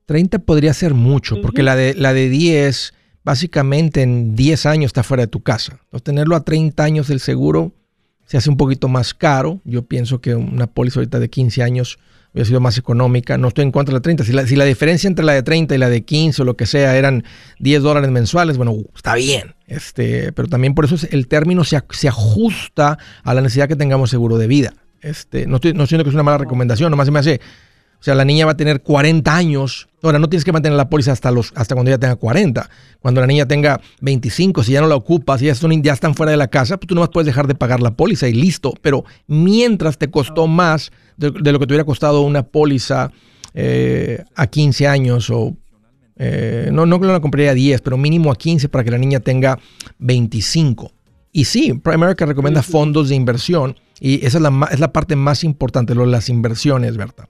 30 0.06 0.40
podría 0.40 0.74
ser 0.74 0.94
mucho, 0.94 1.42
porque 1.42 1.64
la 1.64 1.76
de, 1.76 1.94
la 1.94 2.14
de 2.14 2.28
10, 2.28 2.94
básicamente 3.24 4.02
en 4.02 4.36
10 4.36 4.66
años 4.66 4.86
está 4.88 5.04
fuera 5.04 5.24
de 5.24 5.28
tu 5.28 5.42
casa. 5.42 5.80
Entonces, 5.86 6.04
tenerlo 6.04 6.36
a 6.36 6.44
30 6.44 6.84
años 6.84 7.10
el 7.10 7.20
seguro 7.20 7.72
se 8.34 8.38
hace 8.38 8.50
un 8.50 8.58
poquito 8.58 8.88
más 8.88 9.14
caro. 9.14 9.62
Yo 9.64 9.84
pienso 9.84 10.20
que 10.20 10.34
una 10.34 10.66
póliza 10.66 11.00
ahorita 11.00 11.20
de 11.20 11.30
15 11.30 11.62
años 11.62 12.00
hubiera 12.34 12.48
sido 12.48 12.60
más 12.60 12.80
económica. 12.80 13.38
No 13.38 13.50
estoy 13.50 13.62
en 13.64 13.72
contra 13.72 13.92
de 13.94 14.00
la 14.00 14.02
30. 14.02 14.24
Si 14.24 14.56
la, 14.56 14.66
diferencia 14.66 15.08
entre 15.08 15.24
la 15.24 15.34
de 15.34 15.44
30 15.44 15.76
y 15.76 15.78
la 15.78 15.88
de 15.88 16.04
15 16.04 16.42
o 16.42 16.46
lo 16.46 16.58
que 16.58 16.66
sea 16.66 16.98
eran 16.98 17.26
10 17.60 17.84
dólares 17.84 18.10
mensuales, 18.10 18.58
bueno, 18.58 18.76
está 18.96 19.14
bien. 19.14 19.54
Este, 19.68 20.32
pero 20.32 20.48
también 20.48 20.74
por 20.74 20.86
eso 20.86 20.96
el 21.12 21.28
término 21.28 21.64
se, 21.64 21.80
se 21.92 22.08
ajusta 22.08 22.98
a 23.24 23.34
la 23.36 23.42
necesidad 23.42 23.68
que 23.68 23.76
tengamos 23.76 24.10
seguro 24.10 24.40
de 24.40 24.48
vida. 24.48 24.74
Este, 25.02 25.46
no 25.46 25.58
estoy 25.58 25.74
no 25.74 25.86
siento 25.86 26.04
que 26.04 26.10
es 26.10 26.16
una 26.16 26.24
mala 26.24 26.40
recomendación, 26.40 26.90
nomás 26.90 27.06
se 27.06 27.12
me 27.12 27.20
hace 27.20 27.40
o 28.04 28.06
sea, 28.06 28.16
la 28.16 28.26
niña 28.26 28.46
va 28.46 28.52
a 28.52 28.58
tener 28.58 28.82
40 28.82 29.34
años. 29.34 29.88
Ahora, 30.02 30.20
no 30.20 30.28
tienes 30.28 30.44
que 30.44 30.52
mantener 30.52 30.76
la 30.76 30.90
póliza 30.90 31.14
hasta, 31.14 31.32
los, 31.32 31.54
hasta 31.56 31.74
cuando 31.74 31.90
ella 31.90 31.98
tenga 31.98 32.18
40. 32.18 32.70
Cuando 33.00 33.22
la 33.22 33.28
niña 33.28 33.46
tenga 33.46 33.80
25, 34.02 34.62
si 34.62 34.74
ya 34.74 34.82
no 34.82 34.88
la 34.88 34.98
ocupas, 34.98 35.40
si 35.40 35.46
ya, 35.46 35.56
son, 35.56 35.82
ya 35.82 35.94
están 35.94 36.14
fuera 36.14 36.30
de 36.32 36.36
la 36.36 36.50
casa, 36.50 36.76
pues 36.76 36.90
tú 36.90 36.96
nomás 36.96 37.12
puedes 37.12 37.28
dejar 37.28 37.48
de 37.48 37.56
pagar 37.56 37.80
la 37.80 37.92
póliza 37.92 38.28
y 38.28 38.34
listo. 38.34 38.74
Pero 38.82 39.06
mientras 39.28 39.98
te 39.98 40.12
costó 40.12 40.48
más 40.48 40.92
de, 41.16 41.30
lo 41.30 41.60
que 41.60 41.66
te 41.66 41.72
hubiera 41.72 41.86
costado 41.86 42.24
una 42.24 42.44
póliza 42.44 43.10
eh, 43.54 44.22
a 44.36 44.48
15 44.48 44.86
años 44.86 45.30
o... 45.30 45.56
Eh, 46.18 46.72
no, 46.74 46.86
no 46.86 47.00
que 47.00 47.08
la 47.08 47.22
compraría 47.22 47.52
a 47.52 47.54
10, 47.54 47.80
pero 47.80 47.96
mínimo 47.96 48.34
a 48.34 48.36
15 48.36 48.68
para 48.68 48.84
que 48.84 48.92
la 48.92 48.98
niña 48.98 49.22
tenga 49.22 49.60
25. 50.00 50.92
Y 51.32 51.46
sí, 51.46 51.72
Primerica 51.76 52.26
recomienda 52.26 52.64
fondos 52.64 53.08
de 53.08 53.16
inversión 53.16 53.78
y 54.02 54.26
esa 54.26 54.40
es 54.40 54.42
la, 54.42 54.68
es 54.74 54.82
la 54.82 54.92
parte 54.92 55.16
más 55.16 55.46
importante, 55.46 55.96
lo, 55.96 56.06
las 56.06 56.28
inversiones, 56.28 56.98
¿verdad? 56.98 57.30